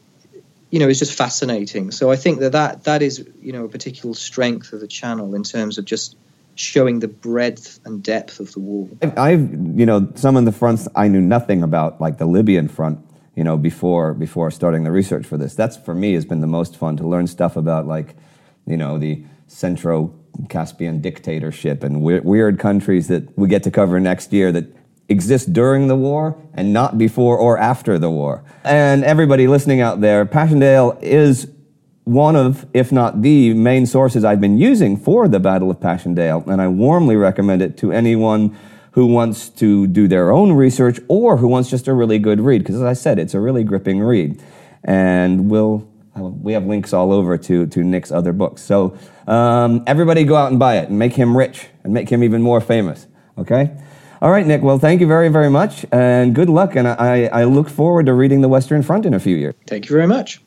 you 0.70 0.78
know 0.78 0.88
is 0.88 0.98
just 0.98 1.16
fascinating. 1.16 1.92
So 1.92 2.10
I 2.10 2.16
think 2.16 2.40
that 2.40 2.52
that 2.52 2.84
that 2.84 3.00
is 3.00 3.24
you 3.40 3.52
know 3.52 3.64
a 3.64 3.68
particular 3.68 4.14
strength 4.14 4.72
of 4.72 4.80
the 4.80 4.88
channel 4.88 5.34
in 5.34 5.44
terms 5.44 5.78
of 5.78 5.84
just 5.84 6.16
showing 6.54 6.98
the 6.98 7.08
breadth 7.08 7.80
and 7.84 8.02
depth 8.02 8.40
of 8.40 8.52
the 8.52 8.60
war. 8.60 8.88
I've, 9.16 9.40
you 9.78 9.86
know, 9.86 10.12
some 10.14 10.36
of 10.36 10.44
the 10.44 10.52
fronts 10.52 10.86
I 10.94 11.08
knew 11.08 11.20
nothing 11.20 11.62
about, 11.62 12.00
like 12.00 12.18
the 12.18 12.26
Libyan 12.26 12.68
front, 12.68 13.00
you 13.34 13.44
know, 13.44 13.56
before 13.56 14.12
before 14.12 14.50
starting 14.50 14.84
the 14.84 14.92
research 14.92 15.24
for 15.24 15.38
this. 15.38 15.54
That's 15.54 15.76
for 15.76 15.94
me 15.94 16.14
has 16.14 16.24
been 16.24 16.40
the 16.40 16.46
most 16.46 16.76
fun 16.76 16.96
to 16.98 17.06
learn 17.06 17.26
stuff 17.26 17.56
about, 17.56 17.86
like, 17.86 18.16
you 18.66 18.76
know, 18.76 18.98
the 18.98 19.24
Centro 19.46 20.14
Caspian 20.48 21.00
dictatorship 21.00 21.84
and 21.84 22.02
weird, 22.02 22.24
weird 22.24 22.58
countries 22.58 23.08
that 23.08 23.36
we 23.38 23.48
get 23.48 23.62
to 23.64 23.70
cover 23.70 24.00
next 24.00 24.32
year 24.32 24.52
that 24.52 24.66
exist 25.08 25.52
during 25.52 25.88
the 25.88 25.96
war 25.96 26.36
and 26.54 26.72
not 26.72 26.98
before 26.98 27.36
or 27.36 27.58
after 27.58 27.98
the 27.98 28.10
war. 28.10 28.44
And 28.64 29.04
everybody 29.04 29.46
listening 29.46 29.80
out 29.80 30.00
there, 30.00 30.24
Passchendaele 30.24 30.98
is 31.02 31.48
one 32.04 32.34
of, 32.34 32.66
if 32.74 32.90
not 32.90 33.22
the 33.22 33.54
main 33.54 33.86
sources 33.86 34.24
I've 34.24 34.40
been 34.40 34.58
using 34.58 34.96
for 34.96 35.28
the 35.28 35.38
Battle 35.38 35.70
of 35.70 35.80
Passchendaele, 35.80 36.44
and 36.48 36.60
I 36.60 36.68
warmly 36.68 37.16
recommend 37.16 37.62
it 37.62 37.76
to 37.78 37.92
anyone 37.92 38.56
who 38.92 39.06
wants 39.06 39.48
to 39.48 39.86
do 39.86 40.08
their 40.08 40.30
own 40.30 40.52
research 40.52 41.00
or 41.08 41.36
who 41.38 41.48
wants 41.48 41.70
just 41.70 41.88
a 41.88 41.94
really 41.94 42.18
good 42.18 42.40
read. 42.40 42.58
Because 42.58 42.76
as 42.76 42.82
I 42.82 42.92
said, 42.92 43.18
it's 43.18 43.34
a 43.34 43.40
really 43.40 43.64
gripping 43.64 44.00
read. 44.00 44.42
And 44.84 45.50
we'll, 45.50 45.88
we 46.14 46.52
have 46.52 46.66
links 46.66 46.92
all 46.92 47.12
over 47.12 47.38
to, 47.38 47.66
to 47.66 47.82
Nick's 47.82 48.12
other 48.12 48.32
books. 48.32 48.62
So 48.62 48.96
um, 49.26 49.82
everybody 49.86 50.24
go 50.24 50.36
out 50.36 50.50
and 50.50 50.58
buy 50.58 50.76
it 50.76 50.88
and 50.88 50.98
make 50.98 51.14
him 51.14 51.36
rich 51.36 51.66
and 51.84 51.92
make 51.92 52.08
him 52.08 52.22
even 52.22 52.42
more 52.42 52.60
famous. 52.60 53.06
Okay? 53.38 53.76
All 54.20 54.30
right, 54.30 54.46
Nick. 54.46 54.62
Well, 54.62 54.78
thank 54.78 55.00
you 55.00 55.06
very, 55.06 55.28
very 55.28 55.50
much 55.50 55.84
and 55.90 56.34
good 56.34 56.48
luck. 56.48 56.76
And 56.76 56.86
I, 56.86 57.24
I 57.26 57.44
look 57.44 57.68
forward 57.68 58.06
to 58.06 58.14
reading 58.14 58.40
The 58.40 58.48
Western 58.48 58.82
Front 58.82 59.06
in 59.06 59.14
a 59.14 59.20
few 59.20 59.36
years. 59.36 59.54
Thank 59.66 59.86
you 59.86 59.92
very 59.92 60.06
much. 60.06 60.40